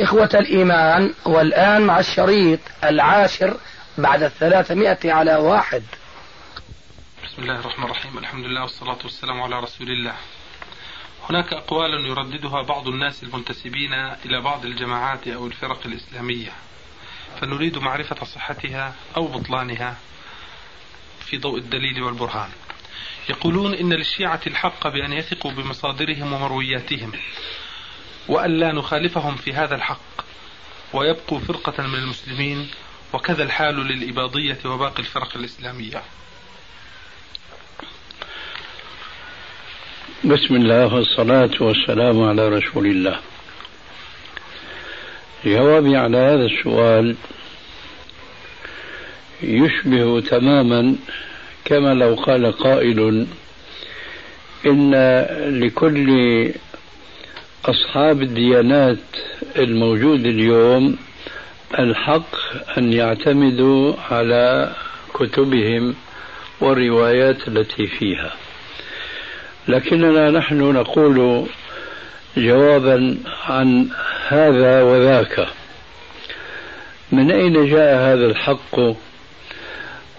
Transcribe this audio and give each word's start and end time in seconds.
إخوة 0.00 0.30
الإيمان 0.34 1.14
والآن 1.26 1.82
مع 1.82 1.98
الشريط 1.98 2.60
العاشر 2.84 3.56
بعد 3.98 4.22
الثلاثمائة 4.22 5.12
على 5.12 5.36
واحد. 5.36 5.82
بسم 7.24 7.42
الله 7.42 7.60
الرحمن 7.60 7.84
الرحيم 7.84 8.18
الحمد 8.18 8.44
لله 8.44 8.62
والصلاة 8.62 8.98
والسلام 9.04 9.42
على 9.42 9.60
رسول 9.60 9.88
الله. 9.88 10.14
هناك 11.30 11.52
أقوال 11.52 12.06
يرددها 12.06 12.62
بعض 12.62 12.88
الناس 12.88 13.22
المنتسبين 13.22 13.92
إلى 14.24 14.40
بعض 14.40 14.64
الجماعات 14.64 15.28
أو 15.28 15.46
الفرق 15.46 15.86
الإسلامية 15.86 16.52
فنريد 17.40 17.78
معرفة 17.78 18.24
صحتها 18.24 18.94
أو 19.16 19.26
بطلانها 19.26 19.96
في 21.20 21.38
ضوء 21.38 21.58
الدليل 21.58 22.02
والبرهان. 22.02 22.50
يقولون 23.28 23.74
إن 23.74 23.92
للشيعة 23.92 24.40
الحق 24.46 24.88
بأن 24.88 25.12
يثقوا 25.12 25.52
بمصادرهم 25.52 26.32
ومروياتهم 26.32 27.12
وأن 28.28 28.50
لا 28.50 28.72
نخالفهم 28.72 29.36
في 29.36 29.52
هذا 29.52 29.74
الحق 29.74 30.00
ويبقوا 30.92 31.38
فرقة 31.38 31.86
من 31.86 31.94
المسلمين 31.94 32.68
وكذا 33.12 33.42
الحال 33.42 33.76
للإباضية 33.76 34.58
وباقي 34.64 34.98
الفرق 34.98 35.36
الإسلامية. 35.36 36.02
بسم 40.24 40.54
الله 40.54 40.94
والصلاة 40.94 41.50
والسلام 41.60 42.22
على 42.22 42.48
رسول 42.48 42.86
الله. 42.86 43.20
جوابي 45.44 45.96
على 45.96 46.16
هذا 46.16 46.44
السؤال 46.46 47.16
يشبه 49.42 50.20
تماما 50.20 50.96
كما 51.64 51.94
لو 51.94 52.14
قال 52.14 52.52
قائل 52.52 53.26
إن 54.66 54.94
لكل 55.60 56.08
أصحاب 57.66 58.22
الديانات 58.22 58.98
الموجود 59.56 60.26
اليوم 60.26 60.96
الحق 61.78 62.36
أن 62.78 62.92
يعتمدوا 62.92 63.94
على 64.10 64.72
كتبهم 65.14 65.94
والروايات 66.60 67.48
التي 67.48 67.86
فيها. 67.86 68.32
لكننا 69.68 70.30
نحن 70.30 70.58
نقول 70.58 71.46
جوابا 72.36 73.18
عن 73.46 73.88
هذا 74.28 74.82
وذاك. 74.82 75.48
من 77.12 77.30
أين 77.30 77.70
جاء 77.70 77.96
هذا 77.96 78.26
الحق؟ 78.26 78.80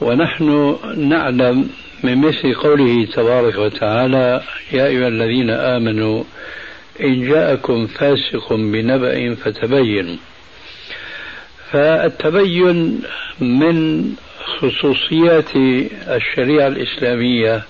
ونحن 0.01 0.77
نعلم 0.97 1.69
من 2.03 2.17
مثل 2.17 2.53
قوله 2.53 3.05
تبارك 3.05 3.55
وتعالى 3.57 4.41
يا 4.71 4.85
أيها 4.85 5.07
الذين 5.07 5.49
آمنوا 5.49 6.23
إن 7.01 7.29
جاءكم 7.29 7.87
فاسق 7.87 8.53
بنبأ 8.53 9.35
فتبينوا 9.35 10.17
فالتبين 11.71 13.01
من 13.39 14.05
خصوصيات 14.45 15.55
الشريعة 16.07 16.67
الإسلامية 16.67 17.63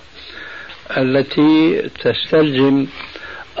التي 0.96 1.82
تستلزم 2.04 2.86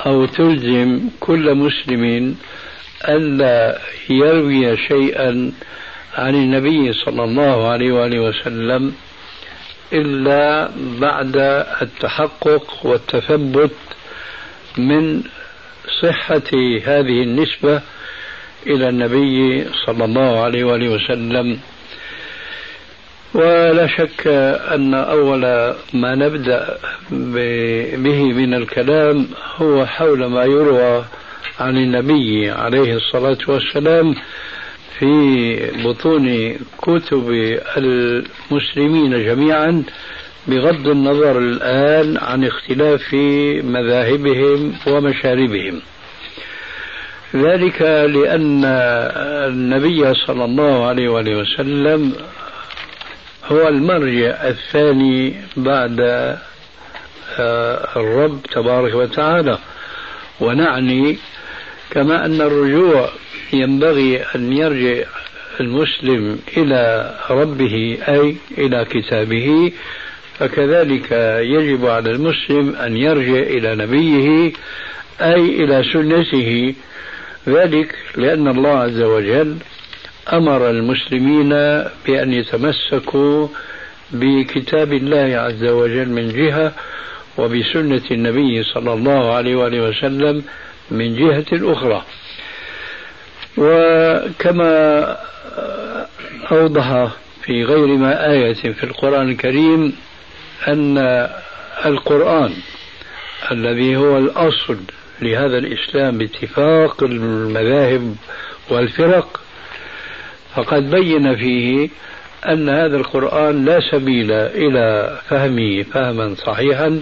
أو 0.06 0.26
تلزم 0.26 1.00
كل 1.20 1.54
مسلم 1.54 2.36
ألا 3.08 3.78
يروي 4.10 4.76
شيئا 4.76 5.52
عن 6.14 6.34
النبي 6.34 6.92
صلى 6.92 7.24
الله 7.24 7.68
عليه 7.68 7.92
وآله 7.92 8.20
وسلم 8.20 8.94
إلا 9.92 10.70
بعد 11.00 11.36
التحقق 11.82 12.86
والتثبت 12.86 13.74
من 14.76 15.22
صحة 16.02 16.50
هذه 16.84 17.22
النسبة 17.22 17.82
إلى 18.66 18.88
النبي 18.88 19.64
صلى 19.86 20.04
الله 20.04 20.40
عليه 20.40 20.64
وآله 20.64 20.88
وسلم. 20.88 21.58
ولا 23.34 23.86
شك 23.86 24.26
أن 24.74 24.94
أول 24.94 25.40
ما 25.94 26.14
نبدأ 26.14 26.78
به 27.96 28.22
من 28.32 28.54
الكلام 28.54 29.26
هو 29.56 29.86
حول 29.86 30.26
ما 30.26 30.44
يروى 30.44 31.04
عن 31.60 31.76
النبي 31.76 32.50
عليه 32.50 32.96
الصلاة 32.96 33.38
والسلام 33.48 34.14
في 34.98 35.56
بطون 35.84 36.56
كتب 36.82 37.30
المسلمين 37.76 39.24
جميعا 39.24 39.84
بغض 40.48 40.88
النظر 40.88 41.38
الآن 41.38 42.16
عن 42.16 42.44
اختلاف 42.44 43.14
مذاهبهم 43.64 44.74
ومشاربهم. 44.86 45.80
ذلك 47.36 47.82
لأن 47.82 48.64
النبي 49.50 50.14
صلى 50.14 50.44
الله 50.44 50.86
عليه 50.86 51.08
وآله 51.08 51.36
وسلم 51.36 52.12
هو 53.44 53.68
المرجع 53.68 54.48
الثاني 54.48 55.34
بعد 55.56 56.00
آه، 57.38 57.88
الرب 57.96 58.42
تبارك 58.52 58.94
وتعالى. 58.94 59.58
ونعني 60.40 61.18
كما 61.90 62.24
أن 62.24 62.40
الرجوع 62.40 63.10
ينبغي 63.52 64.22
أن 64.34 64.52
يرجع 64.52 65.04
المسلم 65.60 66.38
إلى 66.56 67.14
ربه 67.30 67.98
أي 68.08 68.36
إلى 68.58 68.84
كتابه 68.84 69.72
فكذلك 70.38 71.12
يجب 71.40 71.86
على 71.86 72.10
المسلم 72.10 72.76
أن 72.76 72.96
يرجع 72.96 73.40
إلى 73.40 73.74
نبيه 73.76 74.52
أي 75.20 75.64
إلى 75.64 75.84
سنته. 75.92 76.74
ذلك 77.48 77.94
لأن 78.16 78.48
الله 78.48 78.78
عز 78.78 79.00
وجل 79.00 79.56
أمر 80.32 80.70
المسلمين 80.70 81.48
بأن 82.06 82.32
يتمسكوا 82.32 83.48
بكتاب 84.12 84.92
الله 84.92 85.38
عز 85.38 85.64
وجل 85.64 86.08
من 86.08 86.28
جهة 86.28 86.72
وبسنة 87.38 88.02
النبي 88.10 88.62
صلى 88.62 88.92
الله 88.92 89.34
عليه 89.34 89.56
وآله 89.56 89.88
وسلم 89.88 90.42
من 90.90 91.16
جهة 91.16 91.72
أخرى. 91.72 92.04
وكما 93.58 95.16
أوضح 96.52 97.08
في 97.42 97.64
غير 97.64 97.86
ما 97.86 98.30
آية 98.30 98.54
في 98.54 98.84
القرآن 98.84 99.30
الكريم 99.30 99.92
أن 100.68 100.98
القرآن 101.86 102.52
الذي 103.52 103.96
هو 103.96 104.18
الأصل 104.18 104.76
لهذا 105.22 105.58
الإسلام 105.58 106.18
باتفاق 106.18 107.02
المذاهب 107.02 108.16
والفرق 108.70 109.40
فقد 110.54 110.90
بين 110.90 111.36
فيه 111.36 111.88
أن 112.48 112.68
هذا 112.68 112.96
القرآن 112.96 113.64
لا 113.64 113.80
سبيل 113.80 114.32
إلى 114.32 115.18
فهمه 115.28 115.82
فهما 115.82 116.34
صحيحا 116.34 117.00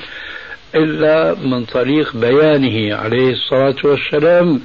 إلا 0.75 1.35
من 1.35 1.65
طريق 1.65 2.17
بيانه 2.17 2.97
عليه 2.97 3.33
الصلاة 3.33 3.77
والسلام 3.85 4.61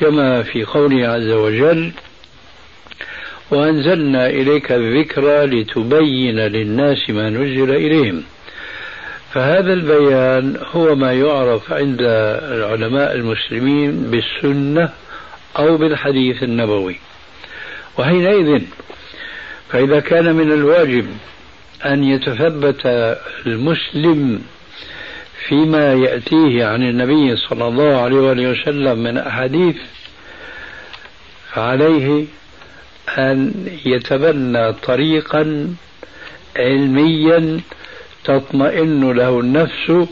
كما 0.00 0.42
في 0.42 0.64
قوله 0.64 1.08
عز 1.08 1.30
وجل 1.30 1.92
وأنزلنا 3.50 4.26
إليك 4.26 4.72
الذكر 4.72 5.44
لتبين 5.44 6.36
للناس 6.36 7.10
ما 7.10 7.30
نزل 7.30 7.70
إليهم. 7.70 8.22
فهذا 9.32 9.72
البيان 9.72 10.56
هو 10.72 10.94
ما 10.94 11.12
يعرف 11.12 11.72
عند 11.72 11.98
العلماء 12.00 13.14
المسلمين 13.14 14.10
بالسنة 14.10 14.92
أو 15.58 15.76
بالحديث 15.76 16.42
النبوي. 16.42 16.96
وحينئذ 17.98 18.62
فإذا 19.70 20.00
كان 20.00 20.34
من 20.34 20.52
الواجب 20.52 21.06
أن 21.86 22.04
يتثبت 22.04 22.80
المسلم 23.46 24.42
فيما 25.48 25.94
يأتيه 25.94 26.66
عن 26.66 26.82
النبي 26.82 27.36
صلى 27.36 27.68
الله 27.68 27.96
عليه 28.00 28.50
وسلم 28.50 28.98
من 28.98 29.18
أحاديث 29.18 29.76
فعليه 31.52 32.24
أن 33.08 33.52
يتبنى 33.84 34.72
طريقا 34.72 35.74
علميا 36.56 37.60
تطمئن 38.24 39.12
له 39.12 39.40
النفس 39.40 40.08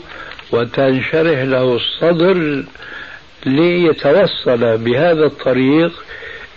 وتنشرح 0.51 1.39
له 1.41 1.75
الصدر 1.75 2.63
ليتوصل 3.45 4.77
بهذا 4.77 5.25
الطريق 5.25 5.91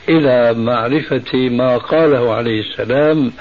إلى 0.08 0.54
معرفة 0.54 1.34
ما 1.34 1.76
قاله 1.76 2.34
عليه 2.34 2.60
السلام 2.60 3.32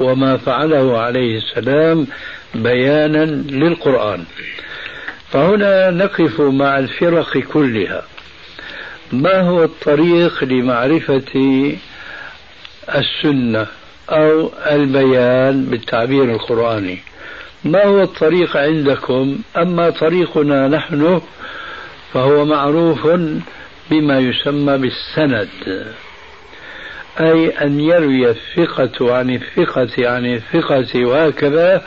وما 0.00 0.36
فعله 0.36 0.98
عليه 0.98 1.36
السلام 1.36 2.06
بيانا 2.54 3.24
للقرآن. 3.50 4.24
فهنا 5.30 5.90
نقف 5.90 6.40
مع 6.40 6.78
الفرق 6.78 7.38
كلها. 7.38 8.02
ما 9.12 9.40
هو 9.40 9.64
الطريق 9.64 10.44
لمعرفة 10.44 11.32
السنة 12.98 13.66
أو 14.10 14.50
البيان 14.70 15.64
بالتعبير 15.64 16.24
القرآني. 16.24 16.98
ما 17.64 17.84
هو 17.84 18.02
الطريق 18.02 18.56
عندكم؟ 18.56 19.38
أما 19.56 19.90
طريقنا 19.90 20.68
نحن 20.68 21.20
فهو 22.12 22.44
معروف 22.44 23.06
بما 23.90 24.18
يسمى 24.18 24.78
بالسند 24.78 25.48
أي 27.20 27.48
أن 27.48 27.80
يروي 27.80 28.30
الثقة 28.30 29.14
عن 29.14 29.30
الثقة 29.30 30.08
عن 30.08 30.26
الثقة 30.34 31.04
وهكذا 31.04 31.82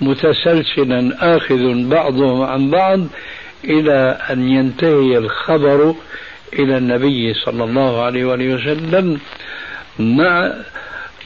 متسلسلا 0.00 1.16
آخذ 1.36 1.88
بعضهم 1.88 2.42
عن 2.42 2.70
بعض 2.70 3.00
إلى 3.64 4.18
أن 4.30 4.48
ينتهي 4.48 5.18
الخبر 5.18 5.94
إلى 6.52 6.78
النبي 6.78 7.34
صلى 7.34 7.64
الله 7.64 8.02
عليه 8.02 8.24
وسلم. 8.24 9.20
مع 9.98 10.52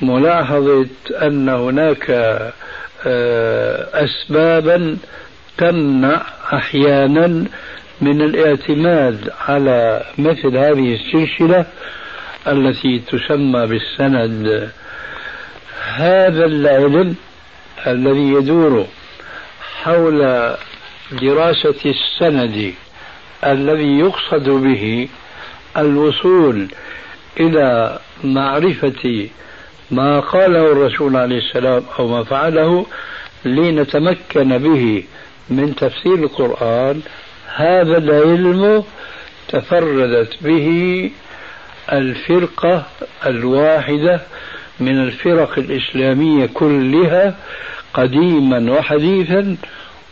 ملاحظة 0.03 0.89
أن 1.23 1.49
هناك 1.49 2.11
آه، 3.07 4.05
أسبابا 4.05 4.97
تمنع 5.59 6.23
أحيانا 6.53 7.45
من 8.01 8.23
الاعتماد 8.23 9.31
على 9.49 10.05
مثل 10.19 10.57
هذه 10.57 10.95
السلسلة 10.95 11.67
التي 12.47 12.99
تسمى 12.99 13.67
بالسند. 13.67 14.71
هذا 15.95 16.45
العلم 16.45 17.17
الذي 17.87 18.33
يدور 18.33 18.87
حول 19.83 20.55
دراسة 21.13 21.75
السند 21.87 22.75
الذي 23.47 23.99
يقصد 23.99 24.49
به 24.49 25.09
الوصول 25.77 26.69
إلى 27.41 27.99
معرفة 28.25 29.29
ما 29.91 30.21
قاله 30.21 30.73
الرسول 30.73 31.17
عليه 31.17 31.39
السلام 31.39 31.83
أو 31.99 32.09
ما 32.09 32.25
فعله 32.25 32.87
لنتمكن 33.45 34.59
به 34.59 35.05
من 35.51 35.75
تفسير 35.77 36.15
القرآن. 36.15 37.01
هذا 37.57 37.99
العلم 37.99 38.85
تفردت 39.49 40.43
به 40.43 41.11
الفرقة 41.93 42.87
الواحدة 43.27 44.21
من 44.81 44.99
الفرق 45.03 45.59
الإسلامية 45.59 46.47
كلها 46.47 47.37
قديما 47.95 48.73
وحديثا 48.73 49.57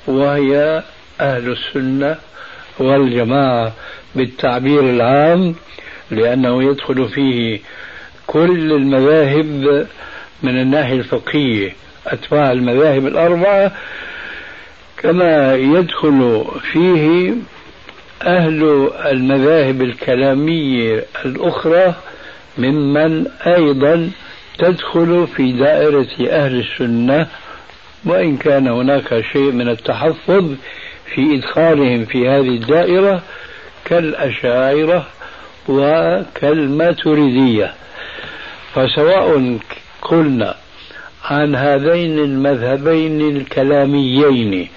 وهي 0.07 0.83
أهل 1.21 1.53
السنة 1.53 2.17
والجماعة 2.79 3.73
بالتعبير 4.15 4.81
العام 4.81 5.55
لأنه 6.11 6.63
يدخل 6.63 7.09
فيه 7.09 7.61
كل 8.27 8.73
المذاهب 8.73 9.87
من 10.43 10.61
الناحية 10.61 10.99
الفقهية. 10.99 11.73
أتباع 12.07 12.53
المذاهب 12.53 13.07
الأربعة 13.07 13.73
كما 14.99 15.55
يدخل 15.55 16.45
فيه 16.73 17.33
أهل 18.23 18.91
المذاهب 19.07 19.83
الكلامية 19.83 21.05
الأخرى 21.25 21.95
ممن 22.59 23.27
أيضا 23.47 24.11
تدخل 24.59 25.27
في 25.37 25.53
دائرة 25.53 26.09
أهل 26.31 26.61
السنة 26.61 27.27
وإن 28.05 28.37
كان 28.37 28.69
هناك 28.69 29.25
شيء 29.33 29.53
من 29.53 29.69
التحفظ 29.69 30.55
في 31.15 31.35
إدخالهم 31.35 32.05
في 32.05 32.29
هذه 32.29 32.49
الدائرة 32.49 33.23
كالأشاعرة 33.85 35.07
وكالماتريدية 35.69 37.75
فسواء 38.75 39.59
قلنا 40.03 40.55
عن 41.25 41.55
هذين 41.55 42.19
المذهبين 42.19 43.37
الكلاميين 43.37 44.69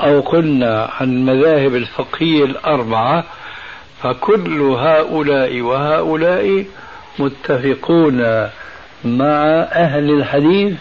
أو 0.00 0.20
قلنا 0.20 0.90
عن 1.00 1.08
المذاهب 1.12 1.74
الفقهية 1.74 2.44
الأربعة 2.44 3.24
فكل 4.02 4.60
هؤلاء 4.60 5.60
وهؤلاء 5.60 6.64
متفقون 7.18 8.48
مع 9.04 9.44
أهل 9.72 10.10
الحديث 10.10 10.74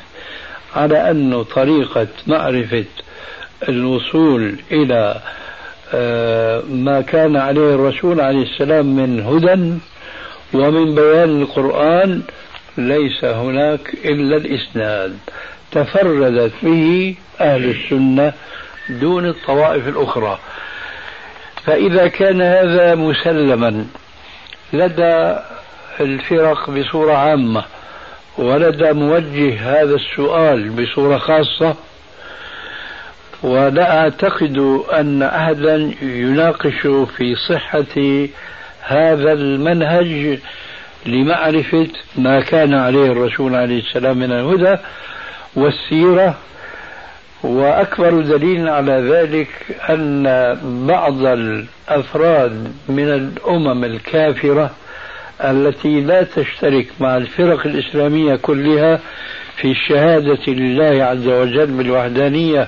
على 0.75 1.12
أن 1.12 1.44
طريقة 1.44 2.07
معرفة 2.27 2.86
الوصول 3.69 4.56
إلى 4.71 5.21
ما 6.69 7.03
كان 7.07 7.35
عليه 7.35 7.75
الرسول 7.75 8.21
عليه 8.21 8.43
السلام 8.43 8.95
من 8.95 9.19
هدى 9.19 9.73
ومن 10.53 10.95
بيان 10.95 11.41
القرآن 11.41 12.21
ليس 12.77 13.25
هناك 13.25 13.93
إلا 14.05 14.37
الإسناد. 14.37 15.17
تفردت 15.71 16.53
به 16.63 17.15
أهل 17.41 17.69
السنة 17.69 18.33
دون 18.89 19.25
الطوائف 19.25 19.87
الأخرى. 19.87 20.39
فإذا 21.65 22.07
كان 22.07 22.41
هذا 22.41 22.95
مسلما 22.95 23.85
لدى 24.73 25.35
الفرق 25.99 26.69
بصورة 26.69 27.13
عامة 27.13 27.63
ولدى 28.37 28.93
موجه 28.93 29.59
هذا 29.59 29.95
السؤال 29.95 30.69
بصورة 30.69 31.17
خاصة 31.17 31.75
ولا 33.43 33.99
أعتقد 34.01 34.57
أن 34.93 35.23
أحدا 35.23 35.91
يناقش 36.01 36.87
في 37.17 37.35
صحة 37.35 37.85
هذا 38.81 39.33
المنهج 39.33 40.39
لمعرفة 41.05 41.87
ما 42.15 42.41
كان 42.41 42.73
عليه 42.73 43.11
الرسول 43.11 43.55
عليه 43.55 43.79
السلام 43.79 44.17
من 44.17 44.31
الهدى 44.31 44.77
والسيرة 45.55 46.37
وأكبر 47.43 48.21
دليل 48.21 48.69
على 48.69 48.91
ذلك 48.91 49.47
أن 49.89 50.23
بعض 50.87 51.25
الأفراد 51.25 52.73
من 52.89 53.07
الأمم 53.09 53.83
الكافرة 53.83 54.71
التي 55.43 56.01
لا 56.01 56.23
تشترك 56.23 56.87
مع 56.99 57.17
الفرق 57.17 57.67
الإسلامية 57.67 58.35
كلها 58.35 58.99
في 59.55 59.71
الشهادة 59.71 60.39
لله 60.47 61.03
عز 61.03 61.27
وجل 61.27 61.65
بالوحدانية 61.65 62.67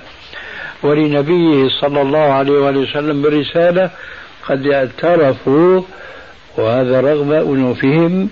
ولنبيه 0.84 1.70
صلى 1.82 2.02
الله 2.02 2.34
عليه 2.34 2.52
وآله 2.52 2.80
وسلم 2.80 3.22
بالرسالة 3.22 3.90
قد 4.50 4.68
اعترفوا 4.68 5.82
وهذا 6.58 7.02
رغم 7.02 7.32
أنوفهم 7.32 8.30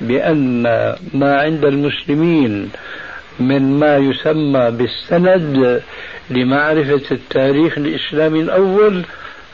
بأن 0.00 0.62
ما 1.14 1.40
عند 1.40 1.64
المسلمين 1.64 2.70
من 3.40 3.78
ما 3.78 3.96
يسمى 3.96 4.70
بالسند 4.70 5.82
لمعرفة 6.30 7.02
التاريخ 7.10 7.78
الإسلامي 7.78 8.40
الأول 8.40 9.04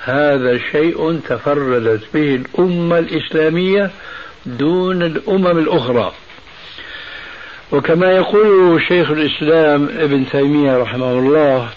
هذا 0.04 0.58
شيء 0.72 1.20
تفردت 1.28 2.02
به 2.14 2.34
الأمة 2.34 2.98
الإسلامية 2.98 3.90
دون 4.46 5.02
الأمم 5.02 5.58
الأخرى. 5.58 6.12
وكما 7.72 8.12
يقول 8.12 8.82
شيخ 8.82 9.10
الإسلام 9.10 9.88
ابن 9.98 10.28
تيمية 10.28 10.76
رحمه 10.76 11.12
الله 11.12 11.68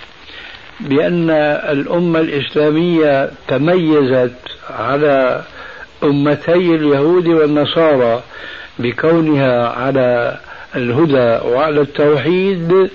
بأن 0.79 1.29
الأمة 1.69 2.19
الإسلامية 2.19 3.29
تميزت 3.47 4.35
على 4.69 5.43
أمتي 6.03 6.53
اليهود 6.75 7.27
والنصارى 7.27 8.23
بكونها 8.79 9.67
على 9.69 10.37
الهدى 10.75 11.47
وعلى 11.47 11.81
التوحيد. 11.81 12.89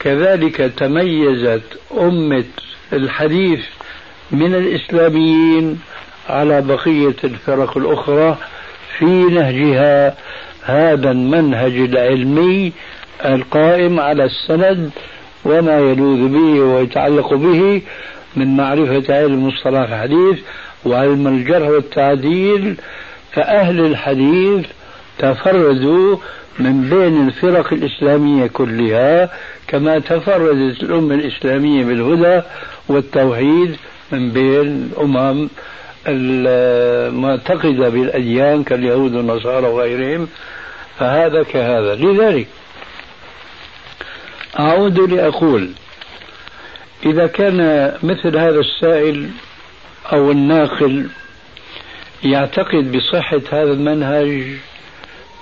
كذلك 0.00 0.56
تميزت 0.76 1.62
أمة 2.00 2.44
الحديث 2.92 3.60
من 4.30 4.54
الإسلاميين 4.54 5.80
على 6.28 6.60
بقية 6.62 7.16
الفرق 7.24 7.76
الأخرى 7.76 8.36
في 8.98 9.04
نهجها. 9.04 10.14
هذا 10.62 11.10
المنهج 11.10 11.72
العلمي 11.72 12.72
القائم 13.24 14.00
على 14.00 14.24
السند 14.24 14.90
وما 15.44 15.78
يلوذ 15.78 16.28
به 16.28 16.60
ويتعلق 16.60 17.34
به 17.34 17.82
من 18.36 18.56
معرفة 18.56 19.14
علم 19.14 19.46
مصطلح 19.46 19.80
الحديث 19.80 20.38
وعلم 20.84 21.26
الجرح 21.26 21.68
والتعديل 21.68 22.76
فأهل 23.32 23.80
الحديث 23.80 24.66
تفردوا 25.18 26.16
من 26.58 26.88
بين 26.90 27.26
الفرق 27.28 27.72
الإسلامية 27.72 28.46
كلها 28.46 29.30
كما 29.68 29.98
تفردت 29.98 30.82
الأمة 30.82 31.14
الإسلامية 31.14 31.84
بالهدى 31.84 32.42
والتوحيد 32.88 33.76
من 34.12 34.30
بين 34.30 34.60
الأمم 34.60 35.48
المعتقدة 36.06 37.88
بالأديان 37.88 38.64
كاليهود 38.64 39.14
والنصارى 39.14 39.66
وغيرهم 39.66 40.28
فهذا 40.98 41.42
كهذا. 41.42 41.94
لذلك 41.94 42.46
أعود 44.58 44.98
لأقول 44.98 45.70
إذا 47.06 47.26
كان 47.26 47.92
مثل 48.02 48.36
هذا 48.36 48.60
السائل 48.60 49.30
أو 50.12 50.30
الناقل 50.30 51.08
يعتقد 52.24 52.96
بصحة 52.96 53.40
هذا 53.52 53.72
المنهج 53.72 54.56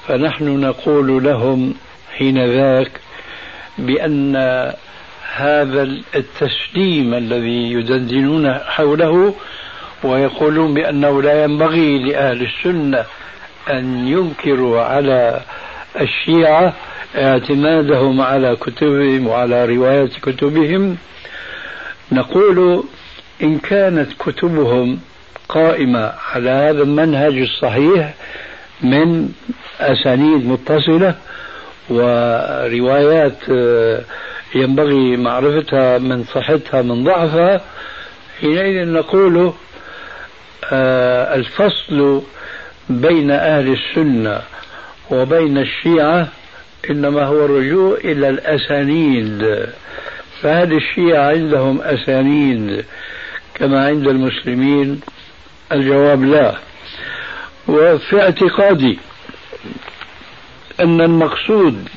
فنحن 0.06 0.60
نقول 0.60 1.24
لهم 1.24 1.74
حين 2.18 2.44
ذاك 2.44 2.90
بأن 3.78 4.36
هذا 5.34 5.82
التسليم 6.16 7.14
الذي 7.14 7.72
يدندنون 7.72 8.54
حوله 8.54 9.34
ويقولون 10.04 10.74
بأنه 10.74 11.22
لا 11.22 11.44
ينبغي 11.44 11.98
لأهل 11.98 12.42
السنة 12.42 13.04
أن 13.70 14.08
ينكروا 14.08 14.82
على 14.82 15.40
الشيعة 16.00 16.74
اعتمادهم 17.14 18.20
على 18.20 18.56
كتبهم 18.56 19.26
وعلى 19.26 19.64
روايات 19.64 20.10
كتبهم. 20.22 20.96
نقول 22.12 22.84
إن 23.42 23.58
كانت 23.58 24.08
كتبهم 24.18 24.98
قائمة 25.48 26.12
على 26.32 26.50
هذا 26.50 26.82
المنهج 26.82 27.38
الصحيح 27.38 28.14
من 28.82 29.28
أسانيد 29.80 30.46
متصلة 30.46 31.14
وروايات 31.90 33.36
آه، 33.50 34.00
ينبغي 34.54 35.16
معرفتها 35.16 35.98
من 35.98 36.24
صحتها 36.24 36.82
من 36.82 37.04
ضعفها 37.04 37.60
حينئذ 38.40 38.88
نقول 38.88 39.52
آه، 40.72 41.34
الفصل 41.34 42.22
بين 42.88 43.30
أهل 43.30 43.72
السنة 43.72 44.40
وبين 45.10 45.58
الشيعة 45.58 46.28
إنما 46.90 47.24
هو 47.24 47.44
الرجوع 47.44 47.98
إلى 48.04 48.28
الأسانيد. 48.28 49.66
فهل 50.42 50.72
الشيعة 50.72 51.28
عندهم 51.28 51.80
أسانيد 51.80 52.84
كما 53.54 53.86
عند 53.86 54.08
المسلمين 54.08 55.00
الجواب 55.72 56.24
لا. 56.24 56.58
وفي 57.68 58.22
اعتقادي 58.22 58.98
أن 60.80 61.00
المقصود 61.00 61.88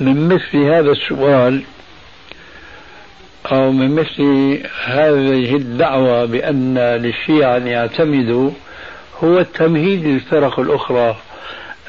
من 0.00 0.28
مثل 0.28 0.56
هذا 0.56 0.90
السؤال 0.90 1.62
أو 3.52 3.72
من 3.72 3.94
مثل 3.94 4.58
هذه 4.84 5.56
الدعوة 5.56 6.24
بأن 6.24 6.78
للشيعة 6.78 7.56
أن 7.56 7.66
يعتمدوا 7.66 8.50
هو 9.24 9.38
التمهيد 9.38 10.06
للفرق 10.06 10.60
الأخرى. 10.60 11.16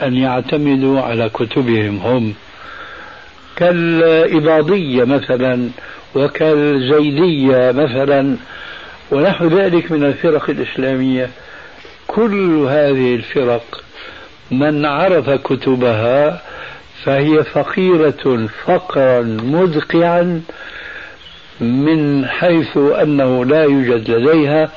أن 0.04 0.16
يعتمدوا 0.16 1.02
على 1.02 1.30
كتبهم 1.30 1.98
هم. 1.98 2.34
كالإباضية 3.56 5.04
مثلا 5.04 5.70
وكالزيدية 6.16 7.72
مثلا 7.72 8.36
ونحو 9.12 9.48
ذلك 9.48 9.92
من 9.92 10.04
الفرق 10.04 10.50
الإسلامية. 10.50 11.30
كل 12.08 12.66
هذه 12.70 13.16
الفرق 13.16 13.84
من 14.52 14.86
عرف 14.86 15.30
كتبها 15.30 16.42
فهي 17.04 17.44
فقيرة 17.44 18.48
فقرا 18.66 19.22
مدقعا 19.44 20.42
من 21.62 22.26
حيث 22.26 22.78
أنه 22.78 23.46
لا 23.46 23.64
يوجد 23.64 24.10
لديها 24.12 24.72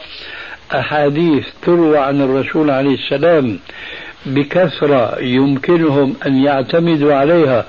أحاديث 0.75 1.47
تروى 1.63 1.99
عن 1.99 2.21
الرسول 2.23 2.71
عليه 2.71 2.95
السلام 2.95 3.59
بكثرة 4.27 5.21
يمكنهم 5.21 6.17
أن 6.27 6.45
يعتمدوا 6.45 7.15
عليها. 7.15 7.67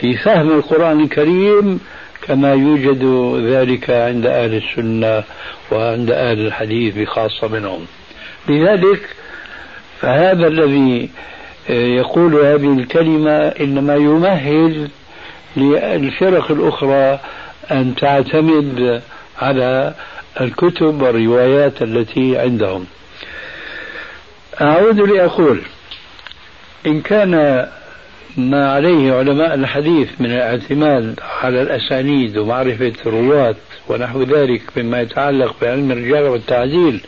في 0.00 0.16
فهم 0.16 0.50
القرآن 0.50 1.00
الكريم 1.00 1.80
كما 2.22 2.52
يوجد 2.52 3.04
ذلك 3.52 3.90
عند 3.90 4.26
أهل 4.26 4.54
السنة 4.54 5.24
وعند 5.72 6.10
أهل 6.10 6.46
الحديث 6.46 6.94
بخاصة 6.96 7.48
منهم. 7.48 7.86
لذلك 8.48 9.00
فهذا 10.00 10.46
الذي 10.46 11.10
يقول 11.68 12.34
هذه 12.34 12.78
الكلمة 12.78 13.48
إنما 13.48 13.96
يمهل 13.96 14.88
للفرق 15.56 16.50
الأخرى 16.50 17.20
أن 17.70 17.94
تعتمد 17.94 19.02
على 19.38 19.94
الكتب 20.40 21.02
والروايات 21.02 21.82
التي 21.82 22.38
عندهم. 22.38 22.86
أعود 24.60 25.00
لأقول 25.00 25.60
إن 26.86 27.00
كان 27.00 27.66
ما 28.36 28.72
عليه 28.72 29.12
علماء 29.12 29.54
الحديث 29.54 30.08
من 30.20 30.26
الاعتماد 30.26 31.20
على 31.42 31.62
الأسانيد 31.62 32.36
ومعرفة 32.36 32.92
الرواة 33.06 33.54
ونحو 33.88 34.22
ذلك 34.22 34.62
مما 34.76 35.00
يتعلق 35.00 35.56
بعلم 35.62 35.92
الرجال 35.92 36.22
والتعديل 36.22 37.00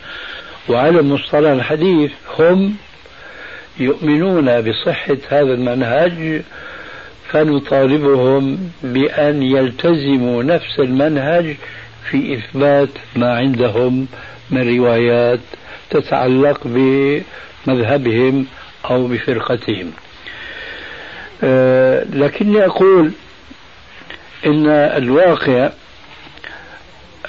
وعلم 0.69 1.13
مصطلح 1.13 1.49
الحديث 1.49 2.11
هم 2.39 2.75
يؤمنون 3.79 4.61
بصحة 4.61 5.17
هذا 5.29 5.53
المنهج 5.53 6.41
فنطالبهم 7.29 8.59
بأن 8.83 9.43
يلتزموا 9.43 10.43
نفس 10.43 10.79
المنهج 10.79 11.55
في 12.09 12.33
إثبات 12.33 12.89
ما 13.15 13.37
عندهم 13.37 14.07
من 14.51 14.77
روايات 14.77 15.39
تتعلق 15.89 16.59
بمذهبهم 16.65 18.45
أو 18.89 19.07
بفرقتهم. 19.07 19.91
أه 21.43 22.03
لكني 22.13 22.65
أقول 22.65 23.11
إن 24.45 24.67
الواقع 24.69 25.69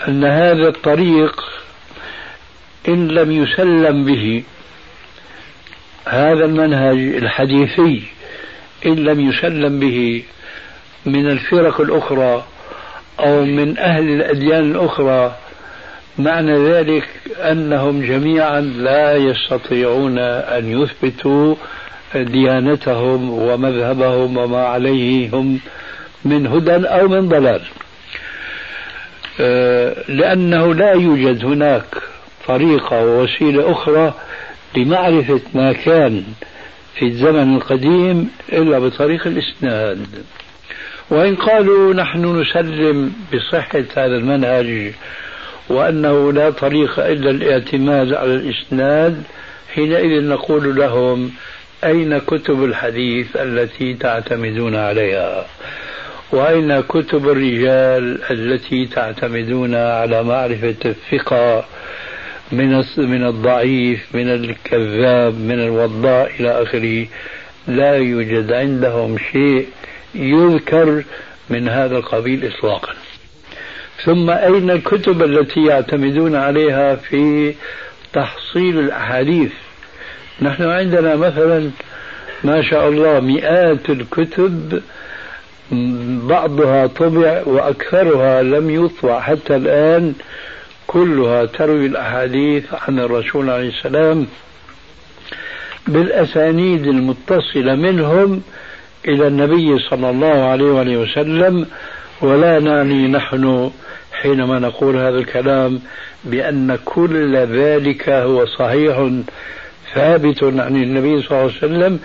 أن 0.09 0.25
هذا 0.25 0.69
الطريق 0.69 1.45
إن 2.89 3.09
لم 3.09 3.31
يسلم 3.31 4.05
به 4.05 4.43
هذا 6.07 6.45
المنهج 6.45 6.99
الحديثي 6.99 8.03
إن 8.87 8.95
لم 8.95 9.21
يسلم 9.29 9.81
به 9.81 10.23
من 11.07 11.31
الفرق 11.31 11.81
الأخرى 11.81 12.47
أو 13.21 13.45
من 13.45 13.79
أهل 13.79 14.09
الأديان 14.09 14.71
الأخرى 14.71 15.37
معنى 16.19 16.59
ذلك 16.59 17.09
أنهم 17.39 18.01
جميعا 18.03 18.61
لا 18.61 19.17
يستطيعون 19.17 20.19
أن 20.19 20.83
يثبتوا 20.83 21.55
ديانتهم 22.15 23.31
ومذهبهم 23.31 24.37
وما 24.37 24.65
عليه 24.65 25.31
هم 25.33 25.61
من 26.25 26.47
هدى 26.47 26.75
أو 26.75 27.09
من 27.09 27.29
ضلال. 27.29 27.61
آه، 29.41 29.95
لأنه 30.09 30.75
لا 30.75 30.93
يوجد 30.93 31.45
هناك 31.45 31.85
طريقة 32.47 33.05
ووسيلة 33.05 33.73
أخرى 33.73 34.15
لمعرفة 34.77 35.41
ما 35.55 35.73
كان 35.73 36.25
في 36.95 37.05
الزمن 37.05 37.57
القديم 37.57 38.31
إلا 38.53 38.79
بطريق 38.79 39.27
الإسناد. 39.27 40.07
وإن 41.11 41.37
قالوا 41.37 41.95
نحن 41.95 42.41
نسلم 42.41 43.13
بصحة 43.35 43.85
هذا 43.97 44.17
المنهج 44.17 44.93
وأنه 45.69 46.33
لا 46.33 46.51
طريق 46.51 46.99
إلا 46.99 47.31
الاعتماد 47.31 48.15
على 48.15 48.35
الإسناد 48.35 49.23
حينئذ 49.75 50.29
نقول 50.29 50.77
لهم 50.77 51.31
أين 51.85 52.19
كتب 52.19 52.65
الحديث 52.65 53.37
التي 53.37 53.95
تعتمدون 53.95 54.77
عليها؟ 54.77 55.47
وأين 56.33 56.81
كتب 56.81 57.29
الرجال 57.29 58.19
التي 58.31 58.87
تعتمدون 58.87 59.75
على 59.75 60.23
معرفة 60.23 60.77
الثقة 60.85 61.65
من 62.53 62.85
من 62.99 63.27
الضعيف 63.27 64.07
من 64.15 64.29
الكذاب 64.29 65.35
من 65.35 65.61
الوضاء 65.61 66.33
إلى 66.41 66.63
آخره؟ 66.63 67.07
لا 67.69 67.97
يوجد 67.97 68.53
عندهم 68.53 69.19
شيء 69.33 69.67
يذكر 70.15 71.05
من 71.51 71.69
هذا 71.69 71.97
القبيل 71.97 72.47
إطلاقا. 72.47 72.93
ثم 74.05 74.31
أين 74.31 74.71
الكتب 74.71 75.23
التي 75.23 75.65
يعتمدون 75.65 76.37
عليها 76.37 76.95
في 76.97 77.55
تحصيل 78.13 78.79
الأحاديث؟ 78.79 79.53
نحن 80.43 80.63
عندنا 80.63 81.17
مثلا 81.17 81.71
ما 82.45 82.63
شاء 82.63 82.89
الله 82.89 83.21
مئات 83.21 83.91
الكتب 83.91 84.83
بعضها 86.29 86.87
طبع 86.87 87.43
وأكثرها 87.47 88.43
لم 88.43 88.71
يطبع 88.85 89.21
حتى 89.21 89.57
الآن 89.57 90.15
كلها 90.87 91.45
تروي 91.45 91.87
الأحاديث 91.87 92.65
عن 92.89 92.99
الرسول 92.99 93.51
عليه 93.51 93.69
السلام 93.69 94.27
بالأسانيد 95.89 96.87
المتصلة 96.87 97.75
منهم 97.75 98.43
إلى 99.09 99.27
النبي 99.27 99.79
صلى 99.79 100.11
الله 100.11 100.45
عليه 100.45 100.97
وسلم 100.97 101.67
ولا 102.21 102.59
نعني 102.59 103.09
نحن 103.09 103.71
حينما 104.13 104.59
نقول 104.59 104.97
هذا 104.97 105.19
الكلام 105.19 105.81
بأن 106.25 106.79
كل 106.85 107.37
ذلك 107.37 108.09
هو 108.09 108.47
صحيح 108.47 109.11
ثابت 109.95 110.45
عن 110.45 110.77
النبي 110.77 111.23
صلى 111.23 111.31
الله 111.31 111.41
عليه 111.41 111.67
وسلم 111.67 111.99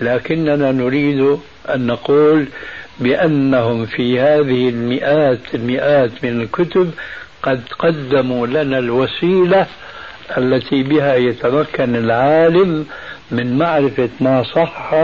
لكننا 0.00 0.72
نريد 0.72 1.38
أن 1.74 1.86
نقول 1.86 2.46
بأنهم 3.00 3.86
في 3.86 4.20
هذه 4.20 4.68
المئات 4.68 5.54
المئات 5.54 6.10
من 6.24 6.40
الكتب 6.40 6.90
قد 7.42 7.60
قدموا 7.78 8.46
لنا 8.46 8.78
الوسيلة 8.78 9.66
التي 10.38 10.82
بها 10.82 11.14
يتمكن 11.14 11.96
العالم 11.96 12.86
من 13.30 13.58
معرفة 13.58 14.08
ما 14.20 14.42
صح 14.42 14.94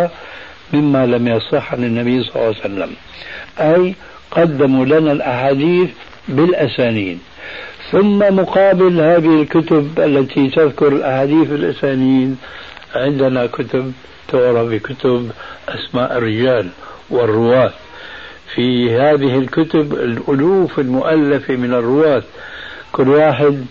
مما 0.73 1.06
لم 1.06 1.28
يصح 1.28 1.73
عن 1.73 1.85
النبي 1.85 2.23
صلى 2.23 2.35
الله 2.37 2.46
عليه 2.46 2.58
وسلم. 2.58 2.90
أي 3.61 3.94
قدموا 4.30 4.85
لنا 4.85 5.12
الأحاديث 5.12 5.90
بالأسانيد. 6.28 7.18
ثم 7.92 8.18
مقابل 8.18 9.00
هذه 9.00 9.42
الكتب 9.42 10.00
التي 10.00 10.50
تذكر 10.50 10.88
الأحاديث 10.88 11.49
بالأسانيد 11.49 12.37
عندنا 12.95 13.47
كتب 13.47 13.92
تعرف 14.28 14.68
بكتب 14.68 15.30
أسماء 15.68 16.18
الرجال 16.18 16.68
والرواة. 17.11 17.73
في 18.54 18.90
هذه 18.97 19.38
الكتب 19.38 19.92
الألوف 19.95 20.78
المؤلفة 20.78 21.56
من 21.56 21.75
الرواة 21.75 22.23
كل 22.92 23.09
واحد 23.09 23.66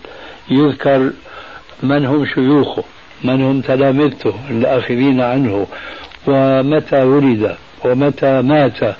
يذكر 0.49 1.11
من 1.83 2.05
هم 2.05 2.25
شيوخه 2.25 2.83
من 3.23 3.41
هم 3.41 3.61
تلامذته 3.61 4.33
الآخذين 4.49 5.21
عنه 5.21 5.67
ومتى 6.27 7.03
ولد 7.03 7.55
ومتى 7.85 8.41
مات 8.41 8.95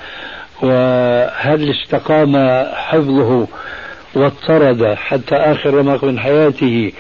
وهل 0.61 1.69
استقام 1.71 2.35
حفظه 2.73 3.47
واضطرد 4.15 4.93
حتى 4.93 5.35
آخر 5.35 5.73
رمق 5.73 6.03
من 6.03 6.19
حياته 6.19 6.91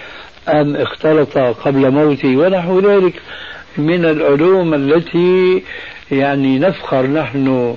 أم 0.49 0.75
اختلط 0.75 1.37
قبل 1.37 1.91
موته 1.91 2.37
ونحو 2.37 2.79
ذلك 2.79 3.13
من 3.77 4.05
العلوم 4.05 4.73
التي 4.73 5.63
يعني 6.11 6.59
نفخر 6.59 7.07
نحن 7.07 7.75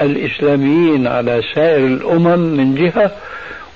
الإسلاميين 0.00 1.06
على 1.06 1.42
سائر 1.54 1.86
الأمم 1.86 2.38
من 2.38 2.74
جهة 2.74 3.10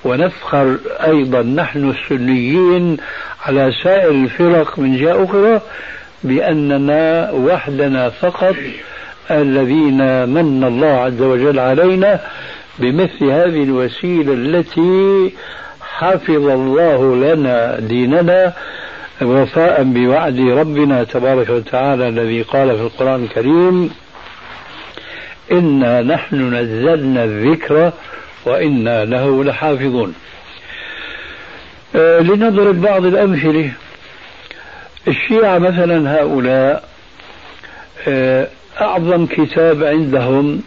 ونفخر 0.05 0.77
أيضا 1.07 1.43
نحن 1.43 1.91
السنيين 1.91 2.97
على 3.47 3.73
سائر 3.83 4.11
الفرق 4.11 4.79
من 4.79 4.97
جهة 4.97 5.25
أخرى 5.25 5.61
بأننا 6.25 7.31
وحدنا 7.33 8.11
فقط 8.11 8.55
الذين 9.31 10.29
من 10.29 10.65
الله 10.65 10.87
عز 10.87 11.23
وجل 11.23 11.59
علينا 11.59 12.21
بمثل 12.79 13.25
هذه 13.25 13.63
الوسيلة 13.63 14.33
التي 14.33 15.33
حفظ 15.81 16.49
الله 16.49 17.17
لنا 17.17 17.81
ديننا 17.81 18.53
وفاء 19.23 19.83
بوعد 19.83 20.41
ربنا 20.41 21.05
تبارك 21.05 21.51
وتعالى 21.51 22.09
الذي 22.09 22.43
قال 22.43 22.77
في 22.77 22.83
القرآن 22.83 23.25
الكريم 23.25 23.91
إنا 25.53 26.03
نحن 26.03 26.55
نزلنا 26.55 27.25
الذكر 27.25 27.93
وإنا 28.47 29.05
له 29.05 29.45
لحافظون. 29.45 30.15
آه 31.97 32.21
لنضرب 32.21 32.81
بعض 32.81 33.05
الأمثلة. 33.05 33.71
الشيعة 35.09 35.59
مثلا 35.59 36.21
هؤلاء 36.21 36.89
آه 38.09 38.49
أعظم 38.81 39.27
كتاب 39.27 39.85
عندهم 39.85 40.63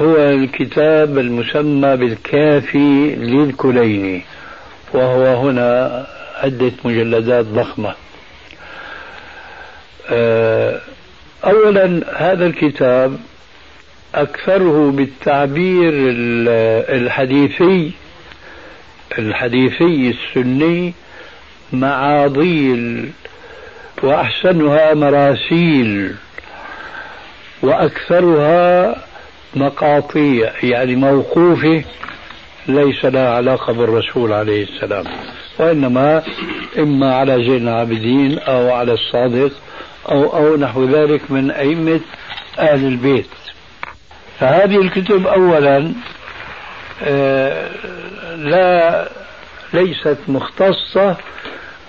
هو 0.00 0.16
الكتاب 0.16 1.18
المسمى 1.18 1.96
بالكافي 1.96 3.14
للكليني 3.14 4.22
وهو 4.94 5.24
هنا 5.48 6.06
عدة 6.42 6.72
مجلدات 6.84 7.44
ضخمة. 7.44 7.94
آه، 10.10 10.80
أولا 11.44 12.00
هذا 12.16 12.46
الكتاب 12.46 13.16
أكثره 14.14 14.90
بالتعبير 14.90 15.92
الحديثي 16.96 17.92
الحديثي 19.18 20.14
السني 20.14 20.94
معاضيل 21.72 23.10
وأحسنها 24.02 24.94
مراسيل. 24.94 26.14
وأكثرها 27.62 28.96
مقاطيع 29.54 30.52
يعني 30.62 30.96
موقوفة 30.96 31.84
ليس 32.68 33.04
لها 33.04 33.34
علاقة 33.34 33.72
بالرسول 33.72 34.32
عليه 34.32 34.64
السلام. 34.64 35.04
وإنما 35.58 36.22
إما 36.78 37.14
على 37.14 37.44
زين 37.44 37.68
العابدين 37.68 38.38
أو 38.38 38.72
على 38.72 38.92
الصادق 38.92 39.52
أو 40.10 40.36
أو 40.36 40.56
نحو 40.56 40.84
ذلك 40.84 41.30
من 41.30 41.50
أئمة 41.50 42.00
أهل 42.58 42.84
البيت. 42.84 43.26
فهذه 44.40 44.76
الكتب 44.80 45.26
أولا 45.26 45.92
آه، 47.02 47.68
لا 48.36 49.08
ليست 49.72 50.18
مختصة 50.28 51.16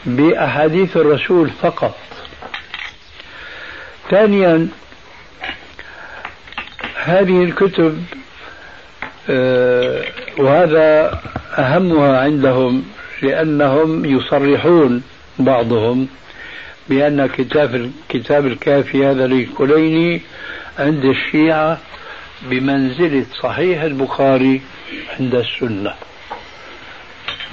بأحاديث 0.06 0.98
الرسول 0.98 1.50
فقط. 1.50 1.96
ثانيا 4.12 4.68
هذه 7.08 7.44
الكتب 7.44 8.04
آه، 9.30 10.04
وهذا 10.38 11.20
أهمها 11.58 12.20
عندهم 12.20 12.84
لأنهم 13.22 14.06
يصرحون 14.06 15.04
بعضهم 15.40 16.08
بأن 16.90 17.28
كتاب 17.28 17.92
كتاب 18.10 18.46
الكافي 18.46 19.06
هذا 19.06 19.28
للكليني 19.28 20.22
عند 20.80 21.06
الشيعة 21.06 21.78
بمنزلة 22.42 23.26
صحيح 23.42 23.82
البخاري 23.82 24.62
عند 25.20 25.36
السنة. 25.36 25.94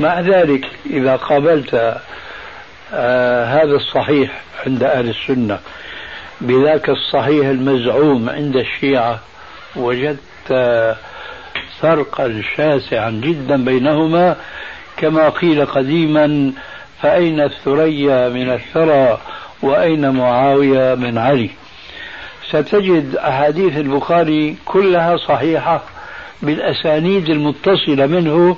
مع 0.00 0.20
ذلك 0.20 0.64
إذا 0.90 1.16
قابلت 1.16 2.00
آه 2.94 3.44
هذا 3.44 3.76
الصحيح 3.76 4.42
عند 4.66 4.82
أهل 4.82 5.08
السنة 5.08 5.58
بذاك 6.40 6.88
الصحيح 6.88 7.46
المزعوم 7.46 8.30
عند 8.30 8.56
الشيعة 8.56 9.20
وجدت 9.76 10.48
فرقا 11.80 12.42
شاسعا 12.56 13.10
جدا 13.10 13.64
بينهما 13.64 14.36
كما 14.96 15.28
قيل 15.28 15.66
قديما 15.66 16.52
فأين 17.02 17.40
الثريا 17.40 18.28
من 18.28 18.50
الثرى 18.50 19.20
وأين 19.62 20.10
معاوية 20.10 20.94
من 20.94 21.18
علي؟ 21.18 21.50
ستجد 22.48 23.16
أحاديث 23.16 23.76
البخاري 23.76 24.56
كلها 24.64 25.16
صحيحة 25.16 25.82
بالأسانيد 26.42 27.28
المتصلة 27.30 28.06
منه 28.06 28.56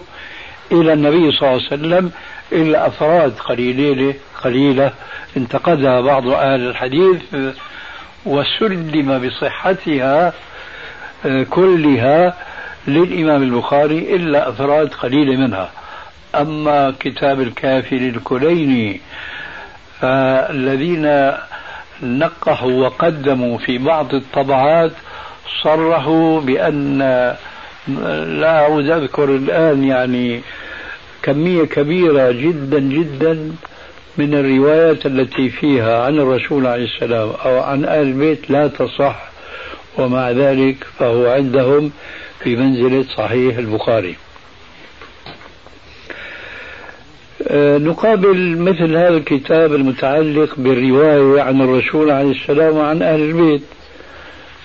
إلى 0.72 0.92
النبي 0.92 1.32
صلى 1.32 1.48
الله 1.48 1.62
عليه 1.62 1.66
وسلم 1.66 2.10
إلا 2.52 2.86
أفراد 2.86 3.32
قليلة 3.38 4.14
قليلة 4.44 4.92
انتقدها 5.36 6.00
بعض 6.00 6.28
أهل 6.28 6.60
الحديث 6.68 7.22
وسلم 8.26 9.18
بصحتها 9.28 10.32
كلها 11.50 12.34
للإمام 12.88 13.42
البخاري 13.42 14.16
إلا 14.16 14.48
أفراد 14.48 14.88
قليلة 14.94 15.36
منها. 15.36 15.70
أما 16.34 16.94
كتاب 17.00 17.40
الكافي 17.40 17.96
للكليني 17.98 19.00
فالذين 20.00 21.32
نقحوا 22.02 22.72
وقدموا 22.72 23.58
في 23.58 23.78
بعض 23.78 24.14
الطبعات 24.14 24.92
صرحوا 25.62 26.40
بأن 26.40 26.98
لا 28.40 28.58
أعود 28.60 28.90
أذكر 28.90 29.24
الآن 29.24 29.84
يعني 29.84 30.40
كمية 31.22 31.64
كبيرة 31.64 32.30
جدا 32.30 32.78
جدا 32.78 33.50
من 34.18 34.34
الروايات 34.34 35.06
التي 35.06 35.48
فيها 35.48 36.02
عن 36.04 36.18
الرسول 36.18 36.66
عليه 36.66 36.84
السلام 36.84 37.30
أو 37.44 37.60
عن 37.62 37.84
أهل 37.84 38.02
البيت 38.02 38.50
لا 38.50 38.68
تصح. 38.68 39.35
ومع 39.98 40.30
ذلك 40.30 40.76
فهو 40.98 41.30
عندهم 41.30 41.90
في 42.42 42.56
منزلة 42.56 43.04
صحيح 43.16 43.58
البخاري. 43.58 44.16
آه، 47.48 47.78
نقابل 47.78 48.58
مثل 48.58 48.96
هذا 48.96 49.16
الكتاب 49.16 49.74
المتعلق 49.74 50.54
بالرواية 50.56 51.42
عن 51.42 51.62
الرسول 51.62 52.10
عليه 52.10 52.30
السلام 52.30 52.76
وعن 52.76 53.02
أهل 53.02 53.20
البيت. 53.20 53.62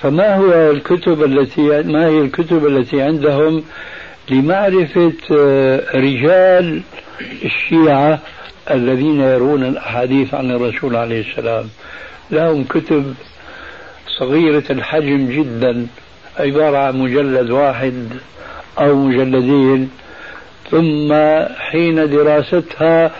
فما 0.01 0.35
هو 0.35 0.71
الكتب 0.71 1.23
التي 1.23 1.61
ما 1.61 2.05
هي 2.07 2.19
الكتب 2.19 2.65
التي 2.65 3.01
عندهم 3.01 3.63
لمعرفة 4.29 5.13
آه، 5.31 5.97
رجال 5.97 6.81
الشيعة 7.45 8.19
الذين 8.71 9.21
يرون 9.21 9.63
الأحاديث 9.63 10.33
عن 10.33 10.51
الرسول 10.51 10.95
عليه 10.95 11.21
السلام؟ 11.21 11.65
لهم 12.31 12.63
كتب 12.63 13.13
صغيرة 14.21 14.63
الحجم 14.69 15.27
جدا 15.29 15.87
عبارة 16.39 16.77
عن 16.77 16.99
مجلد 16.99 17.49
واحد 17.49 18.07
أو 18.79 18.95
مجلدين 18.95 19.89
ثم 20.71 21.13
حين 21.59 21.95
دراستها 22.09 23.11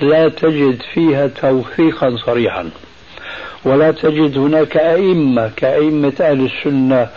لا 0.00 0.28
تجد 0.28 0.78
فيها 0.94 1.26
توثيقا 1.26 2.16
صريحا 2.26 2.70
ولا 3.64 3.90
تجد 3.90 4.38
هناك 4.38 4.76
أئمة 4.76 5.50
كأئمة 5.56 6.12
أهل 6.20 6.48
السنة 6.50 7.08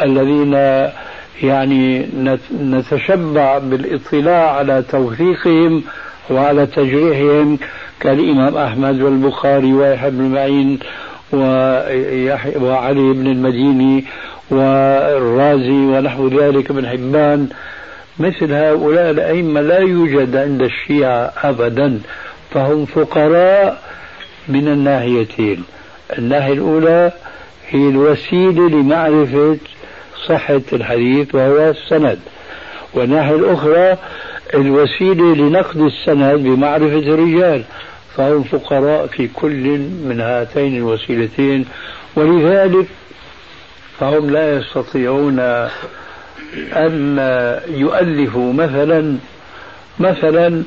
الذين 0.00 0.54
يعني 1.42 2.08
نتشبع 2.60 3.58
بالاطلاع 3.58 4.56
على 4.56 4.82
توثيقهم 4.90 5.82
وعلى 6.30 6.66
تجريحهم 6.66 7.58
كالإمام 8.00 8.56
أحمد 8.56 9.00
والبخاري 9.00 9.72
ويحيى 9.72 10.10
بن 10.10 10.22
معين 10.22 10.78
وعلي 11.32 13.12
بن 13.12 13.26
المديني 13.26 14.04
والرازي 14.50 15.70
ونحو 15.70 16.28
ذلك 16.28 16.70
من 16.70 16.86
حبان. 16.86 17.48
مثل 18.18 18.52
هؤلاء 18.52 19.10
الأئمة 19.10 19.60
لا 19.60 19.78
يوجد 19.78 20.36
عند 20.36 20.62
الشيعة 20.62 21.32
أبدا 21.42 22.00
فهم 22.50 22.84
فقراء 22.84 23.82
من 24.48 24.68
الناحيتين. 24.68 25.64
الناحية 26.18 26.52
الأولى 26.52 27.12
هي 27.70 27.88
الوسيلة 27.88 28.68
لمعرفة 28.68 29.56
صحة 30.26 30.62
الحديث 30.72 31.34
وهو 31.34 31.70
السند. 31.70 32.18
والناحية 32.94 33.34
الأخرى 33.34 33.96
الوسيلة 34.54 35.34
لنقد 35.34 35.80
السند 35.80 36.42
بمعرفة 36.42 36.98
الرجال. 36.98 37.62
فهم 38.20 38.42
فقراء 38.42 39.06
في 39.06 39.28
كل 39.28 39.78
من 39.78 40.20
هاتين 40.20 40.76
الوسيلتين 40.76 41.64
ولذلك 42.16 42.86
فهم 44.00 44.30
لا 44.30 44.56
يستطيعون 44.56 45.38
أن 46.76 47.18
يؤلفوا. 47.68 48.52
مثلا 48.52 49.16
مثلا 49.98 50.62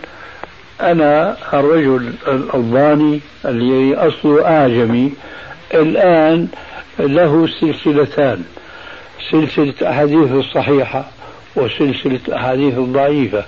أنا 0.81 1.37
الرجل 1.53 2.13
الألباني 2.27 3.19
اللي 3.45 3.95
أصله 3.95 4.45
أعجمي 4.47 5.13
الآن 5.73 6.47
له 6.99 7.47
سلسلتان 7.47 8.43
سلسلة 9.31 9.89
أحاديث 9.89 10.31
الصحيحة 10.31 11.05
وسلسلة 11.55 12.19
أحاديث 12.35 12.77
الضعيفة 12.77 13.43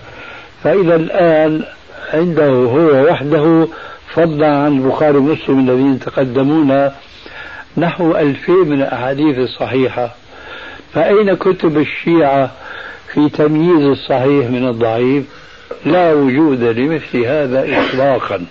فإذا 0.64 0.96
الآن 0.96 1.64
عنده 2.14 2.50
هو 2.50 3.06
وحده 3.10 3.68
فضلا 4.16 4.48
عن 4.48 4.78
البخاري 4.78 5.18
ومسلم 5.18 5.60
الذين 5.60 6.00
تقدمونا 6.00 6.96
نحو 7.78 8.12
ألفين 8.12 8.56
من 8.56 8.82
الأحاديث 8.82 9.38
الصحيحة. 9.38 10.16
فأين 10.94 11.34
كتب 11.34 11.78
الشيعة 11.78 12.52
في 13.14 13.30
تمييز 13.30 13.86
الصحيح 13.86 14.50
من 14.50 14.68
الضعيف؟ 14.68 15.26
لا 15.86 16.14
وجود 16.14 16.64
لمثل 16.64 17.26
هذا 17.26 17.80
إطلاقا. 17.80 18.46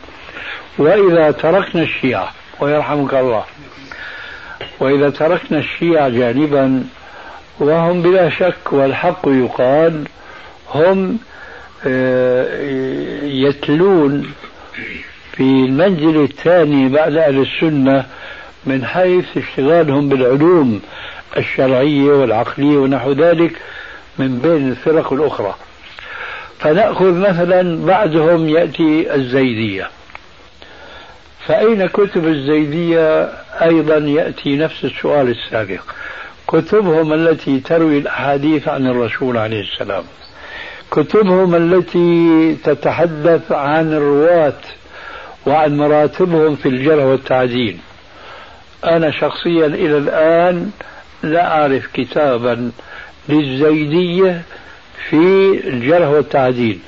وإذا 0.78 1.30
تركنا 1.30 1.82
الشيعة 1.82 2.30
ويرحمك 2.60 3.14
الله. 3.14 3.44
وإذا 4.80 5.10
تركنا 5.10 5.58
الشيعة 5.58 6.08
جانبا 6.08 6.84
وهم 7.60 8.02
بلا 8.02 8.30
شك 8.30 8.72
والحق 8.72 9.20
يقال 9.26 10.04
هم 10.74 11.18
آه، 11.86 12.62
يتلون 13.22 14.32
في 15.36 15.42
المنزل 15.42 16.22
الثاني 16.22 16.88
بعد 16.88 17.16
أهل 17.16 17.42
السنة 17.42 18.06
من 18.66 18.84
حيث 18.84 19.24
اشتغالهم 19.36 20.08
بالعلوم 20.08 20.80
الشرعية 21.36 22.12
والعقلية 22.12 22.76
ونحو 22.76 23.12
ذلك 23.12 23.52
من 24.18 24.38
بين 24.38 24.68
الفرق 24.68 25.12
الأخرى. 25.12 25.54
فنأخذ 26.58 27.12
مثلا 27.12 27.86
بعدهم 27.86 28.48
يأتي 28.48 29.14
الزيدية. 29.14 29.88
فأين 31.46 31.86
كتب 31.86 32.26
الزيدية 32.26 33.28
أيضا 33.62 33.96
يأتي 33.96 34.56
نفس 34.56 34.84
السؤال 34.84 35.28
السابق؟ 35.28 35.82
كتبهم 36.48 37.12
التي 37.12 37.60
تروي 37.60 37.98
الأحاديث 37.98 38.68
عن 38.68 38.86
الرسول 38.86 39.36
عليه 39.36 39.60
السلام. 39.60 40.04
كتبهم 40.90 41.54
التي 41.54 42.56
تتحدث 42.64 43.52
عن 43.52 43.92
الرواة 43.92 44.60
وعن 45.46 45.76
مراتبهم 45.76 46.56
في 46.56 46.68
الجرح 46.68 47.04
والتعديل. 47.04 47.78
أنا 48.84 49.10
شخصيا 49.10 49.66
إلى 49.66 49.98
الآن 49.98 50.70
لا 51.22 51.60
أعرف 51.60 51.86
كتابا 51.94 52.70
للزيدية 53.28 54.42
في 55.10 55.16
الجرح 55.64 56.08
والتعديل. 56.08 56.78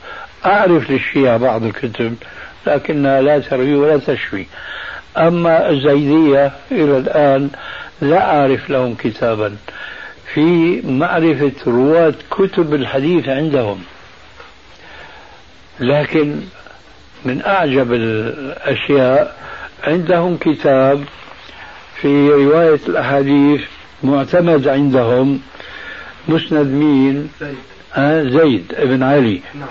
أعرف 0.47 0.90
للشيعة 0.90 1.37
بعض 1.37 1.62
الكتب 1.62 2.14
لكنها 2.66 3.21
لا 3.21 3.38
تروي 3.38 3.75
ولا 3.75 3.97
تشفي 3.97 4.47
أما 5.16 5.71
الزيدية 5.71 6.53
إلى 6.73 6.99
الآن 6.99 7.51
لا 8.01 8.40
أعرف 8.40 8.71
لهم 8.71 8.95
كتابا. 8.95 9.57
في 10.35 10.81
معرفة 10.85 11.53
رواة 11.66 12.14
كتب 12.31 12.75
الحديث 12.75 13.29
عندهم. 13.29 13.85
لكن 15.81 16.40
من 17.27 17.43
أعجب 17.43 17.93
الأشياء 17.93 19.37
عندهم 19.85 20.37
كتاب 20.37 21.05
في 22.01 22.29
رواية 22.29 22.81
الأحاديث 22.89 23.61
معتمد 24.03 24.69
عندهم 24.69 25.41
مسند 26.29 26.67
مين؟ 26.67 27.29
زيد, 27.41 27.57
آه 27.97 28.23
زيد 28.23 28.75
ابن 28.77 29.03
علي. 29.03 29.41
نعم. 29.55 29.69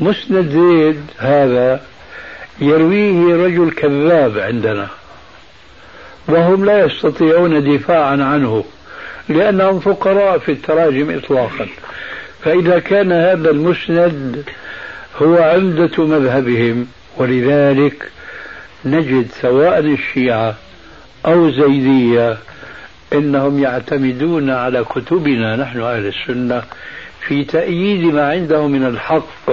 مسند 0.00 0.48
زيد 0.48 1.00
هذا 1.18 1.80
يرويه 2.60 3.44
رجل 3.44 3.70
كذاب 3.70 4.38
عندنا 4.38 4.88
وهم 6.28 6.64
لا 6.64 6.84
يستطيعون 6.84 7.76
دفاعا 7.76 8.24
عنه 8.24 8.64
لأنهم 9.28 9.80
فقراء 9.80 10.38
في 10.38 10.52
التراجم 10.52 11.16
إطلاقا. 11.16 11.68
فإذا 12.44 12.78
كان 12.78 13.12
هذا 13.12 13.50
المسند 13.50 14.44
هو 15.16 15.36
عمدة 15.36 16.06
مذهبهم 16.06 16.86
ولذلك 17.16 18.10
نجد 18.84 19.26
سواء 19.42 19.78
الشيعة 19.78 20.54
أو 21.26 21.50
زيدية 21.50 22.38
إنهم 23.12 23.62
يعتمدون 23.62 24.50
على 24.50 24.84
كتبنا 24.84 25.56
نحن 25.56 25.80
أهل 25.80 26.06
السنة 26.06 26.62
في 27.26 27.44
تأييد 27.44 28.14
ما 28.14 28.30
عندهم 28.30 28.70
من 28.70 28.86
الحق. 28.86 29.50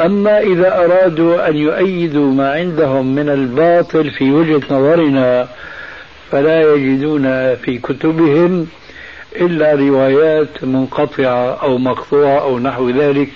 أما 0.00 0.40
إذا 0.40 0.84
أرادوا 0.84 1.48
أن 1.48 1.56
يؤيدوا 1.56 2.32
ما 2.32 2.52
عندهم 2.52 3.14
من 3.14 3.28
الباطل 3.28 4.10
في 4.10 4.32
وجهة 4.32 4.62
نظرنا 4.70 5.48
فلا 6.30 6.74
يجدون 6.74 7.54
في 7.54 7.78
كتبهم 7.78 8.66
إلا 9.36 9.74
روايات 9.74 10.64
منقطعة 10.64 11.54
أو 11.62 11.78
مقطوعة 11.78 12.40
أو 12.40 12.58
نحو 12.58 12.90
ذلك. 12.90 13.28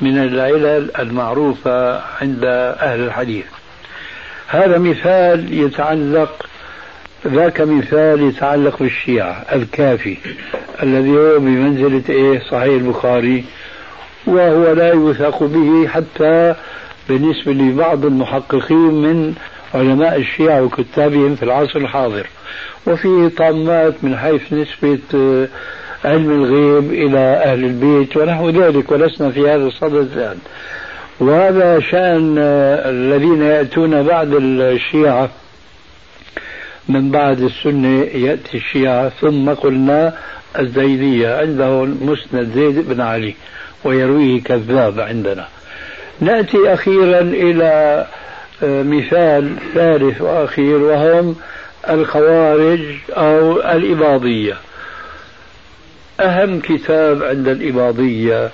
من 0.00 0.18
العلل 0.18 0.90
المعروفة 0.98 2.00
عند 2.20 2.44
أهل 2.80 3.00
الحديث. 3.00 3.44
هذا 4.48 4.78
مثال 4.78 5.52
يتعلق 5.52 6.46
ذاك 7.26 7.60
مثال 7.60 8.22
يتعلق 8.22 8.78
بالشيعة 8.78 9.44
الكافي 9.52 10.16
الذي 10.82 11.10
هو 11.10 11.38
بمنزلة 11.38 12.02
إيه؟ 12.08 12.40
صحيح 12.50 12.72
البخاري 12.72 13.44
وهو 14.26 14.72
لا 14.72 14.92
يوثق 14.92 15.42
به 15.42 15.88
حتى 15.88 16.54
بالنسبة 17.08 17.52
لبعض 17.52 18.04
المحققين 18.04 19.02
من 19.02 19.34
علماء 19.74 20.16
الشيعة 20.16 20.62
وكتابهم 20.62 21.36
في 21.36 21.42
العصر 21.42 21.78
الحاضر. 21.78 22.26
وفيه 22.86 23.28
طامات 23.28 23.94
من 24.02 24.16
حيث 24.16 24.52
نسبة 24.52 24.98
آه، 25.14 25.48
علم 26.04 26.30
الغيب 26.30 26.92
إلى 26.92 27.18
أهل 27.18 27.64
البيت 27.64 28.16
ونحو 28.16 28.50
ذلك 28.50 28.92
ولسنا 28.92 29.30
في 29.30 29.40
هذا 29.40 29.64
الصدد 29.64 30.08
الآن. 30.16 30.38
وهذا 31.20 31.80
شأن 31.80 32.38
الذين 32.86 33.42
يأتون 33.42 34.02
بعد 34.02 34.34
الشيعة 34.34 35.30
من 36.88 37.10
بعد 37.10 37.40
السنة 37.40 38.02
يأتي 38.02 38.56
الشيعة 38.56 39.08
ثم 39.08 39.50
قلنا 39.50 40.14
الزيدية 40.58 41.36
عندهم 41.36 41.98
مسند 42.02 42.50
زيد 42.54 42.88
بن 42.88 43.00
علي 43.00 43.34
ويرويه 43.84 44.42
كذاب 44.42 45.00
عندنا. 45.00 45.48
نأتي 46.20 46.72
أخيرا 46.72 47.20
إلى 47.20 48.06
آه، 48.62 48.82
مثال 48.82 49.56
ثالث 49.74 50.20
وأخير 50.20 50.76
وهم 50.76 51.36
الخوارج 51.90 52.80
أو 53.10 53.60
الإباضية. 53.60 54.54
أهم 56.20 56.60
كتاب 56.60 57.22
عند 57.22 57.48
الإباضية 57.48 58.50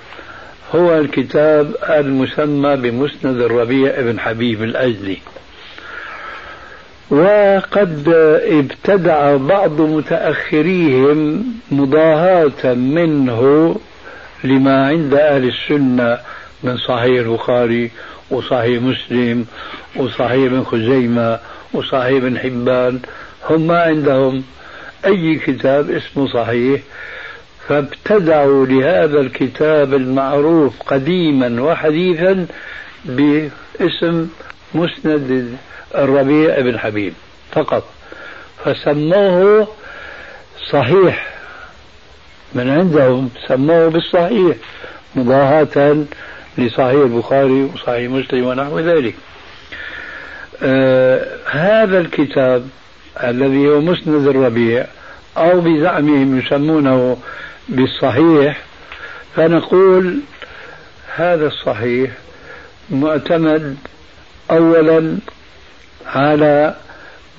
هو 0.75 0.99
الكتاب 0.99 1.77
المسمى 1.89 2.77
بمسند 2.77 3.41
الربيع 3.41 4.01
بن 4.01 4.21
حبيب 4.21 4.63
الأزدي 4.63 5.19
وقد 7.11 8.09
ابتدع 8.47 9.37
بعض 9.37 9.81
متأخريهم 9.81 11.45
مضاهاة 11.71 12.75
منه 12.75 13.77
لما 14.45 14.87
عند 14.87 15.15
أهل 15.15 15.49
السنة 15.49 16.19
من 16.63 16.77
صحيح 16.77 17.27
البخاري 17.27 17.91
وصحيح 18.31 18.83
مسلم 18.83 19.47
وصحيح 19.97 20.53
ابن 20.53 20.65
خزيمة 20.65 21.39
وصحيح 21.73 22.17
ابن 22.17 22.39
حبان. 22.39 23.01
هم 23.51 23.67
ما 23.67 23.83
عندهم 23.83 24.43
أي 25.07 25.35
كتاب 25.47 25.91
اسمه 25.91 26.27
صحيح 26.27 26.81
فابتدعوا 27.69 28.67
لهذا 28.67 29.21
الكتاب 29.21 29.95
المعروف 29.95 30.83
قديما 30.83 31.63
وحديثا 31.63 32.47
باسم 33.05 34.29
مسند 34.75 35.57
الربيع 35.95 36.61
بن 36.61 36.79
حبيب 36.79 37.13
فقط. 37.53 37.85
فسموه 38.65 39.69
صحيح. 40.71 41.35
من 42.55 42.71
عندهم 42.71 43.31
سموه 43.49 43.89
بالصحيح 43.89 44.57
مضاهاة 45.15 46.05
لصحيح 46.59 46.91
البخاري 46.91 47.63
وصحيح 47.75 48.11
مسلم 48.11 48.45
ونحو 48.47 48.79
ذلك. 48.79 49.15
آه 50.63 51.27
هذا 51.51 51.99
الكتاب 52.01 52.69
الذي 53.25 53.69
هو 53.69 53.81
مسند 53.81 54.29
الربيع 54.29 54.87
أو 55.37 55.61
بزعمهم 55.61 56.39
يسمونه 56.39 57.17
بالصحيح 57.69 58.61
فنقول 59.37 60.19
هذا 61.17 61.47
الصحيح 61.47 62.11
معتمد 62.91 63.77
أولا 64.51 65.17
على 66.07 66.75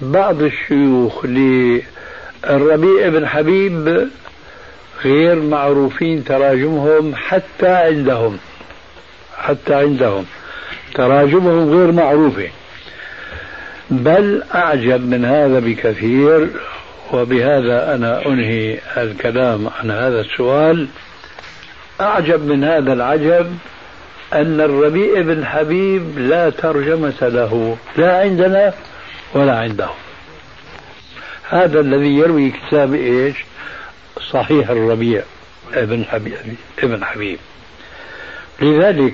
بعض 0.01 0.41
الشيوخ 0.41 1.25
للربيع 1.25 3.09
بن 3.09 3.27
حبيب 3.27 4.09
غير 5.03 5.35
معروفين 5.35 6.23
تراجمهم 6.23 7.15
حتى 7.15 7.67
عندهم 7.67 8.37
حتى 9.37 9.73
عندهم 9.73 10.25
تراجمهم 10.93 11.69
غير 11.69 11.91
معروفة 11.91 12.47
بل 13.89 14.43
أعجب 14.55 15.09
من 15.09 15.25
هذا 15.25 15.59
بكثير 15.59 16.49
وبهذا 17.15 17.95
أنا 17.95 18.25
أنهي 18.25 18.79
الكلام 18.97 19.67
عن 19.79 19.91
هذا 19.91 20.21
السؤال. 20.21 20.87
أعجب 22.01 22.45
من 22.45 22.63
هذا 22.63 22.93
العجب 22.93 23.57
أن 24.33 24.61
الربيع 24.61 25.21
بن 25.21 25.45
حبيب 25.45 26.19
لا 26.19 26.49
ترجمة 26.49 27.13
له 27.21 27.77
لا 27.97 28.19
عندنا 28.19 28.73
ولا 29.33 29.59
عندهم 29.59 29.95
هذا 31.49 31.79
الذي 31.79 32.17
يروي 32.17 32.51
كتاب 32.51 32.93
إيش؟ 32.93 33.35
صحيح 34.31 34.69
الربيع 34.69 35.23
ابن 35.73 36.05
حبيب 36.05 36.33
ابن 36.83 37.03
حبيب. 37.03 37.39
لذلك 38.61 39.13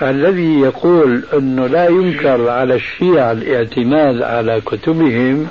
فالذي 0.00 0.60
يقول 0.60 1.24
إنه 1.32 1.66
لا 1.66 1.86
ينكر 1.86 2.48
على 2.48 2.74
الشيعة 2.74 3.32
الاعتماد 3.32 4.22
على 4.22 4.60
كتبهم 4.60 5.48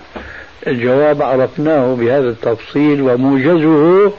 الجواب 0.67 1.21
عرفناه 1.21 1.95
بهذا 1.95 2.29
التفصيل 2.29 3.01
وموجزه 3.01 4.13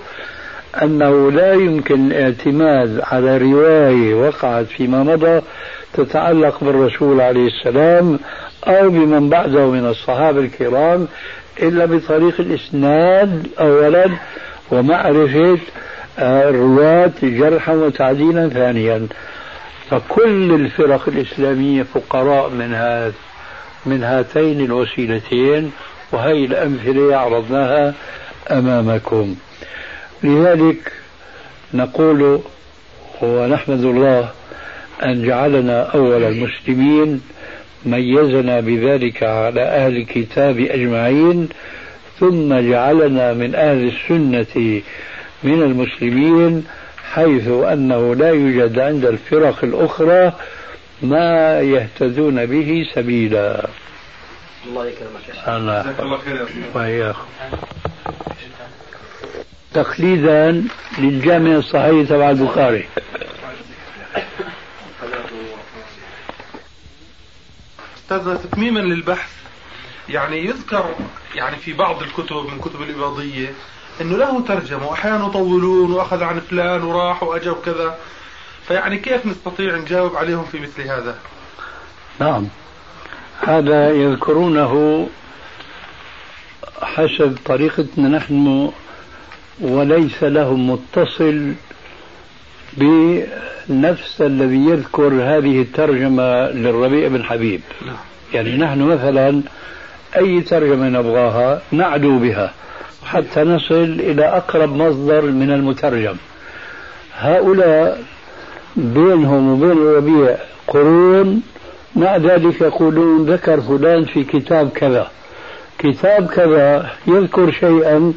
أنه 0.82 1.30
لا 1.30 1.52
يمكن 1.52 2.06
الاعتماد 2.12 3.00
على 3.04 3.38
رواية 3.38 4.14
وقعت 4.14 4.66
فيما 4.66 5.02
مضى 5.02 5.40
تتعلق 5.92 6.64
بالرسول 6.64 7.20
عليه 7.20 7.46
السلام 7.46 8.18
أو 8.64 8.90
بمن 8.90 9.28
بعده 9.28 9.70
من 9.70 9.86
الصحابة 9.86 10.40
الكرام 10.40 11.08
إلا 11.62 11.84
بطريق 11.84 12.40
الإسناد 12.40 13.46
اولا 13.60 14.06
ومعرفة 14.70 15.58
الرواة 16.18 17.12
جرحا 17.22 17.72
وتعديلا 17.72 18.48
ثانيا. 18.48 19.06
فكل 19.90 20.54
الفرق 20.54 21.08
الإسلامية 21.08 21.82
فقراء 21.82 22.50
من 22.50 22.70
من 23.86 24.02
هاتين 24.02 24.60
الوسيلتين. 24.60 25.72
وهي 26.12 26.44
الأمثلة 26.44 27.16
عرضناها 27.16 27.94
أمامكم. 28.50 29.36
لذلك 30.22 30.92
نقول 31.74 32.40
ونحمد 33.22 33.84
الله 33.84 34.30
أن 35.04 35.26
جعلنا 35.26 35.82
أول 35.82 36.22
المسلمين 36.24 37.20
ميزنا 37.86 38.60
بذلك 38.60 39.22
على 39.22 39.62
أهل 39.62 39.96
الكتاب 39.96 40.58
أجمعين 40.58 41.48
ثم 42.20 42.70
جعلنا 42.70 43.32
من 43.32 43.54
أهل 43.54 43.88
السنة 43.88 44.82
من 45.42 45.62
المسلمين 45.62 46.64
حيث 47.12 47.48
أنه 47.48 48.14
لا 48.14 48.30
يوجد 48.30 48.78
عند 48.78 49.04
الفرق 49.04 49.64
الأخرى 49.64 50.32
ما 51.02 51.60
يهتدون 51.60 52.46
به 52.46 52.86
سبيلا. 52.94 53.66
الله 54.66 54.86
يكرمك 54.86 55.28
يا 55.28 55.56
الله 55.56 55.82
جزاك 55.82 56.00
الله 56.00 56.18
خير 56.18 56.48
وإياكم 56.74 57.18
تقليدا 59.74 60.64
للجامع 60.98 61.56
الصحيح 61.56 62.08
تبع 62.08 62.30
البخاري. 62.30 62.88
أستاذ 67.96 68.36
تتميما 68.36 68.80
للبحث 68.80 69.30
يعني 70.08 70.44
يذكر 70.44 70.94
يعني 71.34 71.56
في 71.56 71.72
بعض 71.72 72.02
الكتب 72.02 72.36
من 72.36 72.58
كتب 72.58 72.82
الإباضية 72.82 73.54
إنه 74.00 74.16
له 74.16 74.40
ترجمة 74.44 74.86
واحيانا 74.86 75.26
يطولون 75.26 75.92
وأخذ 75.92 76.22
عن 76.22 76.40
فلان 76.40 76.82
وراح 76.82 77.22
واجا 77.22 77.50
وكذا 77.50 77.98
فيعني 78.68 78.98
كيف 78.98 79.26
نستطيع 79.26 79.76
نجاوب 79.76 80.16
عليهم 80.16 80.44
في 80.44 80.60
مثل 80.60 80.82
هذا؟ 80.82 81.18
نعم. 82.18 82.48
هذا 83.40 83.90
يذكرونه 83.90 85.06
حسب 86.82 87.36
طريقتنا 87.44 88.08
نحن 88.08 88.70
وليس 89.60 90.22
لهم 90.22 90.70
متصل 90.70 91.52
بنفس 92.72 94.20
الذي 94.20 94.56
يذكر 94.56 95.12
هذه 95.12 95.62
الترجمة 95.62 96.50
للربيع 96.50 97.08
بن 97.08 97.24
حبيب 97.24 97.60
نعم. 97.86 97.96
يعني 98.34 98.56
نحن 98.56 98.80
مثلا 98.82 99.42
أي 100.16 100.40
ترجمة 100.40 100.88
نبغاها 100.88 101.62
نعدو 101.72 102.18
بها 102.18 102.52
حتى 103.04 103.40
نصل 103.40 103.82
إلى 104.00 104.24
أقرب 104.24 104.76
مصدر 104.76 105.22
من 105.22 105.52
المترجم 105.52 106.16
هؤلاء 107.16 108.02
بينهم 108.76 109.52
وبين 109.52 109.70
الربيع 109.70 110.36
قرون 110.66 111.42
مع 111.96 112.16
ذلك 112.16 112.60
يقولون 112.60 113.26
ذكر 113.26 113.60
فلان 113.60 114.04
في 114.04 114.24
كتاب 114.24 114.70
كذا. 114.70 115.10
كتاب 115.78 116.26
كذا 116.26 116.90
يذكر 117.06 117.50
شيئا 117.50 118.12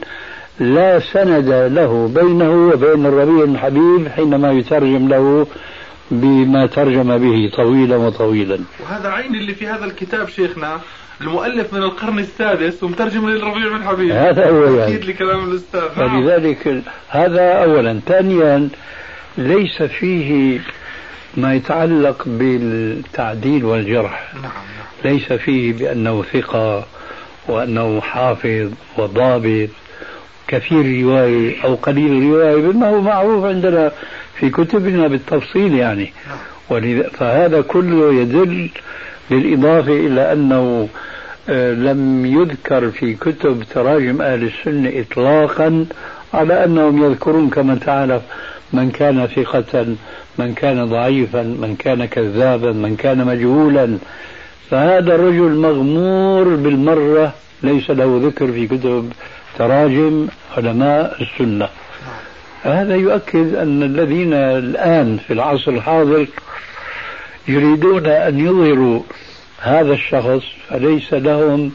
لا 0.60 1.00
سند 1.00 1.50
له 1.50 2.12
بينه 2.16 2.52
وبين 2.52 3.06
الربيع 3.06 3.46
بن 3.46 3.58
حبيب 3.58 4.08
حينما 4.16 4.52
يترجم 4.52 5.08
له 5.08 5.48
بما 6.12 6.66
ترجم 6.66 7.18
به 7.18 7.52
طويلا 7.56 7.96
وطويلا. 7.96 8.60
وهذا 8.84 9.10
عين 9.10 9.36
اللي 9.36 9.54
في 9.54 9.68
هذا 9.68 9.86
الكتاب 9.86 10.30
شيخنا 10.30 10.80
المؤلف 11.22 11.74
من 11.74 11.84
القرن 11.84 12.20
السادس 12.20 12.84
ومترجم 12.84 13.30
للربيع 13.30 13.78
بن 13.78 13.84
حبيب. 13.84 14.12
هذا 14.12 14.50
هو 14.50 14.64
يعني. 14.64 14.96
أكيد 14.96 15.06
لكلام 15.06 15.52
الأستاذ. 15.52 15.82
فلذلك 15.96 16.84
هذا 17.10 17.52
أولا. 17.52 18.00
ثانيا 18.08 18.70
ليس 19.38 19.84
فيه 19.84 20.60
ما 21.38 21.54
يتعلق 21.54 22.24
بالتعديل 22.26 23.66
والجرح 23.66 24.34
نعم 24.34 24.44
نعم. 24.44 25.14
ليس 25.14 25.34
فيه 25.34 25.74
بأنه 25.74 26.24
ثقة 26.24 26.86
وأنه 27.48 28.02
حافظ 28.02 28.72
وضابط 28.98 29.70
كثير 30.48 31.04
رواية 31.04 31.64
أو 31.64 31.76
قليل 31.76 32.24
رواية 32.24 32.56
بما 32.56 32.90
هو 32.90 33.02
معروف 33.02 33.46
عندنا 33.46 33.92
في 34.40 34.50
كتبنا 34.50 35.08
بالتفصيل 35.08 35.74
يعني 35.74 36.14
نعم. 36.28 37.04
فهذا 37.14 37.62
كله 37.62 38.14
يدل 38.14 38.70
بالإضافة 39.30 39.94
إلى 39.94 40.32
أنه 40.32 40.90
آه، 41.50 41.74
لم 41.74 42.26
يذكر 42.26 42.92
في 42.92 43.14
كتب 43.14 43.64
تراجم 43.74 44.22
أهل 44.22 44.44
السنة 44.44 44.92
إطلاقا 44.96 45.86
على 46.34 46.66
أنهم 46.66 47.04
يذكرون 47.04 47.50
كما 47.50 47.76
تعرف 47.76 48.22
من 48.74 48.92
كان 48.92 49.28
ثقة 49.28 49.96
من 50.38 50.54
كان 50.54 50.86
ضعيفا 50.86 51.42
من 51.42 51.76
كان 51.80 52.06
كذابا 52.06 52.72
من 52.72 52.96
كان 52.96 53.26
مجهولا. 53.26 53.98
فهذا 54.70 55.16
الرجل 55.16 55.56
مغمور 55.56 56.56
بالمرة 56.56 57.34
ليس 57.64 57.90
له 57.90 58.22
ذكر 58.24 58.52
في 58.52 58.68
كتب 58.68 59.12
تراجم 59.58 60.28
علماء 60.58 61.18
السنة. 61.22 61.68
هذا 62.64 62.96
يؤكد 62.96 63.56
أن 63.56 63.84
الذين 63.84 64.34
الآن 64.34 65.18
في 65.28 65.34
العصر 65.34 65.72
الحاضر 65.72 66.28
يريدون 67.48 68.06
أن 68.06 68.40
يظهروا 68.40 69.02
هذا 69.60 69.94
الشخص 69.94 70.44
فليس 70.70 71.14
لهم 71.14 71.72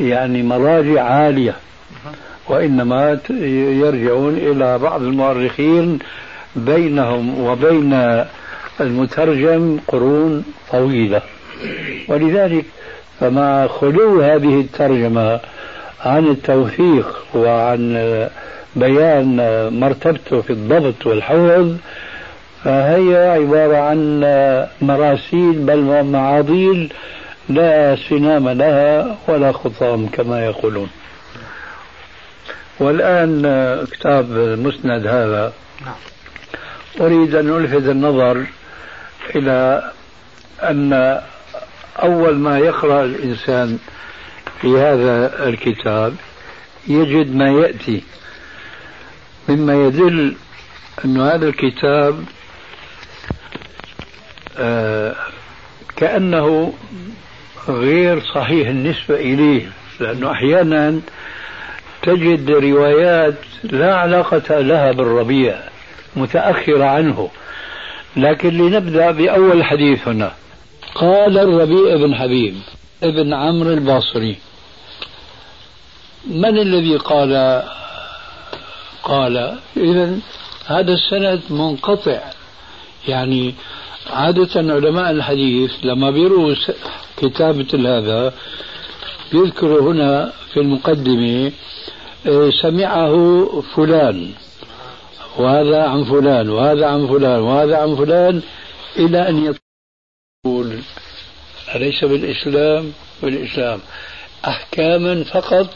يعني 0.00 0.42
مراجع 0.42 1.02
عالية. 1.02 1.54
وإنما 2.48 3.18
يرجعون 3.30 4.34
إلى 4.36 4.78
بعض 4.78 5.02
المؤرخين 5.02 5.98
بينهم 6.56 7.44
وبين 7.44 8.24
المترجم 8.80 9.78
قرون 9.88 10.44
طويلة. 10.72 11.22
ولذلك 12.08 12.64
فمع 13.20 13.66
خلو 13.66 14.20
هذه 14.22 14.60
الترجمة 14.60 15.40
عن 16.00 16.26
التوثيق 16.26 17.24
وعن 17.34 18.28
بيان 18.76 19.36
مرتبته 19.80 20.40
في 20.40 20.50
الضبط 20.50 21.06
والحفظ 21.06 21.76
فهي 22.64 23.30
عبارة 23.30 23.76
عن 23.76 24.20
مراسيل 24.80 25.52
بل 25.52 26.04
معاضيل 26.04 26.92
لا 27.48 27.96
سنام 28.08 28.48
لها 28.48 29.16
ولا 29.28 29.52
خطام 29.52 30.06
كما 30.06 30.44
يقولون. 30.46 30.90
والآن 32.80 33.42
كتاب 33.92 34.32
المسند 34.32 35.06
هذا. 35.06 35.52
نعم. 35.84 35.94
أريد 37.00 37.34
أن 37.34 37.56
ألفت 37.56 37.88
النظر 37.88 38.46
إلى 39.34 39.90
أن 40.62 41.20
أول 42.02 42.38
ما 42.38 42.58
يقرأ 42.58 43.04
الإنسان 43.04 43.78
في 44.60 44.78
هذا 44.78 45.48
الكتاب 45.48 46.14
يجد 46.88 47.34
ما 47.34 47.50
يأتي 47.50 48.02
مما 49.48 49.74
يدل 49.86 50.34
أن 51.04 51.20
هذا 51.20 51.48
الكتاب 51.48 52.24
آه 54.58 55.14
كأنه 55.96 56.74
غير 57.68 58.20
صحيح 58.34 58.68
النسبة 58.68 59.14
إليه 59.14 59.72
لأنه 60.00 60.32
أحيانا 60.32 61.00
تجد 62.02 62.50
روايات 62.50 63.34
لا 63.62 63.96
علاقة 63.96 64.60
لها 64.60 64.92
بالربيع. 64.92 65.69
متأخرة 66.16 66.84
عنه. 66.84 67.28
لكن 68.16 68.48
لنبدأ 68.48 69.10
بأول 69.10 69.64
حديث 69.64 70.08
هنا 70.08 70.32
قال 70.94 71.38
الربيع 71.38 71.96
بن 71.96 72.14
حبيب 72.14 72.54
ابن 73.02 73.34
عمرو 73.34 73.70
الباصري. 73.70 74.36
من 76.26 76.58
الذي 76.58 76.96
قال؟ 76.96 77.62
قال 79.02 79.58
إذا 79.76 80.18
هذا 80.66 80.92
السند 80.92 81.40
منقطع. 81.50 82.20
يعني 83.08 83.54
عادة 84.12 84.74
علماء 84.74 85.10
الحديث 85.10 85.70
لما 85.82 86.10
بيروا 86.10 86.54
كتابة 87.16 87.98
هذا 87.98 88.32
يذكر 89.32 89.80
هنا 89.80 90.32
في 90.52 90.60
المقدمة 90.60 91.52
إيه، 92.26 92.50
سمعه 92.62 93.46
فلان. 93.74 94.30
وهذا 95.40 95.82
عن 95.82 96.04
فلان 96.04 96.48
وهذا 96.50 96.86
عن 96.86 97.06
فلان 97.06 97.40
وهذا 97.40 97.76
عن 97.76 97.96
فلان 97.96 98.42
إلى 98.96 99.28
أن 99.28 99.54
يقول 100.46 100.78
أليس 101.74 102.04
بالإسلام؟ 102.04 102.92
بالإسلام. 103.22 103.80
أحكاما 104.44 105.24
فقط 105.24 105.66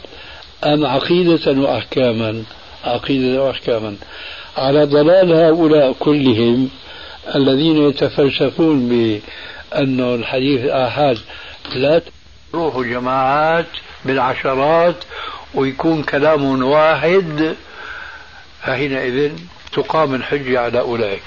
أم 0.63 0.85
عقيدة 0.85 1.51
وأحكاما؟ 1.61 2.43
عقيدة 2.83 3.43
وأحكاما. 3.43 3.95
على 4.57 4.85
ضلال 4.85 5.33
هؤلاء 5.33 5.93
كلهم 5.99 6.69
الذين 7.35 7.89
يتفلسفون 7.89 8.89
بأن 8.89 9.99
الحديث 10.15 10.61
الآحاد 10.61 11.17
لا 11.75 12.01
تروح 12.51 12.79
جماعات 12.79 13.65
بالعشرات 14.05 14.95
ويكون 15.53 16.03
كلام 16.03 16.63
واحد 16.63 17.55
فحينئذ 18.61 19.31
تقام 19.75 20.15
الحجة 20.15 20.59
على 20.59 20.79
أولئك. 20.79 21.21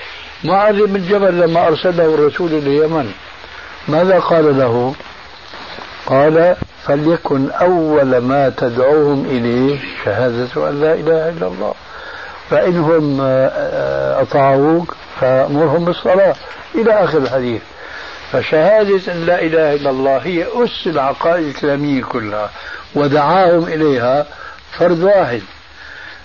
معاذ 0.44 0.86
بن 0.86 1.08
جبل 1.08 1.40
لما 1.40 1.66
أرسله 1.66 2.14
الرسول 2.14 2.52
اليمن 2.52 3.12
ماذا 3.88 4.18
قال 4.18 4.58
له؟ 4.58 4.94
قال 6.06 6.56
فليكن 6.84 7.50
أول 7.50 8.18
ما 8.18 8.48
تدعوهم 8.48 9.26
إليه 9.26 9.78
شهادة 10.04 10.68
أن 10.68 10.80
لا 10.80 10.94
إله 10.94 11.28
إلا 11.28 11.46
الله. 11.46 11.74
فإنهم 12.50 13.18
آه، 13.20 14.22
أطاعوك 14.22 14.94
فأمرهم 15.20 15.84
بالصلاة. 15.84 16.34
إلى 16.74 17.04
آخر 17.04 17.18
الحديث. 17.18 17.62
فشهادة 18.32 19.12
أن 19.12 19.26
لا 19.26 19.42
إله 19.42 19.74
إلا 19.74 19.90
الله 19.90 20.16
هي 20.16 20.46
أس 20.54 20.86
العقائد 20.86 21.44
الإسلامية 21.44 22.02
كلها. 22.02 22.50
ودعاهم 22.94 23.64
إليها 23.64 24.26
فرد 24.78 25.02
واحد. 25.02 25.42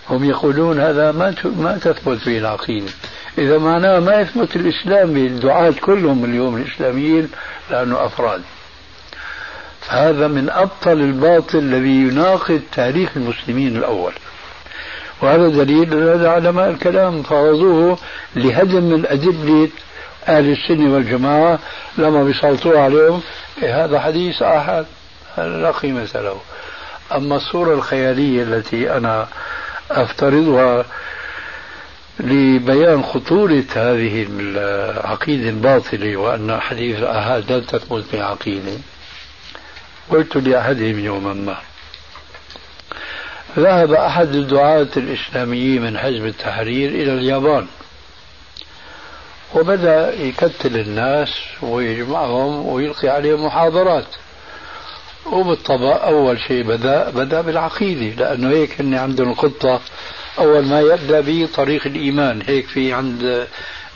هم 0.10 0.24
يقولون 0.24 0.80
هذا 0.80 1.12
ما 1.12 1.36
ما 1.44 1.78
تثبت 1.78 2.26
به 2.26 2.38
العقيدة. 2.38 2.92
إذا 3.38 3.58
معناه 3.58 4.00
ما 4.00 4.22
يثبت 4.22 4.56
الإسلام 4.56 5.14
بالدعاة 5.14 5.74
كلهم 5.82 6.26
اليوم 6.26 6.58
الإسلاميين 6.58 7.30
لأنه 7.72 8.06
أفراد. 8.06 8.42
هذا 9.90 10.28
من 10.28 10.50
أبطل 10.50 10.92
الباطل 10.92 11.58
الذي 11.58 11.90
يناقض 11.90 12.62
تاريخ 12.72 13.10
المسلمين 13.16 13.78
الأول. 13.78 14.14
وهذا 15.22 15.48
دليل 15.48 15.94
هذا 15.94 16.30
علماء 16.30 16.70
الكلام 16.70 17.24
فرضوه 17.24 17.98
لهدم 18.36 18.84
من 18.84 19.06
أدلة 19.06 19.70
أهل 20.28 20.52
السنة 20.52 20.94
والجماعة 20.94 21.60
لما 21.98 22.24
بيسلطوا 22.24 22.80
عليهم. 22.80 23.22
إيه 23.64 23.86
هذا 23.86 24.00
حديث 24.00 24.42
أحد. 24.42 24.86
لا 25.38 25.72
قيمة 25.72 26.08
له. 26.16 26.38
أما 27.16 27.36
الصورة 27.36 27.74
الخيالية 27.74 28.44
التي 28.44 28.98
أنا 28.98 29.28
أفترضها 30.02 30.86
لبيان 32.20 33.04
خطورة 33.04 33.64
هذه 33.76 34.28
العقيدة 34.30 35.50
الباطلة 35.50 36.18
وأن 36.18 36.60
حديث 36.62 37.00
الآحاد 37.00 37.52
لا 37.52 37.60
تثبت 37.60 38.06
بعقيدة. 38.14 38.78
قلت 40.10 40.38
لأحدهم 40.38 41.00
يوما 41.00 41.34
ما 41.34 41.58
ذهب 43.58 43.94
أحد 43.94 44.36
الدعاة 44.36 44.88
الإسلاميين 44.98 45.82
من 45.82 45.98
حزب 45.98 46.26
التحرير 46.26 46.90
إلى 46.90 47.14
اليابان 47.14 47.68
وبدأ 49.56 50.14
يكتل 50.22 50.80
الناس 50.80 51.30
ويجمعهم 51.62 52.66
ويلقي 52.68 53.08
عليهم 53.10 53.46
محاضرات. 53.46 54.06
وبالطبع 55.26 56.00
أول 56.04 56.40
شيء 56.48 56.64
بدأ 56.64 57.10
بدأ 57.10 57.42
بالعقيدة 57.42 58.16
لأنه 58.16 58.50
هيك 58.50 58.82
هن 58.82 58.94
عندهم 58.94 59.32
الخطة. 59.32 59.82
أول 60.40 60.66
ما 60.66 60.82
يبدأ 60.82 61.22
به 61.22 61.50
طريق 61.56 61.88
الإيمان 61.88 62.42
هيك 62.48 62.68
في 62.68 62.94
عند 62.94 63.48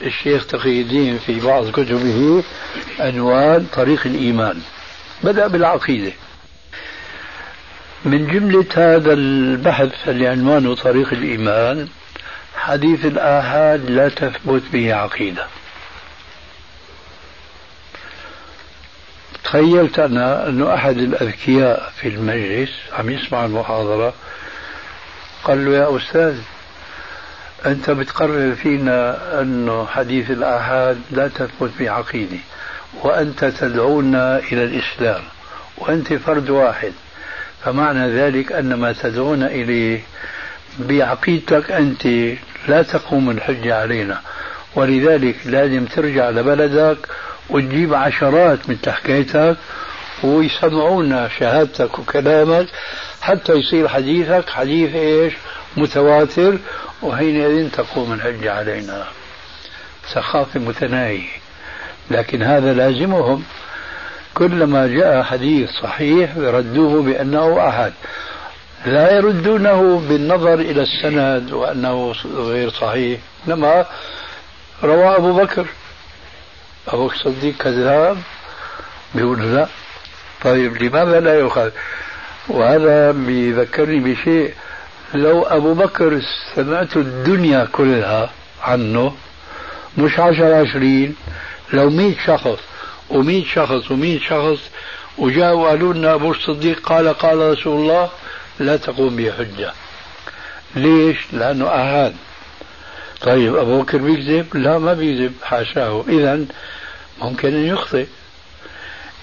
الشيخ 0.02 0.46
تقي 0.46 0.82
الدين 0.82 1.18
في 1.18 1.40
بعض 1.40 1.70
كتبه 1.70 2.44
عنوان 3.00 3.68
طريق 3.74 4.02
الإيمان. 4.06 4.62
بدأ 5.24 5.48
بالعقيدة. 5.48 6.12
من 8.06 8.28
جملة 8.28 8.66
هذا 8.74 9.14
البحث 9.14 10.10
اللي 10.10 10.28
عنوانه 10.28 10.76
طريق 10.76 11.14
الإيمان 11.14 11.88
حديث 12.56 13.06
الآحاد 13.06 13.90
لا 13.90 14.10
تثبت 14.10 14.64
به 14.74 14.96
عقيدة. 14.96 15.48
تخيلت 19.48 20.00
أنا 20.00 20.50
أنه 20.50 20.74
أحد 20.74 20.98
الأذكياء 20.98 21.92
في 22.02 22.08
المجلس 22.08 22.70
عم 23.00 23.10
يسمع 23.10 23.46
المحاضرة 23.46 24.14
قال 25.44 25.66
له 25.66 25.72
يا 25.78 25.98
أستاذ 25.98 26.36
أنت 27.66 27.90
بتقرر 27.90 28.56
فينا 28.56 29.18
أنه 29.42 29.86
حديث 29.86 30.32
الآحاد 30.32 31.02
لا 31.12 31.28
تثبت 31.28 31.72
بعقيدة 31.80 32.38
وأنت 33.04 33.46
تدعونا 33.46 34.38
إلى 34.40 34.64
الإسلام 34.64 35.22
وأنت 35.78 36.14
فرد 36.14 36.50
واحد 36.50 36.94
فمعنى 37.64 38.10
ذلك 38.10 38.52
أن 38.52 38.74
ما 38.74 38.94
تدعون 38.94 39.44
إليه 39.44 40.00
بعقيدتك 40.80 41.72
أنت 41.72 42.08
لا 42.68 42.82
تقوم 42.84 43.30
الحجة 43.30 43.76
علينا 43.76 44.22
ولذلك 44.76 45.36
لازم 45.46 45.86
ترجع 45.86 46.30
لبلدك 46.30 46.98
وتجيب 47.50 47.94
عشرات 47.94 48.70
من 48.70 48.78
حكايتك 48.88 49.58
ويسمعونا 50.24 51.30
شهادتك 51.40 52.00
وكلامك 52.00 52.68
حتى 53.22 53.54
يصير 53.54 53.88
حديثك 53.88 54.50
حديث 54.50 54.96
إيش؟ 54.96 55.34
متواتر 55.78 56.58
وحينئذ 57.02 57.70
تقوم 57.72 58.14
الحجة 58.14 58.54
علينا. 58.54 59.06
ثقافة 60.14 60.60
متناهية. 60.60 61.48
لكن 62.12 62.44
هذا 62.44 62.74
لازمهم 62.74 63.44
كلما 64.34 64.88
جاء 64.88 65.24
حديث 65.24 65.70
صحيح 65.70 66.36
يردوه 66.36 67.02
بأنه 67.04 67.68
أحد 67.70 67.94
لا 68.86 69.16
يردونه 69.16 70.00
بالنظر 70.10 70.54
إلى 70.54 70.82
السند 70.82 71.52
وأنه 71.52 72.14
غير 72.36 72.70
صحيح 72.70 73.20
إنما 73.48 73.86
روى 74.84 75.16
أبو 75.16 75.34
بكر 75.34 75.68
أبو 76.88 77.08
بكر 77.08 77.16
الصديق 77.16 77.58
كذاب 77.58 78.18
بيقول 79.16 79.56
لا 79.56 79.68
طيب 80.44 80.84
لماذا 80.84 81.20
لا 81.20 81.40
يؤخذ 81.40 81.70
وهذا 82.48 83.12
بيذكرني 83.12 84.00
بشيء 84.00 84.54
لو 85.14 85.42
أبو 85.44 85.74
بكر 85.74 86.22
سمعت 86.56 86.98
الدنيا 86.98 87.68
كلها 87.72 88.30
عنه 88.64 89.14
مش 89.98 90.20
عشر 90.20 90.54
عشرين 90.54 91.16
لو 91.74 91.90
مئة 91.90 92.16
شخص 92.26 92.60
ومئة 93.10 93.46
شخص 93.46 93.92
ومئة 93.92 94.20
شخص 94.20 94.60
وجاءوا 95.18 95.62
وقالوا 95.64 95.94
لنا 95.94 96.14
أبو 96.14 96.32
الصديق 96.32 96.80
قال 96.80 97.08
قال 97.14 97.52
رسول 97.52 97.82
الله 97.82 98.10
لا 98.60 98.78
تقوم 98.78 99.16
به 99.16 99.32
حجة 99.32 99.72
ليش؟ 100.76 101.18
لأنه 101.34 101.66
أهان 101.68 102.14
طيب 103.22 103.56
أبو 103.56 103.82
بكر 103.82 103.98
بيكذب؟ 103.98 104.58
لا 104.58 104.78
ما 104.78 104.94
بيكذب 104.94 105.34
حاشاه 105.44 106.04
إذا 106.10 106.46
ممكن 107.22 107.48
أن 107.48 107.66
يخطئ. 107.66 108.06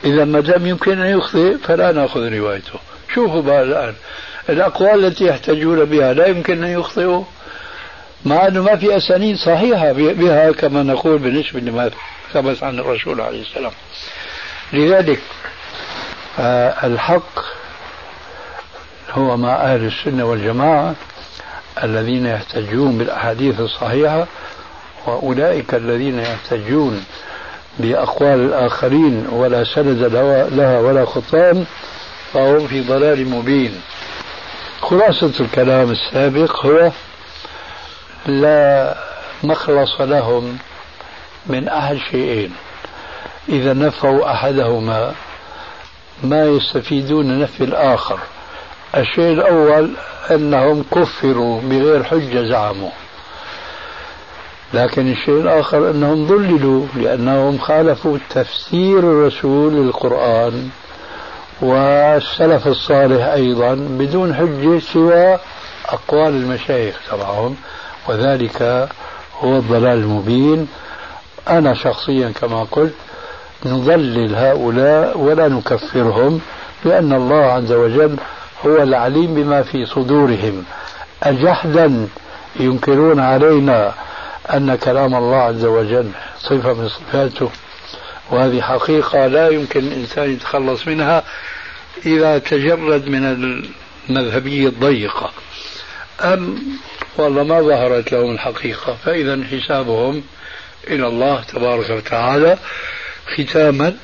إذا 0.05 0.25
ما 0.25 0.41
دام 0.41 0.67
يمكن 0.67 1.01
أن 1.01 1.19
يخطئ 1.19 1.59
فلا 1.59 1.93
نأخذ 1.93 2.21
روايته. 2.39 2.79
شوفوا 3.15 3.43
بقى 3.43 3.63
الآن. 3.63 3.95
الأقوال 4.49 5.05
التي 5.05 5.25
يحتجون 5.25 5.85
بها 5.85 6.13
لا 6.13 6.27
يمكن 6.27 6.65
أن 6.65 6.71
يخطئوا. 6.71 7.25
مع 8.25 8.47
أنه 8.47 8.63
ما 8.63 8.77
في 8.77 8.97
أسانيد 8.97 9.37
صحيحة 9.37 9.93
بها 9.93 10.53
كما 10.53 10.83
نقول 10.83 11.19
بالنسبة 11.19 11.61
لما 11.61 11.91
ثبت 12.33 12.63
عن 12.63 12.79
الرسول 12.79 13.21
عليه 13.21 13.43
السلام. 13.43 13.73
لذلك 14.73 15.21
آه، 16.39 16.87
الحق 16.87 17.39
هو 19.11 19.37
مع 19.37 19.55
أهل 19.55 19.85
السنة 19.85 20.25
والجماعة 20.25 20.95
الذين 21.83 22.27
يحتجون 22.27 22.99
بالأحاديث 22.99 23.61
الصحيحة 23.61 24.27
وأولئك 25.07 25.75
الذين 25.75 26.19
يحتجون 26.19 27.05
بأقوال 27.79 28.41
الآخرين 28.41 29.27
ولا 29.33 29.65
سند 29.65 30.03
لها 30.53 30.79
ولا 30.79 31.05
خطام 31.05 31.65
فهم 32.33 32.67
في 32.67 32.81
ضلال 32.81 33.29
مبين. 33.29 33.81
خلاصة 34.81 35.33
الكلام 35.41 35.91
السابق 35.91 36.67
هو 36.67 36.91
لا 38.27 38.95
مخلص 39.43 40.01
لهم 40.01 40.59
من 41.47 41.69
أحد 41.69 41.97
شيئين. 42.11 42.53
إذا 43.49 43.73
نفوا 43.73 44.33
أحدهما 44.33 45.13
ما 46.23 46.45
يستفيدون 46.45 47.41
نفي 47.41 47.65
الآخر. 47.65 48.19
الشيء 48.97 49.33
الأول 49.33 49.91
أنهم 50.31 50.85
كفروا 50.93 51.61
بغير 51.61 52.05
حجة 52.05 52.43
زعموا. 52.49 52.91
لكن 54.73 55.13
الشيء 55.13 55.41
الآخر 55.41 55.91
أنهم 55.91 56.27
ضللوا 56.27 56.87
لأنهم 56.97 57.59
خالفوا 57.59 58.19
تفسير 58.31 58.99
الرسول 58.99 59.73
للقرآن 59.75 60.69
والسلف 61.63 62.67
الصالح 62.67 63.27
أيضا 63.27 63.75
بدون 63.75 64.35
حجة 64.35 64.79
سوى 64.79 65.39
أقوال 65.87 66.29
المشايخ 66.29 67.01
تبعهم 67.11 67.57
وذلك 68.09 68.89
هو 69.41 69.57
الضلال 69.57 69.99
المبين. 69.99 70.69
أنا 71.51 71.75
شخصيا 71.75 72.33
كما 72.41 72.67
قلت 72.71 72.95
نضلل 73.67 74.35
هؤلاء 74.35 75.19
ولا 75.19 75.49
نكفرهم 75.49 76.41
لأن 76.85 77.13
الله 77.13 77.45
عز 77.45 77.73
وجل 77.73 78.17
هو 78.67 78.83
العليم 78.83 79.35
بما 79.35 79.63
في 79.63 79.87
صدورهم. 79.87 80.65
أجحدا 81.23 82.09
ينكرون 82.61 83.21
علينا 83.21 83.93
أن 84.53 84.75
كلام 84.75 85.15
الله 85.15 85.37
عز 85.37 85.65
وجل 85.65 86.11
صفة 86.39 86.73
من 86.73 86.89
صفاته 86.89 87.51
وهذه 88.31 88.61
حقيقة 88.61 89.27
لا 89.27 89.49
يمكن 89.49 89.81
الإنسان 89.81 90.33
يتخلص 90.33 90.89
منها 90.89 91.25
إذا 92.07 92.39
تجرد 92.39 93.09
من 93.09 93.25
المذهبية 94.09 94.69
الضيقة. 94.69 95.31
أم 96.21 96.59
والله 97.17 97.43
ما 97.43 97.61
ظهرت 97.61 98.13
لهم 98.13 98.35
الحقيقة 98.35 98.97
فإذا 99.05 99.45
حسابهم 99.45 100.23
إلى 100.87 101.07
الله 101.07 101.43
تبارك 101.43 101.91
وتعالى 101.91 102.59
ختاما. 103.37 103.97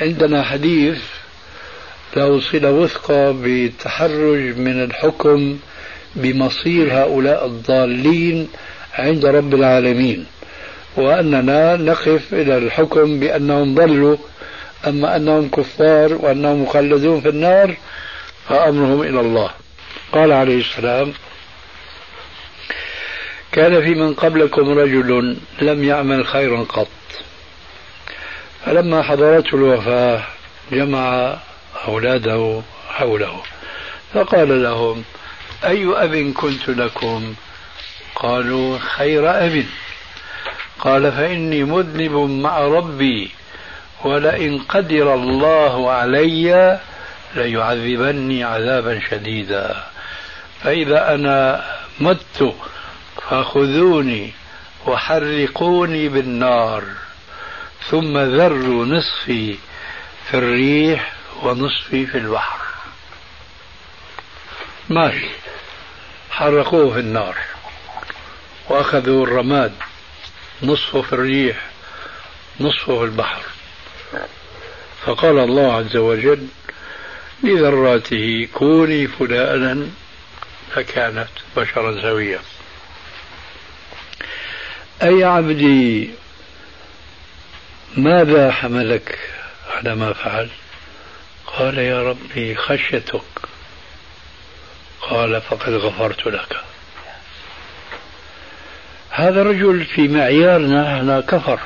عندنا 0.00 0.42
حديث 0.42 0.98
له 2.16 2.40
صلة 2.40 2.70
وثقة 2.70 3.30
بالتحرج 3.30 4.56
من 4.56 4.84
الحكم 4.84 5.58
بمصير 6.16 6.92
هؤلاء 6.92 7.46
الضالين 7.46 8.48
عند 8.98 9.26
رب 9.26 9.54
العالمين 9.54 10.26
وأننا 10.96 11.76
نقف 11.76 12.34
إلى 12.34 12.58
الحكم 12.58 13.20
بأنهم 13.20 13.74
ضلوا 13.74 14.16
أما 14.86 15.16
أنهم 15.16 15.48
كفار 15.48 16.12
وأنهم 16.14 16.62
مخلدون 16.62 17.20
في 17.20 17.28
النار 17.28 17.76
فأمرهم 18.48 19.02
إلى 19.02 19.20
الله. 19.20 19.50
قال 20.12 20.32
عليه 20.32 20.60
السلام 20.60 21.12
كان 23.52 23.82
في 23.82 23.94
من 23.94 24.14
قبلكم 24.14 24.78
رجل 24.78 25.36
لم 25.62 25.84
يعمل 25.84 26.26
خيرا 26.26 26.60
قط 26.62 26.88
فلما 28.66 29.02
حضرته 29.02 29.54
الوفاة 29.54 30.22
جمع 30.72 31.36
أولاده 31.88 32.60
حوله 32.88 33.42
فقال 34.14 34.62
لهم 34.62 35.04
أي 35.64 35.86
أب 35.86 36.32
كنت 36.32 36.68
لكم؟ 36.68 37.34
قالوا 38.16 38.78
خير 38.78 39.30
أب 39.30 39.64
قال 40.80 41.12
فإني 41.12 41.64
مذنب 41.64 42.12
مع 42.42 42.58
ربي 42.58 43.30
ولئن 44.04 44.58
قدر 44.58 45.14
الله 45.14 45.90
علي 45.90 46.80
ليعذبني 47.34 48.44
عذابا 48.44 49.00
شديدا. 49.10 49.84
فإذا 50.62 51.14
أنا 51.14 51.64
مت 52.00 52.54
فخذوني 53.30 54.32
وحرقوني 54.86 56.08
بالنار 56.08 56.84
ثم 57.90 58.18
ذروا 58.18 58.84
نصفي 58.84 59.56
في 60.30 60.36
الريح 60.36 61.12
ونصفي 61.42 62.06
في 62.06 62.18
البحر. 62.18 62.58
ماشي 64.88 65.28
حرقوه 66.30 66.94
في 66.94 67.00
النار. 67.00 67.36
وأخذوا 68.68 69.26
الرماد 69.26 69.72
نصفه 70.62 71.02
في 71.02 71.12
الريح 71.12 71.70
نصفه 72.60 72.98
في 72.98 73.04
البحر. 73.04 73.42
فقال 75.06 75.38
الله 75.38 75.76
عز 75.76 75.96
وجل 75.96 76.46
لذراته 77.42 78.48
كوني 78.54 79.06
فلانا 79.06 79.86
فكانت 80.74 81.28
بشرا 81.56 82.02
سويا. 82.02 82.40
أي 85.02 85.24
عبدي 85.24 86.10
ماذا 87.96 88.52
حملك 88.52 89.18
على 89.70 89.94
ما 89.94 90.12
فعل؟ 90.12 90.50
قال 91.46 91.78
يا 91.78 92.02
ربي 92.02 92.54
خشيتك. 92.54 93.22
قال 95.00 95.40
فقد 95.40 95.72
غفرت 95.72 96.26
لك. 96.26 96.56
هذا 99.16 99.42
الرجل 99.42 99.84
في 99.84 100.08
معيارنا 100.08 100.96
إحنا 100.96 101.20
كفر. 101.20 101.60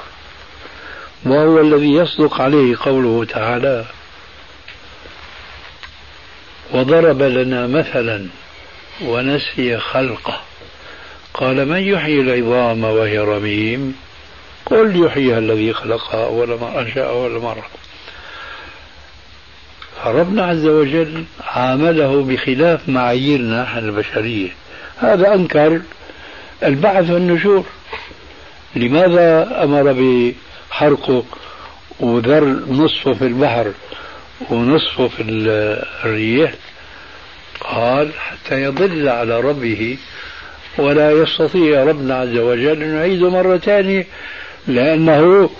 وهو 1.24 1.60
الذي 1.60 1.92
يصدق 1.92 2.40
عليه 2.40 2.76
قوله 2.80 3.24
تعالى 3.24 3.84
وضرب 6.72 7.22
لنا 7.22 7.66
مثلا 7.66 8.26
ونسي 9.04 9.78
خلقه. 9.78 10.40
قال 11.34 11.68
من 11.68 11.82
يحيي 11.82 12.20
العظام 12.20 12.84
وهي 12.84 13.18
رميم؟ 13.18 13.96
قل 14.66 15.04
يحييها 15.04 15.38
الذي 15.38 15.72
خلقها 15.72 16.24
أول 16.24 16.48
مرة 16.48 16.80
أنشأ 16.80 17.08
أول 17.08 17.40
مرة. 17.40 17.66
فربنا 20.04 20.46
عز 20.46 20.66
وجل 20.66 21.24
عامله 21.40 22.22
بخلاف 22.22 22.88
معاييرنا 22.88 23.78
البشرية. 23.78 24.50
هذا 24.98 25.34
أنكر 25.34 25.80
البعث 26.62 27.10
والنشور. 27.10 27.64
لماذا 28.76 29.64
أمر 29.64 29.92
بحرقه 30.70 31.24
وذر 32.00 32.44
نصفه 32.68 33.12
في 33.12 33.24
البحر 33.24 33.72
ونصفه 34.50 35.08
في 35.08 35.22
الريح؟ 35.22 36.52
قال 37.60 38.12
حتى 38.18 38.62
يضل 38.62 39.08
على 39.08 39.40
ربه 39.40 39.96
ولا 40.78 41.10
يستطيع 41.10 41.84
ربنا 41.84 42.20
عز 42.20 42.36
وجل 42.36 42.82
أن 42.82 42.94
يعيده 42.96 43.30
مرة 43.30 43.56
ثانية 43.56 44.06
لأنه 44.66 45.50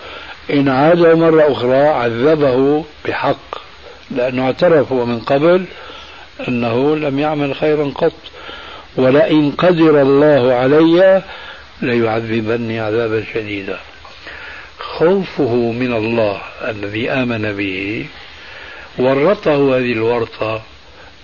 إن 0.52 0.68
عاد 0.68 0.98
مرة 0.98 1.52
أخرى 1.52 1.76
عذبه 1.76 2.84
بحق 3.04 3.58
لأنه 4.10 4.44
اعترف 4.46 4.92
هو 4.92 5.06
من 5.06 5.20
قبل 5.20 5.64
أنه 6.48 6.96
لم 6.96 7.18
يعمل 7.18 7.54
خيرا 7.54 7.92
قط. 7.94 8.12
ولئن 8.98 9.50
قدر 9.50 10.02
الله 10.02 10.54
علي 10.54 11.22
ليعذبني 11.82 12.80
عذابا 12.80 13.24
شديدا. 13.34 13.78
خوفه 14.78 15.54
من 15.54 15.92
الله 15.92 16.40
الذي 16.68 17.10
آمن 17.10 17.52
به 17.52 18.06
ورطه 18.98 19.76
هذه 19.76 19.92
الورطة 19.92 20.62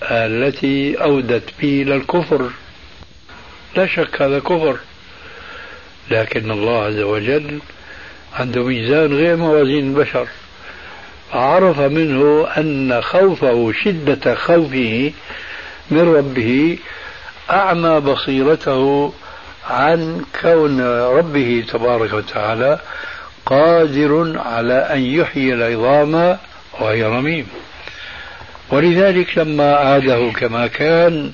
التي 0.02 0.94
أودت 0.94 1.50
به 1.60 1.82
إلى 1.82 1.96
الكفر. 1.96 2.50
لا 3.76 3.86
شك 3.86 4.22
هذا 4.22 4.38
كفر. 4.38 4.76
لكن 6.10 6.50
الله 6.50 6.84
عز 6.84 7.00
وجل 7.00 7.58
عنده 8.34 8.64
ميزان 8.64 9.12
غير 9.12 9.36
موازين 9.36 9.88
البشر. 9.88 10.28
عرف 11.32 11.80
منه 11.80 12.46
أن 12.56 13.00
خوفه 13.02 13.72
شدة 13.84 14.34
خوفه 14.34 15.12
من 15.90 16.14
ربه 16.14 16.78
أعمى 17.50 18.00
بصيرته 18.00 19.12
عن 19.70 20.24
كون 20.42 20.80
ربه 20.90 21.64
تبارك 21.68 22.12
وتعالى 22.12 22.78
قادر 23.46 24.38
على 24.38 24.74
أن 24.74 25.00
يحيي 25.00 25.54
العظام 25.54 26.38
وهي 26.80 27.04
رميم. 27.04 27.46
ولذلك 28.70 29.38
لما 29.38 29.76
عاده 29.76 30.32
كما 30.36 30.66
كان 30.66 31.32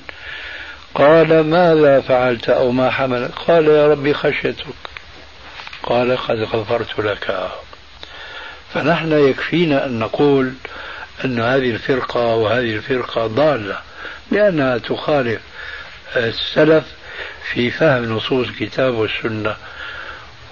قال 0.95 1.49
ماذا 1.49 2.01
فعلت 2.01 2.49
أو 2.49 2.71
ما 2.71 2.89
حملك 2.89 3.31
قال 3.47 3.67
يا 3.67 3.87
ربي 3.87 4.13
خشيتك. 4.13 4.65
قال 5.83 6.17
قد 6.17 6.37
غفرت 6.37 6.99
لك. 6.99 7.51
فنحن 8.73 9.11
يكفينا 9.11 9.85
أن 9.85 9.99
نقول 9.99 10.53
أن 11.25 11.39
هذه 11.39 11.71
الفرقة 11.71 12.35
وهذه 12.35 12.75
الفرقة 12.75 13.27
ضالة 13.27 13.77
لأنها 14.31 14.77
تخالف 14.77 15.41
السلف 16.15 16.83
في 17.53 17.71
فهم 17.71 18.05
نصوص 18.13 18.47
الكتاب 18.47 18.93
والسنة. 18.93 19.55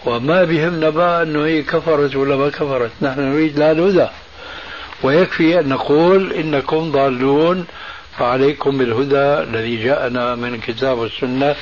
وما 0.06 0.44
بهمنا 0.44 0.90
بقى 0.90 1.24
أنه 1.24 1.46
هي 1.46 1.62
كفرت 1.64 2.16
ولا 2.16 2.36
ما 2.36 2.50
كفرت. 2.50 2.92
نحن 3.02 3.20
نريد 3.20 3.60
لها 3.60 3.72
الهدى 3.72 4.08
ويكفي 5.04 5.60
أن 5.60 5.70
نقول 5.70 6.34
إنكم 6.34 6.92
ضالون 6.92 7.66
فعليكم 8.18 8.78
بالهدى 8.78 9.50
الذي 9.50 9.84
جاءنا 9.84 10.36
من 10.36 10.54
الكتاب 10.54 10.98
والسنة 10.98 11.56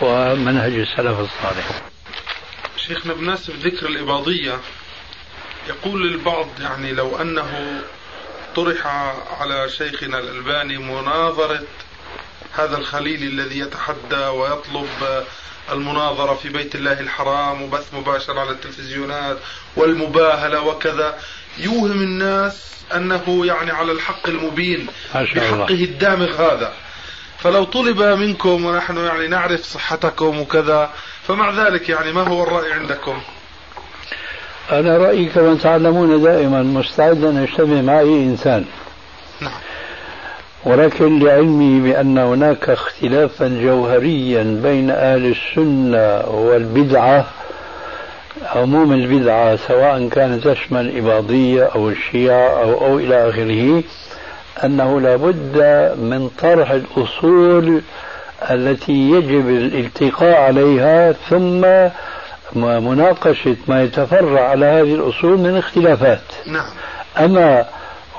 ومنهج 0.00 0.72
السلف 0.72 1.20
الصالح. 1.20 1.82
شيخنا 2.76 3.12
بمناسبة 3.14 3.54
ذكر 3.62 3.86
الإباضية 3.86 4.52
يقول 5.68 6.02
البعض 6.02 6.48
يعني 6.60 6.92
لو 6.92 7.16
أنه 7.16 7.80
طرح 8.56 8.86
على 9.40 9.68
شيخنا 9.68 10.18
الألباني 10.18 10.78
مناظرة 10.78 11.60
هذا 12.58 12.76
الخليل 12.76 13.22
الذي 13.22 13.58
يتحدى 13.58 14.26
ويطلب 14.26 14.88
المناظرة 15.72 16.34
في 16.34 16.48
بيت 16.48 16.74
الله 16.74 17.00
الحرام 17.00 17.62
وبث 17.62 17.94
مباشر 17.94 18.38
على 18.38 18.50
التلفزيونات 18.50 19.36
والمباهلة 19.76 20.62
وكذا. 20.62 21.18
يوهم 21.58 22.02
الناس 22.02 22.84
أنه 22.96 23.46
يعني 23.46 23.70
على 23.70 23.92
الحق 23.92 24.28
المبين 24.28 24.86
بحقه 25.14 25.84
الدامغ 25.84 26.30
هذا. 26.30 26.72
فلو 27.38 27.64
طلب 27.64 28.02
منكم 28.02 28.64
ونحن 28.64 28.96
يعني 28.96 29.28
نعرف 29.28 29.64
صحتكم 29.64 30.40
وكذا 30.40 30.90
فمع 31.22 31.50
ذلك 31.50 31.88
يعني 31.88 32.12
ما 32.12 32.22
هو 32.22 32.42
الرأي 32.42 32.72
عندكم؟ 32.72 33.20
أنا 34.72 34.98
رأيي 34.98 35.26
كما 35.26 35.54
تعلمون 35.54 36.22
دائما 36.22 36.62
مستعد 36.62 37.24
أن 37.24 37.42
يجتمع 37.44 37.80
معي 37.80 38.22
إنسان. 38.22 38.64
ولكن 40.64 41.18
لعلمي 41.18 41.80
بأن 41.80 42.18
هناك 42.18 42.70
اختلافا 42.70 43.48
جوهريا 43.62 44.60
بين 44.62 44.90
أهل 44.90 45.26
السنة 45.26 46.30
والبدعة 46.30 47.26
عموم 48.54 48.92
البدعة 48.92 49.56
سواء 49.56 50.08
كانت 50.08 50.48
تشمل 50.48 50.80
الإباضية 50.80 51.64
أو 51.64 51.88
الشيعة 51.88 52.62
أو, 52.62 52.86
أو 52.86 52.98
إلى 52.98 53.28
آخره 53.28 53.82
أنه 54.64 55.00
لابد 55.00 55.56
من 55.98 56.30
طرح 56.38 56.70
الأصول 56.70 57.82
التي 58.50 59.10
يجب 59.10 59.48
الالتقاء 59.48 60.40
عليها 60.40 61.12
ثم 61.12 61.66
مناقشة 62.56 63.56
ما 63.68 63.82
يتفرع 63.82 64.48
على 64.48 64.66
هذه 64.66 64.94
الأصول 64.94 65.38
من 65.38 65.56
اختلافات 65.56 66.20
نعم. 66.46 66.70
أما 67.18 67.64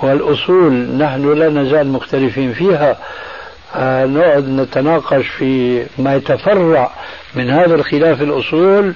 والأصول 0.03 0.73
نحن 0.97 1.33
لا 1.33 1.49
نزال 1.49 1.87
مختلفين 1.87 2.53
فيها. 2.53 2.97
نقعد 4.05 4.49
نتناقش 4.49 5.27
في 5.27 5.83
ما 5.97 6.15
يتفرع 6.15 6.91
من 7.35 7.49
هذا 7.49 7.75
الخلاف 7.75 8.21
الأصول 8.21 8.93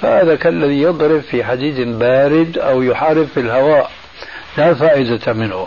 فهذا 0.00 0.34
كالذي 0.34 0.82
يضرب 0.82 1.20
في 1.20 1.44
حديد 1.44 1.98
بارد 1.98 2.58
أو 2.58 2.82
يحارب 2.82 3.26
في 3.34 3.40
الهواء 3.40 3.90
لا 4.58 4.74
فائدة 4.74 5.32
منه. 5.32 5.66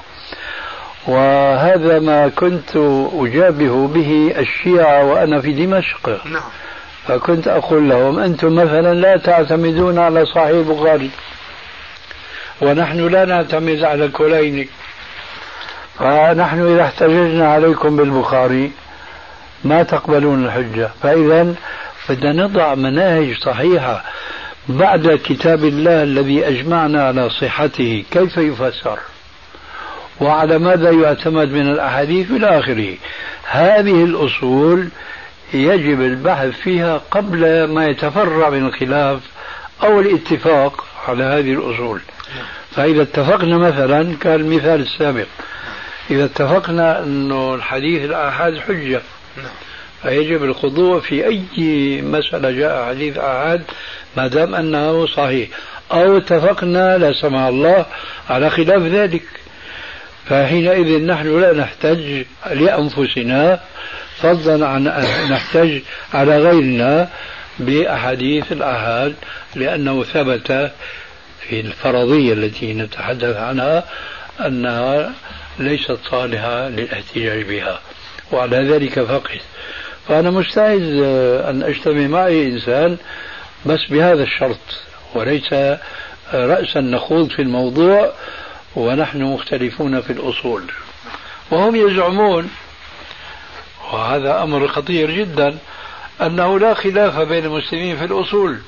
وهذا 1.07 1.99
ما 1.99 2.27
كنت 2.27 2.75
أجابه 3.13 3.87
به 3.87 4.33
الشيعة 4.37 5.05
وأنا 5.05 5.41
في 5.41 5.51
دمشق. 5.65 6.09
نعم. 6.25 6.41
فكنت 7.07 7.47
أقول 7.47 7.89
لهم 7.89 8.19
أنتم 8.19 8.55
مثلا 8.55 8.93
لا 8.93 9.17
تعتمدون 9.17 9.99
على 9.99 10.25
صحيح 10.25 10.47
البخاري 10.47 11.09
ونحن 12.61 13.07
لا 13.07 13.25
نعتمد 13.25 13.83
على 13.83 14.05
الكليني 14.05 14.69
فنحن 15.99 16.61
إذا 16.61 16.83
احتججنا 16.83 17.47
عليكم 17.47 17.95
بالبخاري 17.95 18.71
ما 19.63 19.83
تقبلون 19.83 20.45
الحجة. 20.45 20.89
فإذا 21.03 21.55
بدنا 22.09 22.43
نضع 22.43 22.75
مناهج 22.75 23.37
صحيحة 23.37 24.03
بعد 24.69 25.19
كتاب 25.23 25.63
الله 25.63 26.03
الذي 26.03 26.47
أجمعنا 26.47 27.03
على 27.03 27.29
صحته. 27.29 28.03
كيف 28.11 28.37
يفسر؟ 28.37 28.99
وعلى 30.21 30.59
ماذا 30.59 30.91
يعتمد 30.91 31.47
من 31.47 31.71
الأحاديث 31.71 32.31
إلى 32.31 32.59
آخره؟ 32.59 32.93
هذه 33.43 34.03
الأصول 34.03 34.89
يجب 35.53 36.01
البحث 36.01 36.49
فيها 36.49 37.01
قبل 37.11 37.63
ما 37.63 37.85
يتفرع 37.85 38.49
من 38.49 38.65
الخلاف 38.65 39.19
أو 39.83 39.99
الاتفاق 39.99 40.85
على 41.07 41.23
هذه 41.23 41.53
الأصول. 41.53 42.01
فإذا 42.71 43.01
اتفقنا 43.01 43.57
مثلا 43.57 44.15
كالمثال 44.21 44.81
السابق. 44.81 45.27
إذا 46.11 46.25
اتفقنا 46.25 47.03
أنه 47.03 47.55
الحديث 47.55 48.05
الآحاد 48.05 48.59
حجة 48.59 49.01
فيجب 50.01 50.43
الخضوع 50.43 50.99
في 50.99 51.25
أي 51.25 52.01
مسألة 52.01 52.51
جاء 52.51 52.85
حديث 52.85 53.17
آحاد 53.17 53.63
ما 54.17 54.27
دام 54.27 54.55
أنه 54.55 55.05
صحيح. 55.07 55.49
أو 55.91 56.17
اتفقنا 56.17 56.97
لا 56.97 57.13
سمح 57.21 57.41
الله 57.41 57.85
على 58.29 58.49
خلاف 58.49 58.81
ذلك. 58.81 59.23
فحينئذ 60.25 61.05
نحن 61.05 61.41
لا 61.41 61.53
نحتج 61.53 62.23
لأنفسنا 62.51 63.59
فضلا 64.21 64.67
عن 64.67 64.87
أن 64.87 65.31
نحتج 65.31 65.81
على 66.13 66.37
غيرنا 66.37 67.09
بأحاديث 67.59 68.51
الآحاد 68.51 69.15
لأنه 69.55 70.03
ثبت 70.03 70.71
في 71.49 71.59
الفرضية 71.59 72.33
التي 72.33 72.73
نتحدث 72.73 73.37
عنها 73.37 73.83
أنها 74.45 75.13
ليست 75.59 75.97
صالحة 76.11 76.69
للاحتجاج 76.69 77.45
بها 77.45 77.79
وعلى 78.31 78.57
ذلك 78.57 78.99
فقط 78.99 79.37
فأنا 80.07 80.29
مستعد 80.29 80.81
أن 81.49 81.63
أجتمع 81.63 82.07
معي 82.07 82.47
إنسان 82.47 82.97
بس 83.65 83.79
بهذا 83.89 84.23
الشرط 84.23 84.57
وليس 85.15 85.53
رأسا 86.33 86.81
نخوض 86.81 87.29
في 87.29 87.41
الموضوع 87.41 88.11
ونحن 88.75 89.23
مختلفون 89.23 90.01
في 90.01 90.13
الأصول. 90.13 90.63
وهم 91.51 91.75
يزعمون 91.75 92.49
وهذا 93.93 94.43
أمر 94.43 94.67
خطير 94.67 95.11
جدا 95.11 95.57
أنه 96.21 96.59
لا 96.59 96.73
خلاف 96.73 97.19
بين 97.19 97.45
المسلمين 97.45 97.97
في 97.97 98.05
الأصول. 98.05 98.59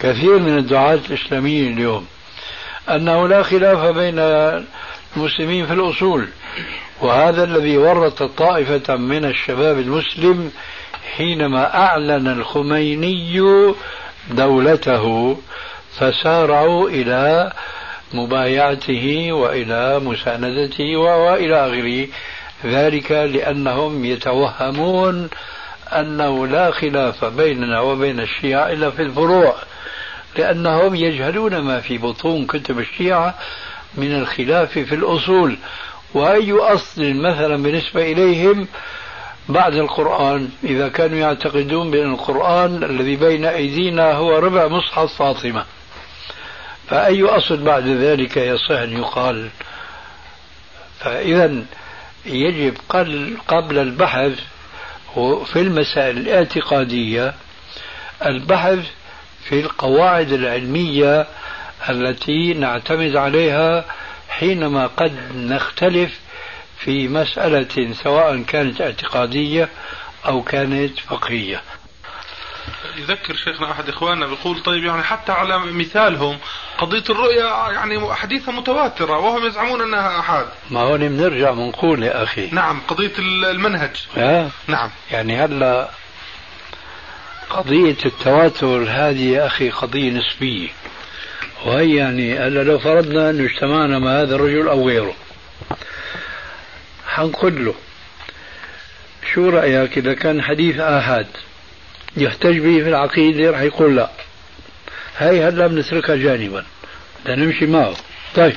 كثير 0.00 0.38
من 0.38 0.58
الدعاة 0.58 0.98
الإسلاميين 1.10 1.72
اليوم 1.72 2.06
أنه 2.90 3.28
لا 3.28 3.42
خلاف 3.42 3.96
بين 3.96 4.18
المسلمين 5.16 5.66
في 5.66 5.72
الأصول 5.72 6.28
وهذا 7.00 7.44
الذي 7.44 7.76
ورط 7.76 8.22
طائفة 8.22 8.96
من 8.96 9.24
الشباب 9.24 9.78
المسلم 9.78 10.52
حينما 11.16 11.74
أعلن 11.74 12.28
الخميني 12.28 13.42
دولته 14.30 15.36
فسارعوا 15.98 16.88
إلى 16.88 17.52
مبايعته 18.14 19.32
وإلى 19.32 19.98
مساندته 19.98 20.96
وإلى 20.96 21.66
آخره. 21.66 22.08
ذلك 22.64 23.12
لأنهم 23.12 24.04
يتوهمون 24.04 25.28
أنه 25.92 26.46
لا 26.46 26.70
خلاف 26.70 27.24
بيننا 27.24 27.80
وبين 27.80 28.20
الشيعة 28.20 28.72
إلا 28.72 28.90
في 28.90 29.02
الفروع. 29.02 29.54
لأنهم 30.36 30.94
يجهلون 30.94 31.58
ما 31.58 31.80
في 31.80 31.98
بطون 31.98 32.46
كتب 32.46 32.78
الشيعة 32.78 33.34
من 33.94 34.14
الخلاف 34.14 34.78
في 34.78 34.94
الأصول. 34.94 35.58
وأي 36.14 36.52
أصل 36.52 37.14
مثلا 37.14 37.62
بالنسبة 37.62 38.12
إليهم 38.12 38.68
بعد 39.48 39.74
القرآن 39.74 40.50
إذا 40.64 40.88
كانوا 40.88 41.18
يعتقدون 41.18 41.90
بأن 41.90 42.12
القرآن 42.12 42.84
الذي 42.84 43.16
بين 43.16 43.44
أيدينا 43.44 44.12
هو 44.12 44.38
ربع 44.38 44.68
مصحف 44.68 45.14
فاطمة. 45.14 45.64
فأي 46.88 47.24
أصل 47.24 47.56
بعد 47.56 47.86
ذلك 47.86 48.36
يصح 48.36 48.70
أن 48.70 48.92
يقال؟ 48.92 49.48
فإذا 51.00 51.62
يجب 52.26 52.76
قبل 53.48 53.78
البحث 53.78 54.40
في 55.44 55.56
المسائل 55.56 56.18
الاعتقادية 56.18 57.34
البحث 58.26 58.78
في 59.48 59.60
القواعد 59.60 60.32
العلمية 60.32 61.26
التي 61.88 62.54
نعتمد 62.54 63.16
عليها 63.16 63.84
حينما 64.28 64.86
قد 64.86 65.36
نختلف 65.36 66.20
في 66.78 67.08
مسألة 67.08 67.92
سواء 67.92 68.42
كانت 68.42 68.80
اعتقادية 68.80 69.68
أو 70.26 70.42
كانت 70.42 70.98
فقهية. 71.00 71.62
يذكر 72.96 73.34
شيخنا 73.36 73.70
أحد 73.72 73.88
إخواننا 73.88 74.26
بيقول 74.26 74.62
طيب 74.62 74.84
يعني 74.84 75.02
حتى 75.02 75.32
على 75.32 75.58
مثالهم 75.58 76.38
قضية 76.78 77.04
الرؤيا 77.10 77.72
يعني 77.72 78.14
حديثه 78.14 78.52
متواترة 78.52 79.18
وهم 79.18 79.46
يزعمون 79.46 79.82
أنها 79.82 80.20
أحاد. 80.20 80.46
ما 80.70 80.80
هون 80.80 81.08
بنرجع 81.08 81.50
بنقول 81.50 82.02
يا 82.02 82.22
أخي. 82.22 82.50
نعم 82.52 82.80
قضية 82.88 83.12
المنهج. 83.18 84.06
آه. 84.16 84.50
نعم. 84.66 84.90
يعني 85.10 85.44
هلا 85.44 85.90
قضية 87.50 87.96
التواتر 88.06 88.86
هذه 88.88 89.30
يا 89.30 89.46
أخي 89.46 89.70
قضية 89.70 90.10
نسبية. 90.10 90.68
وهي 91.66 91.96
يعني 91.96 92.38
هلا 92.38 92.62
لو 92.62 92.78
فرضنا 92.78 93.30
أنه 93.30 93.44
اجتمعنا 93.44 93.98
مع 93.98 94.22
هذا 94.22 94.34
الرجل 94.34 94.68
أو 94.68 94.88
غيره. 94.88 95.14
حنقول 97.06 97.64
له 97.64 97.74
شو 99.32 99.48
رأيك 99.48 99.98
إذا 99.98 100.14
كان 100.14 100.42
حديث 100.42 100.78
آحاد 100.78 101.26
يحتج 102.16 102.58
به 102.58 102.82
في 102.82 102.88
العقيدة؟ 102.88 103.50
راح 103.50 103.60
يقول 103.60 103.96
لا. 103.96 104.10
هاي 105.18 105.44
هلا 105.44 105.66
بنتركها 105.66 106.16
جانبا. 106.16 106.64
بدنا 107.24 107.44
نمشي 107.44 107.66
معه. 107.66 107.96
طيب 108.34 108.56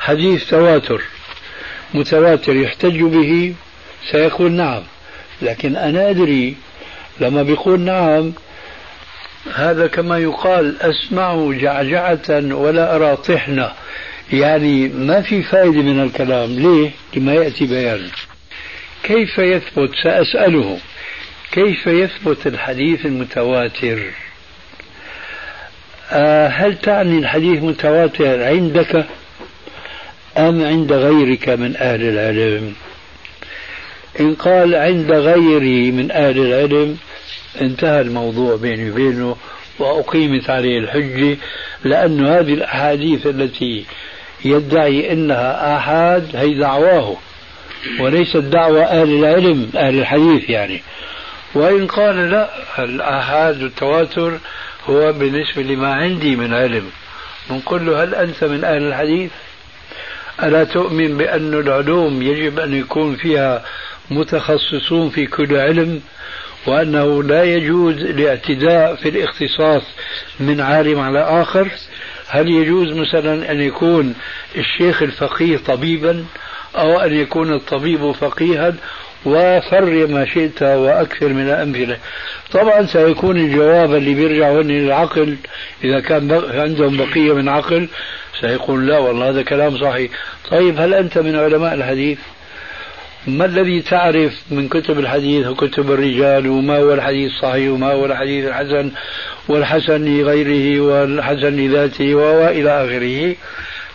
حديث 0.00 0.50
تواتر. 0.50 1.02
متواتر 1.94 2.56
يحتج 2.56 3.02
به؟ 3.02 3.54
سيقول 4.10 4.52
نعم. 4.52 4.82
لكن 5.42 5.76
أنا 5.76 6.10
أدري 6.10 6.56
لما 7.20 7.42
بيقول 7.42 7.80
نعم 7.80 8.32
هذا 9.54 9.86
كما 9.86 10.18
يقال 10.18 10.76
أسمع 10.82 11.52
جعجعة 11.52 12.54
ولا 12.54 12.96
أرى 12.96 13.16
طحنة. 13.16 13.72
يعني 14.32 14.88
ما 14.88 15.22
في 15.22 15.42
فائدة 15.42 15.82
من 15.82 16.02
الكلام. 16.02 16.50
ليه؟ 16.50 16.90
لما 17.16 17.34
يأتي 17.34 17.66
بيانه 17.66 18.10
كيف 19.02 19.38
يثبت؟ 19.38 19.90
سأسأله. 20.02 20.78
كيف 21.52 21.86
يثبت 21.86 22.46
الحديث 22.46 23.06
المتواتر؟ 23.06 24.02
آه 26.10 26.48
هل 26.48 26.78
تعني 26.78 27.18
الحديث 27.18 27.62
متواتر 27.62 28.42
عندك 28.42 29.06
أم 30.38 30.64
عند 30.64 30.92
غيرك 30.92 31.48
من 31.48 31.76
أهل 31.76 32.02
العلم؟ 32.02 32.74
إن 34.20 34.34
قال 34.34 34.74
عند 34.74 35.12
غيري 35.12 35.90
من 35.90 36.10
أهل 36.10 36.38
العلم 36.38 36.96
انتهى 37.60 38.00
الموضوع 38.00 38.56
بيني 38.56 38.90
وبينه 38.90 39.36
وأقيمت 39.78 40.50
عليه 40.50 40.78
الحجة 40.78 41.36
لأن 41.84 42.26
هذه 42.26 42.54
الأحاديث 42.54 43.26
التي 43.26 43.84
يدعي 44.44 45.12
أنها 45.12 45.76
آحاد 45.76 46.36
هي 46.36 46.54
دعواه 46.54 47.16
وليست 48.00 48.36
دعوة 48.36 48.84
أهل 48.84 49.10
العلم 49.24 49.70
أهل 49.76 49.98
الحديث 49.98 50.50
يعني. 50.50 50.82
وإن 51.54 51.86
قال 51.86 52.30
لا 52.30 52.50
الآحاد 52.78 53.62
والتواتر 53.62 54.38
هو 54.86 55.12
بالنسبة 55.12 55.62
لما 55.62 55.94
عندي 55.94 56.36
من 56.36 56.54
علم. 56.54 56.90
نقول 57.50 57.86
له 57.86 58.04
هل 58.04 58.14
أنت 58.14 58.44
من 58.44 58.64
أهل 58.64 58.82
الحديث؟ 58.82 59.30
ألا 60.42 60.64
تؤمن 60.64 61.18
بأن 61.18 61.54
العلوم 61.54 62.22
يجب 62.22 62.60
أن 62.60 62.74
يكون 62.74 63.16
فيها 63.16 63.64
متخصصون 64.18 65.10
في 65.10 65.26
كل 65.26 65.56
علم 65.56 66.00
وأنه 66.66 67.22
لا 67.22 67.44
يجوز 67.44 67.94
الاعتداء 67.94 68.94
في 68.94 69.08
الاختصاص 69.08 69.82
من 70.40 70.60
عالم 70.60 71.00
على 71.00 71.42
آخر. 71.42 71.68
هل 72.28 72.48
يجوز 72.48 72.92
مثلا 72.92 73.52
أن 73.52 73.60
يكون 73.60 74.14
الشيخ 74.56 75.02
الفقيه 75.02 75.56
طبيبا 75.56 76.24
أو 76.76 76.98
أن 77.00 77.14
يكون 77.14 77.52
الطبيب 77.52 78.12
فقيها؟ 78.12 78.74
وفر 79.24 80.06
ما 80.06 80.24
شئت 80.24 80.62
وأكثر 80.62 81.28
من 81.28 81.48
الأمثلة. 81.48 81.96
طبعا 82.52 82.86
سيكون 82.86 83.36
الجواب 83.36 83.94
اللي 83.94 84.14
بيرجع 84.14 84.50
للعقل 84.50 85.36
إذا 85.84 86.00
كان 86.00 86.42
عندهم 86.54 86.96
بقية 86.96 87.32
من 87.32 87.48
عقل 87.48 87.88
سيقول 88.40 88.86
لا 88.86 88.98
والله 88.98 89.28
هذا 89.28 89.42
كلام 89.42 89.78
صحيح. 89.78 90.10
طيب 90.50 90.80
هل 90.80 90.94
أنت 90.94 91.18
من 91.18 91.36
علماء 91.36 91.74
الحديث؟ 91.74 92.18
ما 93.26 93.44
الذي 93.44 93.82
تعرف 93.82 94.32
من 94.50 94.68
كتب 94.68 94.98
الحديث 94.98 95.46
وكتب 95.46 95.92
الرجال 95.92 96.46
وما 96.46 96.78
هو 96.78 96.94
الحديث 96.94 97.32
الصحيح 97.32 97.72
وما 97.72 97.92
هو 97.92 98.06
الحديث 98.06 98.44
الحسن 98.44 98.90
والحسن 99.48 100.04
لغيره 100.04 100.80
والحسن 100.80 101.56
لذاته 101.56 102.14
وإلى 102.14 102.84
آخره؟ 102.84 103.36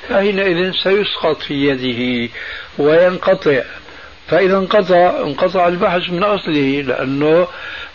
فحينئذ 0.09 0.71
سيسقط 0.71 1.41
في 1.41 1.53
يده 1.53 2.31
وينقطع. 2.79 3.61
فإذا 4.27 4.57
انقطع 4.57 5.21
انقطع 5.25 5.67
البحث 5.67 6.09
من 6.09 6.23
أصله 6.23 6.81
لأنه 6.87 7.47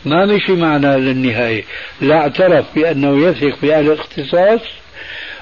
ما 0.04 0.26
مشي 0.26 0.52
معنا 0.52 0.96
للنهاية. 0.96 1.64
لا 2.00 2.16
اعترف 2.16 2.64
بأنه 2.74 3.26
يثق 3.26 3.58
بأهل 3.62 3.92
الاختصاص 3.92 4.60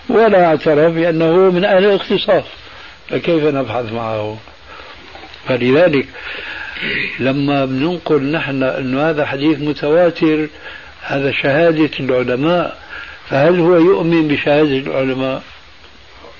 ولا 0.08 0.44
اعترف 0.44 0.94
بأنه 0.94 1.50
من 1.50 1.64
أهل 1.64 1.84
الاختصاص. 1.84 2.44
فكيف 3.08 3.44
نبحث 3.44 3.92
معه؟ 3.92 4.38
فلذلك 5.48 6.06
لما 7.18 7.64
بننقل 7.64 8.22
نحن 8.22 8.62
أنه 8.62 9.10
هذا 9.10 9.26
حديث 9.26 9.58
متواتر 9.58 10.46
هذا 11.02 11.32
شهادة 11.32 11.90
العلماء 12.00 12.78
فهل 13.28 13.60
هو 13.60 13.76
يؤمن 13.76 14.28
بشهادة 14.28 14.76
العلماء؟ 14.76 15.42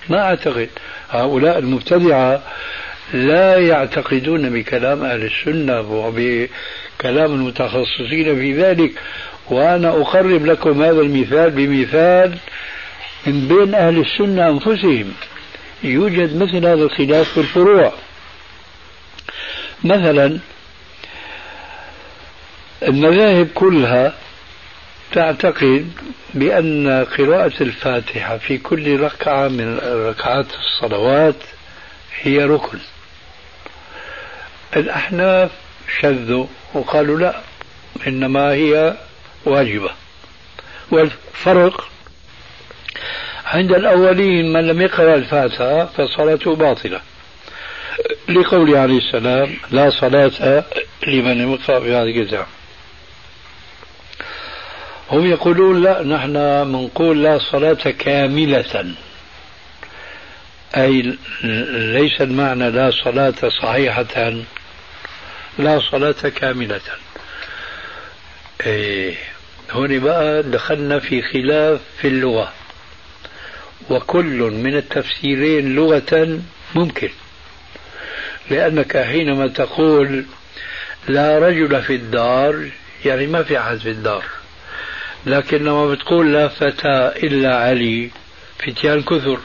ما 0.08 0.18
أعتقد. 0.18 0.68
هؤلاء 1.10 1.58
المبتدعة 1.58 2.42
لا 3.14 3.56
يعتقدون 3.56 4.50
بكلام 4.50 5.04
أهل 5.04 5.22
السنة 5.22 5.80
وبكلام 5.80 7.34
المتخصصين 7.34 8.36
في 8.36 8.62
ذلك 8.62 8.92
وأنا 9.50 9.88
أقرب 9.88 10.46
لكم 10.46 10.82
هذا 10.82 11.00
المثال 11.00 11.50
بمثال 11.50 12.38
من 13.26 13.48
بين 13.48 13.74
أهل 13.74 13.98
السنة 13.98 14.48
أنفسهم. 14.48 15.12
يوجد 15.84 16.36
مثل 16.42 16.66
هذا 16.66 16.82
الخلاف 16.82 17.28
في 17.28 17.40
الفروع. 17.40 17.92
مثلا 19.84 20.38
المذاهب 22.82 23.48
كلها 23.54 24.14
تعتقد 25.12 25.92
بأن 26.34 27.04
قراءة 27.18 27.62
الفاتحة 27.62 28.38
في 28.38 28.58
كل 28.58 29.00
ركعة 29.00 29.48
من 29.48 29.78
ركعات 30.08 30.46
الصلوات 30.54 31.34
هي 32.22 32.44
ركن. 32.44 32.78
الأحناف 34.76 35.50
شذوا 36.00 36.46
وقالوا 36.74 37.18
لا 37.18 37.40
إنما 38.06 38.50
هي 38.52 38.94
واجبة. 39.44 39.90
والفرق 40.90 41.88
عند 43.46 43.72
الأولين 43.72 44.52
من 44.52 44.66
لم 44.66 44.80
يقرأ 44.80 45.14
الفاتحة 45.14 45.84
فصلاته 45.84 46.56
باطلة. 46.56 47.00
لقوله 48.28 48.78
عليه 48.78 48.98
السلام 48.98 49.56
لا 49.70 49.90
صلاة 49.90 50.64
لمن 51.06 51.52
يقرأ 51.52 51.78
بهذه 51.78 52.20
الكتاب. 52.20 52.46
هم 55.10 55.26
يقولون 55.30 55.82
لا 55.82 56.02
نحن 56.02 56.32
بنقول 56.72 57.22
لا 57.22 57.38
صلاة 57.38 57.90
كاملة. 57.98 58.94
أي 60.76 61.18
ليس 61.74 62.20
المعنى 62.20 62.70
لا 62.70 62.90
صلاة 63.04 63.34
صحيحة 63.62 64.32
لا 65.58 65.80
صلاة 65.90 66.12
كاملة. 66.12 66.80
إيه 68.66 69.14
هون 69.70 69.98
بقى 69.98 70.42
دخلنا 70.42 70.98
في 70.98 71.22
خلاف 71.22 71.80
في 72.00 72.08
اللغة. 72.08 72.52
وكل 73.90 74.38
من 74.38 74.76
التفسيرين 74.76 75.74
لغة 75.74 76.40
ممكن. 76.74 77.10
لأنك 78.50 78.96
حينما 78.96 79.46
تقول 79.46 80.24
لا 81.08 81.38
رجل 81.38 81.82
في 81.82 81.94
الدار 81.94 82.68
يعني 83.04 83.26
ما 83.26 83.42
في 83.42 83.58
أحد 83.58 83.78
في 83.78 83.90
الدار. 83.90 84.24
لكن 85.26 85.64
لما 85.64 85.86
بتقول 85.86 86.32
لا 86.32 86.48
فتى 86.48 87.12
إلا 87.22 87.56
علي 87.56 88.10
فتيان 88.58 89.02
كثر. 89.02 89.38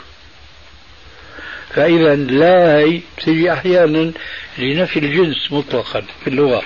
فإذا 1.70 2.16
لا 2.16 2.78
هي 2.78 3.00
تجي 3.26 3.54
أحيانا 3.54 4.12
لنفي 4.58 5.00
الجنس 5.00 5.52
مطلقا 5.52 6.04
في 6.24 6.28
اللغة 6.28 6.62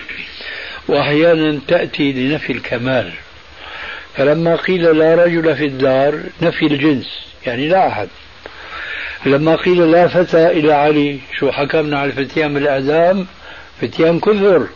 وأحيانا 0.88 1.60
تأتي 1.68 2.12
لنفي 2.12 2.54
الكمال. 2.54 3.12
فلما 4.16 4.56
قيل 4.56 4.98
لا 4.98 5.16
رجل 5.16 5.56
في 5.56 5.66
الدار 5.66 6.24
نفي 6.42 6.66
الجنس 6.66 7.20
يعني 7.46 7.68
لا 7.68 7.88
أحد. 7.88 8.10
لما 9.26 9.56
قيل 9.56 9.92
لا 9.92 10.08
فتى 10.08 10.48
إلى 10.48 10.74
علي 10.74 11.20
شو 11.40 11.52
حكمنا 11.52 12.00
على 12.00 12.10
الفتيان 12.10 12.54
بالإعدام 12.54 13.28
فتيان 13.82 14.20
كثر 14.20 14.68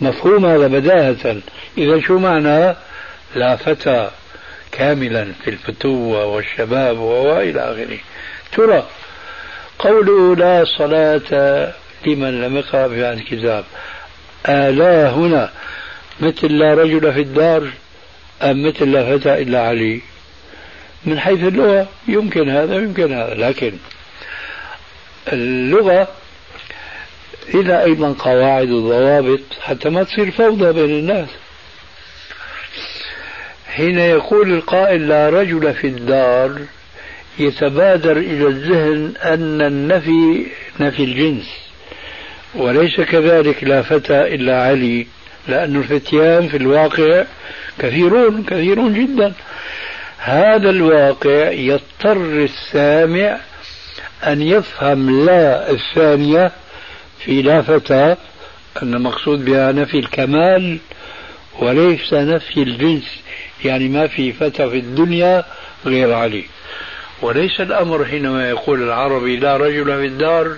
مفهوم 0.00 0.46
هذا 0.46 0.66
بداهة. 0.66 1.36
إذا 1.78 2.00
شو 2.00 2.18
معنى؟ 2.18 2.74
لا 3.34 3.56
فتى 3.56 4.10
كاملا 4.72 5.32
في 5.44 5.50
الفتوة 5.50 6.24
والشباب 6.24 6.98
وإلى 6.98 7.60
آخره. 7.60 7.98
ترى 8.52 8.86
قوله 9.78 10.36
لا 10.36 10.64
صلاة 10.64 11.72
لمن 12.06 12.42
لم 12.42 12.56
يقرأ 12.56 12.86
بهذا 12.86 13.12
الكتاب. 13.12 13.64
آلا 14.48 15.10
هنا 15.10 15.50
مثل 16.20 16.52
لا 16.52 16.74
رجل 16.74 17.12
في 17.12 17.20
الدار 17.20 17.68
أم 18.42 18.66
مثل 18.66 18.92
لا 18.92 19.18
فتى 19.18 19.42
إلا 19.42 19.60
علي؟ 19.60 20.00
من 21.06 21.20
حيث 21.20 21.44
اللغة 21.44 21.88
يمكن 22.08 22.50
هذا 22.50 22.76
يمكن 22.76 23.12
هذا 23.12 23.34
لكن 23.34 23.72
اللغة 25.32 26.08
إلى 27.54 27.84
أيضا 27.84 28.14
قواعد 28.18 28.70
وضوابط 28.70 29.40
حتى 29.62 29.88
ما 29.90 30.02
تصير 30.02 30.30
فوضى 30.30 30.72
بين 30.72 30.98
الناس. 30.98 31.28
حين 33.66 33.98
يقول 33.98 34.54
القائل 34.54 35.08
لا 35.08 35.30
رجل 35.30 35.74
في 35.74 35.86
الدار 35.86 36.60
يتبادر 37.38 38.16
إلى 38.16 38.46
الذهن 38.46 39.12
أن 39.22 39.60
النفي 39.60 40.46
نفي 40.80 41.04
الجنس 41.04 41.50
وليس 42.54 43.00
كذلك 43.00 43.64
لا 43.64 43.82
فتى 43.82 44.34
إلا 44.34 44.62
علي 44.62 45.06
لأن 45.48 45.76
الفتيان 45.76 46.48
في 46.48 46.56
الواقع 46.56 47.24
كثيرون 47.78 48.44
كثيرون 48.44 48.94
جدا. 48.94 49.32
هذا 50.26 50.70
الواقع 50.70 51.50
يضطر 51.50 52.44
السامع 52.44 53.38
أن 54.26 54.42
يفهم 54.42 55.24
لا 55.24 55.70
الثانية 55.70 56.52
في 57.24 57.42
لا 57.42 57.62
فتى 57.62 58.16
أن 58.82 58.94
المقصود 58.94 59.44
بها 59.44 59.72
نفي 59.72 59.98
الكمال 59.98 60.78
وليس 61.58 62.14
نفي 62.14 62.62
الجنس 62.62 63.20
يعني 63.64 63.88
ما 63.88 64.06
في 64.06 64.32
فتى 64.32 64.70
في 64.70 64.78
الدنيا 64.78 65.44
غير 65.86 66.12
علي. 66.12 66.44
وليس 67.22 67.60
الأمر 67.60 68.04
حينما 68.04 68.48
يقول 68.48 68.82
العربي 68.82 69.36
لا 69.36 69.56
رجل 69.56 69.84
في 69.84 70.06
الدار 70.06 70.56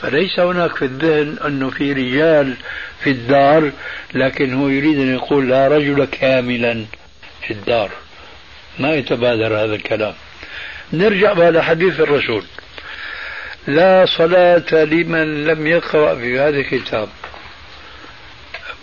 فليس 0.00 0.40
هناك 0.40 0.76
في 0.76 0.84
الذهن 0.84 1.36
أنه 1.46 1.70
في 1.70 1.92
رجال 1.92 2.54
في 3.04 3.10
الدار 3.10 3.70
لكن 4.14 4.54
هو 4.54 4.68
يريد 4.68 4.98
أن 4.98 5.14
يقول 5.14 5.48
لا 5.48 5.68
رجل 5.68 6.04
كاملا 6.04 6.84
في 7.46 7.52
الدار. 7.52 7.90
ما 8.78 8.94
يتبادر 8.94 9.64
هذا 9.64 9.74
الكلام. 9.74 10.14
نرجع 10.92 11.32
بقى 11.32 11.52
لحديث 11.52 12.00
الرسول. 12.00 12.44
لا 13.66 14.06
صلاة 14.18 14.84
لمن 14.84 15.44
لم 15.44 15.66
يقرأ 15.66 16.14
في 16.14 16.38
هذا 16.38 16.56
الكتاب. 16.58 17.08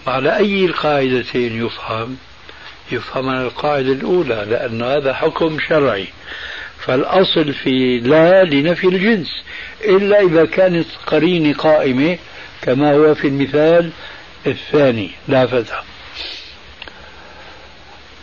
على 0.07 0.37
أي 0.37 0.65
القاعدتين 0.65 1.65
يفهم؟ 1.65 2.17
يفهم 2.91 3.29
على 3.29 3.43
القاعدة 3.43 3.91
الأولى 3.91 4.45
لأن 4.49 4.81
هذا 4.83 5.13
حكم 5.13 5.57
شرعي. 5.69 6.07
فالأصل 6.85 7.53
في 7.53 7.99
لا 7.99 8.43
لنفي 8.43 8.87
الجنس 8.87 9.43
إلا 9.85 10.21
إذا 10.21 10.45
كانت 10.45 10.87
قرينة 11.07 11.57
قائمة 11.57 12.17
كما 12.61 12.93
هو 12.93 13.15
في 13.15 13.27
المثال 13.27 13.91
الثاني 14.47 15.11
لا 15.27 15.47
فتح. 15.47 15.83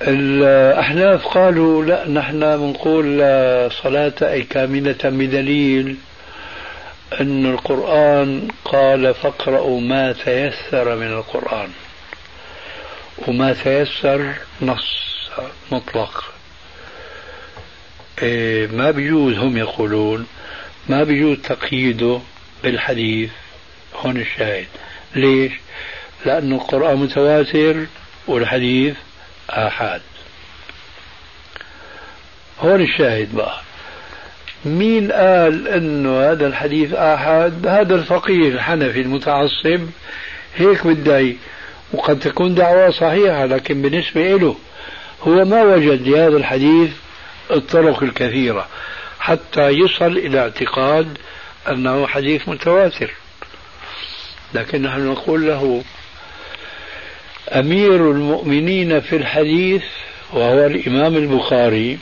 الأحناف 0.07 1.27
قالوا 1.27 1.85
لا 1.85 2.09
نحن 2.09 2.41
بنقول 2.57 3.05
صلاة 3.83 4.15
أي 4.23 4.43
كاملة 4.43 4.99
بدليل 5.05 5.97
أن 7.21 7.47
القرآن 7.47 8.49
قال 8.65 9.15
فاقرأوا 9.15 9.81
ما 9.81 10.13
تيسر 10.13 10.97
من 10.97 11.07
القرآن. 11.07 11.69
وما 13.29 13.53
تيسر 13.53 14.33
نص 14.63 15.29
مطلق. 15.73 16.25
إيه 18.23 18.67
ما 18.67 18.91
بيجوز 18.91 19.39
هم 19.39 19.57
يقولون 19.57 20.27
ما 20.89 21.05
بيجوز 21.05 21.39
تقييده 21.39 22.21
بالحديث. 22.63 23.31
هون 23.95 24.17
الشاهد. 24.17 24.67
ليش؟ 25.15 25.53
لأن 26.27 26.53
القرآن 26.53 26.97
متواتر 26.97 27.87
والحديث 28.27 28.97
آحاد. 29.53 30.01
هون 32.61 32.81
الشاهد 32.81 33.35
بقى. 33.35 33.61
مين 34.65 35.13
قال 35.13 35.69
إنه 35.69 36.31
هذا 36.31 36.47
الحديث 36.47 36.93
آحاد؟ 36.93 37.67
هذا 37.67 37.95
الفقيه 37.95 38.49
الحنفي 38.49 39.01
المتعصب. 39.01 39.89
هيك 40.57 40.87
بدعي 40.87 41.37
وقد 41.93 42.19
تكون 42.21 42.55
دعوة 42.55 42.91
صحيحة 42.91 43.45
لكن 43.47 43.83
بالنسبة 43.83 44.37
له 44.37 44.57
هو 45.23 45.45
ما 45.45 45.63
وجد 45.63 46.09
لهذا 46.09 46.37
الحديث 46.37 46.91
الطرق 47.51 48.03
الكثيرة 48.03 48.69
حتى 49.21 49.69
يصل 49.69 50.19
إلى 50.19 50.39
اعتقاد 50.41 51.19
أنه 51.69 52.07
حديث 52.07 52.49
متواتر. 52.49 53.11
لكن 54.55 54.83
نحن 54.83 55.07
نقول 55.07 55.47
له 55.47 55.83
أمير 57.53 58.11
المؤمنين 58.11 59.01
في 59.01 59.17
الحديث 59.17 59.83
وهو 60.33 60.67
الإمام 60.67 61.17
البخاري 61.17 61.99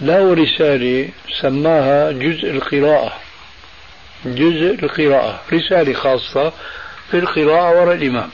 له 0.00 0.34
رسالة 0.34 1.08
سماها 1.40 2.12
جزء 2.12 2.50
القراءة 2.50 3.12
جزء 4.24 4.78
القراءة 4.82 5.40
رسالة 5.52 5.92
خاصة 5.92 6.52
في 7.10 7.18
القراءة 7.18 7.80
وراء 7.80 7.94
الإمام. 7.94 8.30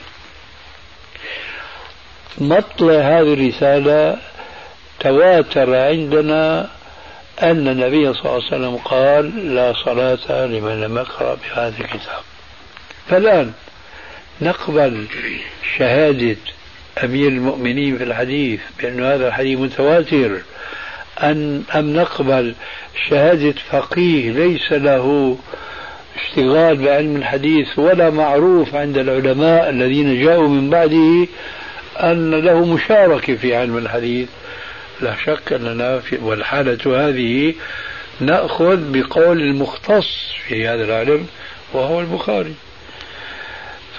مطلع 2.37 2.93
هذه 2.93 3.33
الرسالة 3.33 4.17
تواتر 4.99 5.75
عندنا 5.75 6.69
أن 7.41 7.67
النبي 7.67 8.13
صلى 8.13 8.21
الله 8.25 8.33
عليه 8.33 8.45
وسلم 8.45 8.75
قال 8.77 9.55
لا 9.55 9.73
صلاة 9.85 10.45
لمن 10.45 10.81
لم 10.81 10.97
يقرأ 10.97 11.35
بهذا 11.35 11.75
الكتاب. 11.79 12.21
فالآن 13.09 13.53
نقبل 14.41 15.05
شهادة 15.77 16.37
أمير 17.03 17.27
المؤمنين 17.27 17.97
في 17.97 18.03
الحديث 18.03 18.59
بأن 18.79 19.03
هذا 19.03 19.27
الحديث 19.27 19.59
متواتر. 19.59 20.41
أن 21.23 21.63
أم 21.75 21.93
نقبل 21.93 22.55
شهادة 23.09 23.55
فقيه 23.71 24.31
ليس 24.31 24.71
له 24.71 25.37
اشتغال 26.15 26.77
بعلم 26.77 27.15
الحديث 27.15 27.79
ولا 27.79 28.09
معروف 28.09 28.75
عند 28.75 28.97
العلماء 28.97 29.69
الذين 29.69 30.23
جاءوا 30.23 30.47
من 30.47 30.69
بعده 30.69 31.27
أن 31.97 32.31
له 32.31 32.65
مشاركة 32.65 33.35
في 33.35 33.55
علم 33.55 33.77
الحديث. 33.77 34.29
لا 35.01 35.15
شك 35.25 35.53
أننا 35.53 35.99
في 35.99 36.17
والحالة 36.21 37.09
هذه 37.09 37.53
نأخذ 38.19 38.77
بقول 38.91 39.41
المختص 39.41 40.31
في 40.47 40.67
هذا 40.67 40.83
العلم 40.83 41.27
وهو 41.73 41.99
البخاري. 41.99 42.53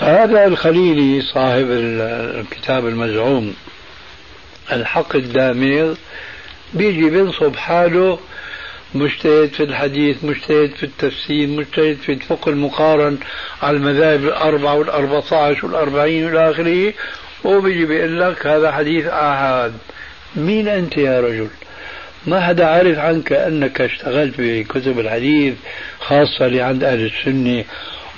فهذا 0.01 0.45
الخليلي 0.47 1.23
صاحب 1.23 1.67
الكتاب 1.71 2.87
المزعوم 2.87 3.55
الحق 4.73 5.17
الدامغ 5.17 5.95
بيجي 6.75 7.11
بينصب 7.11 7.57
حاله 7.57 8.19
مجتهد 8.95 9.49
في 9.49 9.63
الحديث 9.63 10.25
مجتهد 10.25 10.71
في 10.71 10.83
التفسير 10.83 11.49
مجتهد 11.49 11.97
في 11.97 12.13
الفقه 12.13 12.51
المقارن 12.51 13.19
على 13.63 13.77
المذاهب 13.77 14.25
الأربعة 14.25 14.75
والأربعة 14.75 15.35
عشر 15.35 15.67
والأربعين 15.67 16.25
والى 16.25 16.51
آخره 16.51 16.93
وبيجي 17.45 17.85
بيقول 17.85 18.21
لك 18.21 18.47
هذا 18.47 18.73
حديث 18.73 19.07
آحاد. 19.07 19.73
مين 20.37 20.69
أنت 20.69 20.97
يا 20.97 21.21
رجل؟ 21.21 21.49
ما 22.27 22.41
حدا 22.41 22.67
عارف 22.67 22.99
عنك 22.99 23.33
أنك 23.33 23.81
اشتغلت 23.81 24.35
بكتب 24.39 24.99
الحديث 25.01 25.55
خاصة 26.01 26.47
لعند 26.47 26.85
أهل 26.85 27.07
السنة 27.07 27.65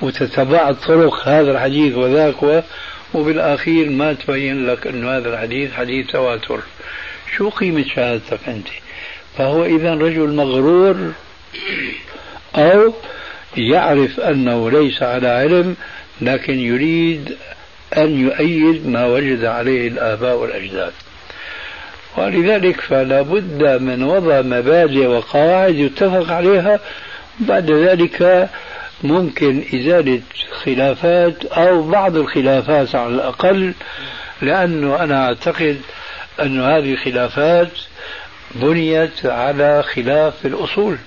وتتبعت 0.03 0.77
طرق 0.85 1.29
هذا 1.29 1.53
الحديث 1.53 1.97
وذاك 1.97 2.65
وبالأخير 3.15 3.91
ما 3.91 4.13
تبين 4.13 4.67
لك 4.67 4.87
أن 4.87 5.09
هذا 5.09 5.29
الحديث 5.29 5.73
حديث 5.73 6.07
تواتر. 6.07 6.61
شو 7.37 7.49
قيمة 7.49 7.85
شهادتك 7.95 8.49
أنت؟ 8.49 8.69
فهو 9.39 9.65
إذا 9.65 9.95
رجل 9.95 10.35
مغرور 10.35 11.13
أو 12.57 12.95
يعرف 13.57 14.21
أنه 14.21 14.71
ليس 14.71 15.03
على 15.03 15.29
علم 15.29 15.77
لكن 16.21 16.59
يريد 16.59 17.37
أن 17.97 18.21
يؤيد 18.21 18.89
ما 18.89 19.07
وجد 19.07 19.45
عليه 19.45 19.89
الآباء 19.89 20.37
والأجداد. 20.37 20.93
ولذلك 22.17 22.81
فلا 22.81 23.23
بد 23.23 23.83
من 23.83 24.03
وضع 24.03 24.41
مبادئ 24.41 25.07
وقواعد 25.07 25.75
يتفق 25.75 26.33
عليها 26.33 26.81
بعد 27.41 27.71
ذلك 27.71 28.49
ممكن 29.03 29.65
إزالة 29.75 30.21
خلافات 30.65 31.45
أو 31.45 31.83
بعض 31.83 32.17
الخلافات 32.17 32.95
على 32.95 33.15
الأقل 33.15 33.75
لأنه 34.43 35.03
أنا 35.05 35.27
أعتقد 35.27 35.81
أن 36.41 36.61
هذه 36.61 36.93
الخلافات 36.93 37.73
بنيت 38.55 39.27
على 39.27 39.83
خلاف 39.83 40.47
الأصول. 40.47 40.99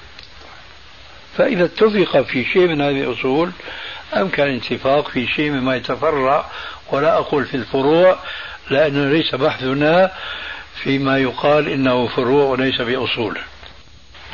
فإذا 1.37 1.65
اتفق 1.65 2.21
في 2.21 2.45
شيء 2.45 2.67
من 2.67 2.81
هذه 2.81 3.03
الأصول 3.03 3.51
أمكن 4.15 4.43
الاتفاق 4.43 5.09
في 5.09 5.27
شيء 5.27 5.51
مما 5.51 5.75
يتفرع 5.75 6.45
ولا 6.91 7.17
أقول 7.17 7.45
في 7.45 7.57
الفروع 7.57 8.19
لأنه 8.69 9.09
ليس 9.09 9.35
بحثنا 9.35 10.11
فيما 10.83 11.17
يقال 11.17 11.69
إنه 11.69 12.07
فروع 12.07 12.45
وليس 12.45 12.81
بأصول. 12.81 13.39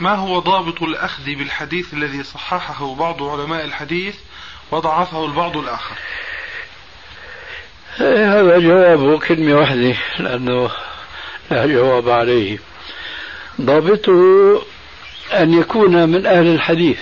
ما 0.01 0.15
هو 0.15 0.39
ضابط 0.39 0.83
الأخذ 0.83 1.23
بالحديث 1.23 1.93
الذي 1.93 2.23
صححه 2.23 2.95
بعض 2.95 3.23
علماء 3.23 3.65
الحديث 3.65 4.15
وضعفه 4.71 5.25
البعض 5.25 5.57
الآخر؟ 5.57 5.95
إيه، 8.01 8.39
هذا 8.39 8.59
جوابه 8.59 9.19
كلمة 9.19 9.59
واحدة 9.59 9.95
لأنه 10.19 10.71
لا 11.51 11.65
جواب 11.65 12.09
عليه. 12.09 12.59
ضابطه 13.61 14.61
أن 15.33 15.53
يكون 15.53 16.09
من 16.09 16.25
أهل 16.25 16.47
الحديث 16.47 16.99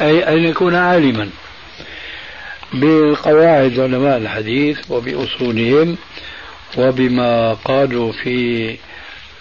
أي 0.00 0.28
أن 0.28 0.38
يكون 0.38 0.74
عالما 0.74 1.30
بقواعد 2.72 3.80
علماء 3.80 4.16
الحديث 4.16 4.90
وبأصولهم 4.90 5.96
وبما 6.78 7.54
قالوا 7.54 8.12
في 8.12 8.76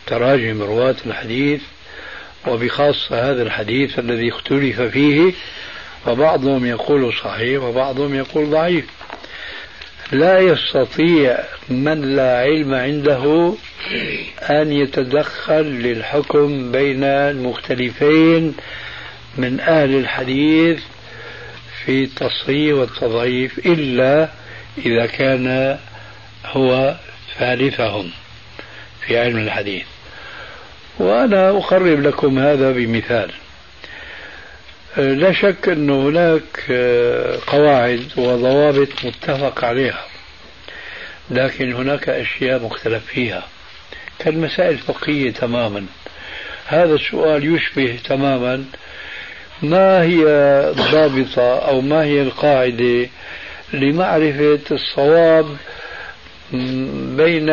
تراجم 0.07 0.61
رواة 0.61 0.95
الحديث. 1.05 1.61
وبخاصة 2.47 3.31
هذا 3.31 3.43
الحديث 3.43 3.99
الذي 3.99 4.29
اختلف 4.29 4.81
فيه 4.81 5.33
فبعضهم 6.05 6.65
يقول 6.65 7.13
صحيح 7.13 7.63
وبعضهم 7.63 8.15
يقول 8.15 8.49
ضعيف. 8.49 8.85
لا 10.11 10.39
يستطيع 10.39 11.39
من 11.69 12.15
لا 12.15 12.37
علم 12.39 12.73
عنده 12.73 13.53
أن 14.41 14.71
يتدخل 14.71 15.61
للحكم 15.61 16.71
بين 16.71 17.03
المختلفين 17.03 18.55
من 19.37 19.59
أهل 19.59 19.95
الحديث 19.95 20.79
في 21.85 22.03
التصحيح 22.03 22.73
والتضعيف 22.75 23.59
إلا 23.65 24.29
إذا 24.85 25.05
كان 25.05 25.77
هو 26.45 26.95
ثالثهم 27.39 28.11
في 29.07 29.19
علم 29.19 29.37
الحديث. 29.37 29.92
وأنا 30.99 31.49
أقرب 31.49 32.01
لكم 32.01 32.39
هذا 32.39 32.71
بمثال. 32.71 33.31
لا 34.97 35.31
شك 35.33 35.69
أن 35.69 35.89
هناك 35.89 36.71
قواعد 37.47 38.05
وضوابط 38.17 38.89
متفق 39.05 39.65
عليها 39.65 40.05
لكن 41.31 41.73
هناك 41.73 42.09
أشياء 42.09 42.63
مختلف 42.63 43.05
فيها. 43.05 43.43
كالمسائل 44.19 44.69
الفقهية 44.69 45.31
تماما. 45.31 45.85
هذا 46.67 46.93
السؤال 46.93 47.55
يشبه 47.55 47.99
تماما 48.05 48.65
ما 49.61 50.03
هي 50.03 50.23
الضابطة 50.69 51.59
أو 51.67 51.81
ما 51.81 52.03
هي 52.03 52.21
القاعدة 52.21 53.09
لمعرفة 53.73 54.59
الصواب 54.71 55.57
بين 57.17 57.49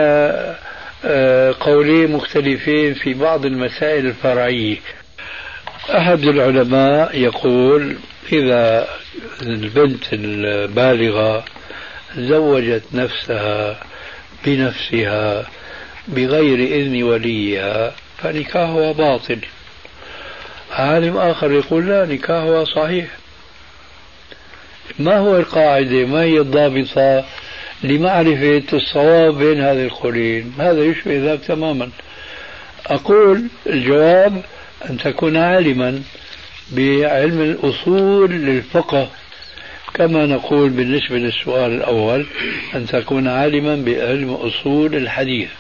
قولين 1.61 2.12
مختلفين 2.12 2.94
في 2.94 3.14
بعض 3.14 3.46
المسائل 3.46 4.07
الفرعية. 4.07 4.76
أحد 5.90 6.22
العلماء 6.22 7.18
يقول 7.18 7.96
إذا 8.32 8.88
البنت 9.42 10.12
البالغة 10.12 11.44
زوجت 12.16 12.82
نفسها 12.92 13.80
بنفسها 14.46 15.46
بغير 16.09 16.59
إذن 16.59 17.03
وليها 17.03 17.94
فنكاحها 18.18 18.92
باطل. 18.92 19.38
عالم 20.72 21.16
آخر 21.16 21.53
يقول 21.53 21.88
لا 21.88 22.07
نكاحها 22.07 22.64
صحيح. 22.64 23.07
ما 24.98 25.18
هو 25.18 25.36
القاعدة؟ 25.36 26.07
ما 26.07 26.22
هي 26.22 26.40
الضابطة؟ 26.40 27.24
لمعرفة 27.83 28.62
الصواب 28.72 29.39
بين 29.39 29.61
هذه 29.61 29.85
القولين. 29.85 30.53
هذا 30.59 30.85
يشبه 30.85 31.18
ذاك 31.18 31.41
تماما. 31.41 31.91
أقول 32.87 33.43
الجواب 33.66 34.43
أن 34.91 34.99
تكون 34.99 35.37
عالما 35.37 36.03
بعلم 36.72 37.41
الأصول 37.41 38.31
للفقه. 38.31 39.09
كما 39.95 40.26
نقول 40.26 40.70
بالنسبة 40.70 41.16
للسؤال 41.16 41.72
الأول 41.72 42.26
أن 42.74 42.87
تكون 42.87 43.28
عالما 43.28 43.76
بعلم 43.76 44.31
أصول 44.31 44.95
الحديث. 44.95 45.51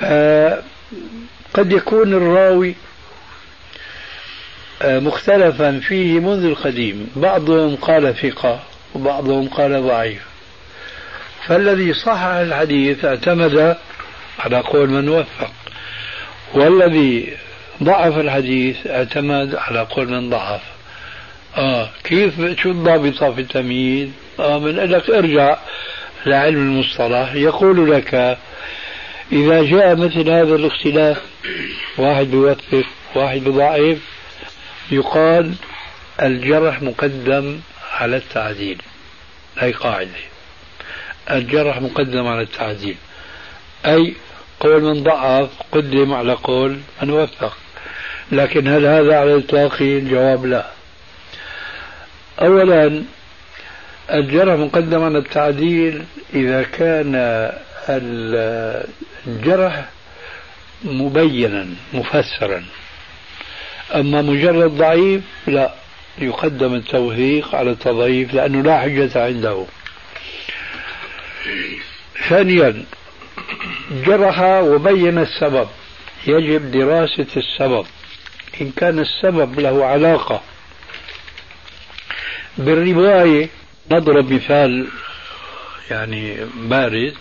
فقد 0.00 1.72
يكون 1.72 2.14
الراوي 2.14 2.74
آه، 4.82 4.98
مختلفا 4.98 5.80
فيه 5.80 6.20
منذ 6.20 6.44
القديم. 6.44 7.10
بعضهم 7.16 7.76
قال 7.76 8.14
ثقة 8.16 8.62
وبعضهم 8.94 9.48
قال 9.48 9.82
ضعيف. 9.82 10.33
فالذي 11.46 11.94
صحح 11.94 12.24
الحديث 12.24 13.04
اعتمد 13.04 13.76
على 14.38 14.60
قول 14.60 14.90
من 14.90 15.08
وفق. 15.08 15.50
والذي 16.54 17.36
ضعف 17.82 18.18
الحديث 18.18 18.86
اعتمد 18.86 19.54
على 19.54 19.80
قول 19.80 20.08
من 20.08 20.30
ضعف. 20.30 20.60
آه 21.56 21.90
كيف 22.04 22.60
شو 22.60 22.70
الضابطة 22.70 23.32
في 23.32 23.40
التمييز؟ 23.40 24.08
آه 24.40 24.58
من 24.58 24.76
لك 24.76 25.10
ارجع 25.10 25.58
لعلم 26.26 26.56
المصطلح. 26.56 27.34
يقول 27.34 27.90
لك 27.90 28.38
إذا 29.32 29.62
جاء 29.62 29.96
مثل 29.96 30.30
هذا 30.30 30.54
الاختلاف 30.54 31.22
واحد 31.98 32.26
بيوثق 32.26 32.86
واحد 33.14 33.44
بضعيف 33.44 33.98
يقال 34.90 35.54
الجرح 36.22 36.82
مقدم 36.82 37.60
على 37.92 38.16
التعديل 38.16 38.82
هي 39.58 39.72
قاعدة 39.72 40.33
الجرح 41.30 41.80
مقدم 41.80 42.26
على 42.26 42.42
التعديل. 42.42 42.96
أي 43.86 44.14
قول 44.60 44.82
من 44.82 45.02
ضعف 45.02 45.48
قدم 45.72 46.14
على 46.14 46.32
قول 46.32 46.78
من 47.02 47.10
وثق 47.10 47.56
لكن 48.32 48.68
هل 48.68 48.86
هذا 48.86 49.16
على 49.16 49.34
الإطلاق؟ 49.34 49.76
الجواب 49.80 50.46
لا. 50.46 50.66
أولا 52.40 53.02
الجرح 54.12 54.54
مقدم 54.58 55.02
على 55.02 55.18
التعديل 55.18 56.04
إذا 56.34 56.62
كان 56.62 57.14
الجرح 59.26 59.84
مبينا 60.84 61.66
مفسرا. 61.92 62.64
أما 63.94 64.22
مجرد 64.22 64.70
ضعيف 64.70 65.22
لا. 65.46 65.74
يقدم 66.18 66.74
التوثيق 66.74 67.54
على 67.54 67.70
التضعيف 67.70 68.34
لأنه 68.34 68.62
لا 68.62 68.80
حجة 68.80 69.24
عنده. 69.24 69.66
ثانيا 72.28 72.84
جرح 73.90 74.40
وبين 74.40 75.18
السبب. 75.18 75.68
يجب 76.26 76.70
دراسة 76.70 77.26
السبب. 77.36 77.86
إن 78.60 78.70
كان 78.70 78.98
السبب 78.98 79.60
له 79.60 79.84
علاقة. 79.84 80.42
بالرواية 82.58 83.48
نضرب 83.90 84.32
مثال 84.32 84.88
يعني 85.90 86.36
بارز. 86.54 87.12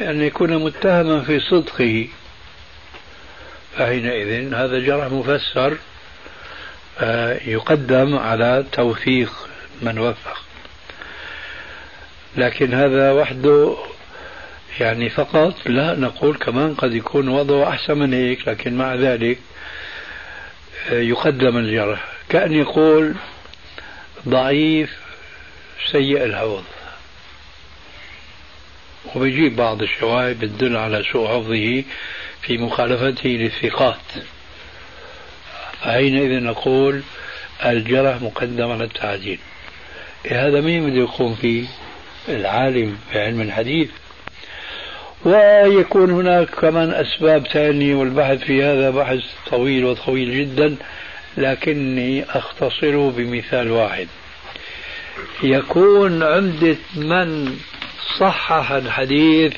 أن 0.00 0.22
يكون 0.22 0.64
متهما 0.64 1.20
في 1.20 1.40
صدقه. 1.40 2.08
فحينئذ 3.76 4.54
هذا 4.54 4.78
جرح 4.78 5.12
مفسر 5.12 5.78
آه، 6.98 7.40
يقدم 7.46 8.18
على 8.18 8.64
توثيق 8.72 9.32
من 9.82 9.98
وفق. 9.98 10.51
لكن 12.36 12.74
هذا 12.74 13.12
وحده 13.12 13.76
يعني 14.80 15.10
فقط 15.10 15.54
لا 15.66 15.94
نقول 15.94 16.36
كمان 16.36 16.74
قد 16.74 16.94
يكون 16.94 17.28
وضعه 17.28 17.68
أحسن 17.68 17.98
من 17.98 18.14
هيك 18.14 18.48
لكن 18.48 18.76
مع 18.76 18.94
ذلك 18.94 19.38
آه، 20.90 21.00
يقدم 21.00 21.56
الجرح. 21.56 22.04
كأن 22.28 22.52
يقول 22.52 23.14
ضعيف 24.28 24.90
سيء 25.90 26.24
الحفظ 26.24 26.62
وبيجيب 29.14 29.56
بعض 29.56 29.82
الشواهد 29.82 30.38
بتدل 30.38 30.76
على 30.76 31.02
سوء 31.12 31.28
حفظه 31.28 31.84
في 32.42 32.58
مخالفته 32.58 33.28
للثقات. 33.28 33.96
فحينئذ 35.80 36.42
نقول 36.42 37.02
الجرح 37.64 38.22
مقدم 38.22 38.70
على 38.70 38.84
التعديل. 38.84 39.38
هذا 40.30 40.60
مين 40.60 40.90
بده 40.90 41.00
يقوم 41.00 41.34
فيه؟ 41.34 41.66
العالم 42.28 42.98
في 43.12 43.20
علم 43.20 43.40
الحديث. 43.40 43.90
ويكون 45.24 46.10
هناك 46.10 46.50
كمان 46.50 46.90
أسباب 46.90 47.46
ثانية 47.46 47.94
والبحث 47.94 48.38
في 48.38 48.62
هذا 48.64 48.90
بحث 48.90 49.20
طويل 49.50 49.84
وطويل 49.84 50.38
جدا 50.38 50.76
لكني 51.36 52.24
أختصره 52.24 53.10
بمثال 53.10 53.70
واحد. 53.70 54.08
يكون 55.42 56.22
عمدة 56.22 56.76
من 56.96 57.56
صحح 58.18 58.72
الحديث 58.72 59.52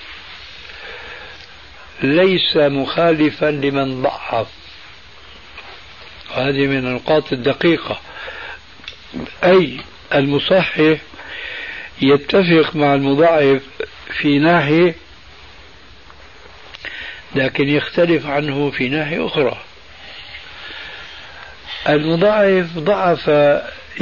ليس 2.03 2.57
مخالفا 2.57 3.47
لمن 3.51 4.03
ضعف. 4.03 4.47
هذه 6.35 6.67
من 6.67 6.79
النقاط 6.79 7.33
الدقيقة. 7.33 8.01
أي 9.45 9.77
المصحح 10.15 10.97
يتفق 12.03 12.76
مع 12.76 12.95
المضاعف 12.95 13.62
في 14.20 14.38
ناحية 14.38 14.95
لكن 17.34 17.68
يختلف 17.68 18.26
عنه 18.26 18.70
في 18.70 18.88
ناحية 18.88 19.26
أخرى. 19.26 19.61
المضاعف 21.88 22.78
ضعف 22.78 23.30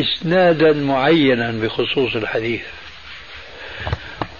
إسنادا 0.00 0.72
معينا 0.72 1.50
بخصوص 1.50 2.16
الحديث 2.16 2.62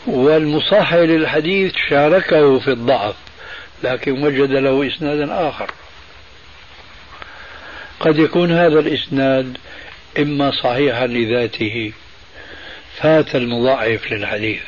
والمصحح 0.06 0.94
للحديث 0.94 1.72
شاركه 1.88 2.58
في 2.58 2.68
الضعف 2.68 3.14
لكن 3.84 4.24
وجد 4.24 4.50
له 4.50 4.86
إسنادا 4.86 5.48
آخر. 5.48 5.70
قد 8.00 8.18
يكون 8.18 8.52
هذا 8.52 8.78
الإسناد 8.80 9.58
إما 10.18 10.50
صحيحا 10.50 11.06
لذاته 11.06 11.92
فات 12.96 13.34
المضاعف 13.34 14.12
للحديث 14.12 14.62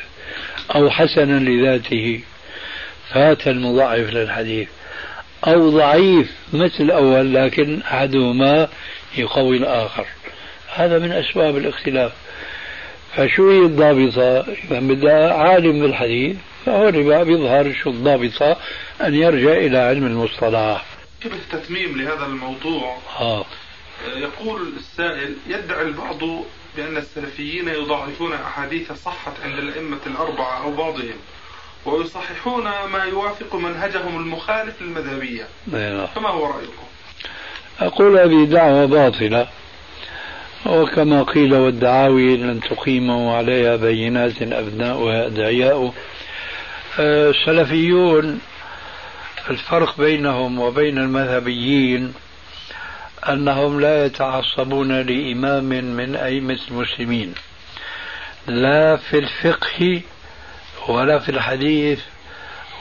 أو 0.75 0.89
حسنا 0.89 1.39
لذاته 1.39 2.21
فات 3.09 3.47
المضاعف 3.47 4.09
للحديث 4.09 4.67
أو 5.47 5.69
ضعيف 5.69 6.31
مثل 6.53 6.83
الأول 6.83 7.33
لكن 7.33 7.81
أحدهما 7.81 8.69
يقوي 9.17 9.57
الآخر 9.57 10.05
هذا 10.73 10.99
من 10.99 11.11
أسباب 11.11 11.57
الاختلاف 11.57 12.11
فشو 13.15 13.49
هي 13.49 13.59
الضابطة؟ 13.65 14.39
إذا 14.39 14.79
بدها 14.79 15.33
عالم 15.33 15.81
بالحديث 15.81 16.37
فهو 16.65 16.91
بيظهر 17.23 17.73
شو 17.73 17.89
الضابطة 17.89 18.57
أن 19.01 19.15
يرجع 19.15 19.51
إلى 19.51 19.77
علم 19.77 20.05
المصطلح 20.05 20.85
شبه 21.23 21.37
تتميم 21.51 21.97
لهذا 21.97 22.25
الموضوع 22.25 22.97
آه. 23.19 23.45
يقول 24.15 24.73
السائل 24.77 25.35
يدعي 25.47 25.81
البعض 25.81 26.19
بأن 26.77 26.97
السلفيين 26.97 27.67
يضاعفون 27.67 28.33
أحاديث 28.33 28.91
صحت 28.91 29.33
عند 29.43 29.57
الأئمة 29.59 29.99
الأربعة 30.07 30.63
أو 30.63 30.71
بعضهم 30.71 31.17
ويصححون 31.85 32.63
ما 32.63 33.03
يوافق 33.03 33.55
منهجهم 33.55 34.19
المخالف 34.19 34.81
للمذهبية 34.81 35.47
نعم. 35.67 36.05
فما 36.05 36.29
هو 36.29 36.45
رأيكم؟ 36.45 36.83
أقول 37.79 38.17
هذه 38.17 38.45
دعوة 38.45 38.85
باطلة 38.85 39.47
وكما 40.65 41.23
قيل 41.23 41.55
والدعاوي 41.55 42.37
لن 42.37 42.59
تقيموا 42.61 43.35
عليها 43.37 43.75
بينات 43.75 44.41
أبناؤها 44.41 45.25
أدعياء 45.27 45.93
آه، 46.99 47.29
السلفيون 47.29 48.41
الفرق 49.49 49.97
بينهم 49.97 50.59
وبين 50.59 50.97
المذهبيين 50.97 52.13
أنهم 53.29 53.81
لا 53.81 54.05
يتعصبون 54.05 55.01
لإمام 55.01 55.69
من 55.69 56.15
أئمة 56.15 56.59
المسلمين. 56.71 57.33
لا 58.47 58.97
في 58.97 59.19
الفقه 59.19 60.01
ولا 60.87 61.19
في 61.19 61.29
الحديث 61.29 61.99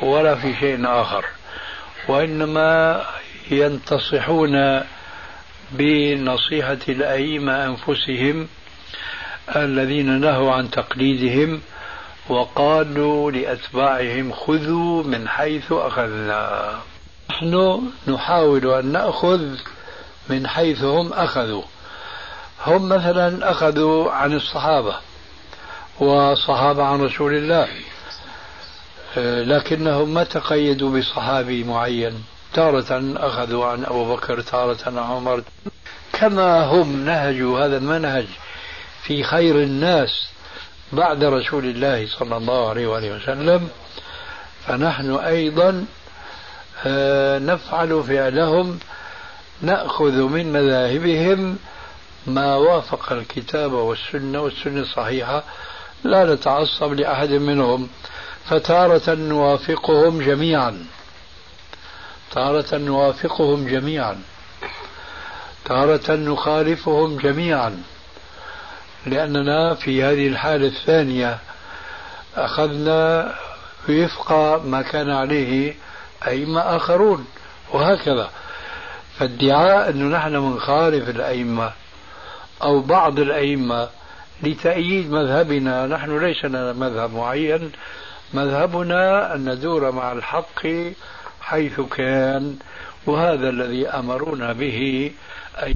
ولا 0.02 0.34
في 0.34 0.54
شيء 0.60 0.86
آخر. 0.86 1.24
وإنما 2.08 3.02
ينتصحون 3.50 4.82
بنصيحة 5.72 6.78
الأئمة 6.88 7.64
أنفسهم 7.64 8.48
الذين 9.56 10.20
نهوا 10.20 10.52
عن 10.52 10.70
تقليدهم 10.70 11.60
وقالوا 12.28 13.30
لأتباعهم 13.30 14.32
خذوا 14.32 15.02
من 15.02 15.28
حيث 15.28 15.72
أخذنا. 15.72 16.72
نحن 17.30 17.82
نحاول 18.08 18.66
أن 18.66 18.92
نأخذ 18.92 19.40
من 20.28 20.46
حيث 20.46 20.82
هم 20.82 21.12
أخذوا. 21.12 21.62
هم 22.66 22.88
مثلا 22.88 23.50
أخذوا 23.50 24.12
عن 24.12 24.32
الصحابة 24.32 24.96
وصحابة 26.00 26.84
عن 26.84 27.00
رسول 27.00 27.34
الله 27.34 27.68
لكنهم 29.56 30.14
ما 30.14 30.24
تقيدوا 30.24 30.98
بصحابي 30.98 31.64
معين. 31.64 32.24
تارة 32.54 33.14
أخذوا 33.16 33.66
عن 33.66 33.84
أبو 33.84 34.14
بكر 34.16 34.40
تارة 34.40 34.78
عن 34.86 34.98
عمر. 34.98 35.42
كما 36.12 36.64
هم 36.64 37.04
نهجوا 37.04 37.66
هذا 37.66 37.76
المنهج 37.76 38.26
في 39.02 39.22
خير 39.22 39.62
الناس 39.62 40.28
بعد 40.92 41.24
رسول 41.24 41.64
الله 41.64 42.06
صلى 42.06 42.36
الله 42.36 42.68
عليه 42.68 42.86
وآله 42.86 43.16
وسلم. 43.16 43.68
فنحن 44.66 45.14
أيضا 45.14 45.86
آه، 46.86 47.38
نفعل 47.38 48.04
فعلهم 48.08 48.78
نأخذ 49.64 50.12
من 50.12 50.52
مذاهبهم 50.52 51.58
ما 52.26 52.56
وافق 52.56 53.12
الكتاب 53.12 53.72
والسنة 53.72 54.40
والسنة 54.40 54.80
الصحيحة 54.80 55.44
لا 56.04 56.34
نتعصب 56.34 56.92
لأحد 56.92 57.30
منهم. 57.30 57.88
فتارة 58.44 59.14
نوافقهم 59.14 60.22
جميعا. 60.22 60.84
تارة 62.32 62.76
نوافقهم 62.76 63.66
جميعا. 63.66 64.22
تارة 65.64 66.14
نخالفهم 66.14 67.16
جميعا. 67.16 67.82
لأننا 69.06 69.74
في 69.74 70.02
هذه 70.02 70.28
الحالة 70.28 70.66
الثانية 70.66 71.38
أخذنا 72.36 73.34
وفق 73.88 74.32
ما 74.64 74.82
كان 74.82 75.10
عليه 75.10 75.74
أئمة 76.26 76.60
آخرون 76.60 77.26
وهكذا. 77.72 78.30
فادعاء 79.18 79.90
أنه 79.90 80.16
نحن 80.16 80.40
بنخالف 80.40 81.08
الأئمة 81.08 81.72
أو 82.62 82.80
بعض 82.80 83.18
الأئمة 83.18 83.88
لتأييد 84.42 85.10
مذهبنا. 85.10 85.86
نحن 85.86 86.18
ليس 86.18 86.44
لنا 86.44 86.72
مذهب 86.72 87.14
معين. 87.14 87.72
مذهبنا 88.34 89.34
أن 89.34 89.48
ندور 89.48 89.90
مع 89.92 90.12
الحق 90.12 90.66
حيث 91.40 91.80
كان 91.80 92.56
وهذا 93.06 93.48
الذي 93.48 93.88
أمرونا 93.88 94.52
به 94.52 95.10
أي 95.62 95.72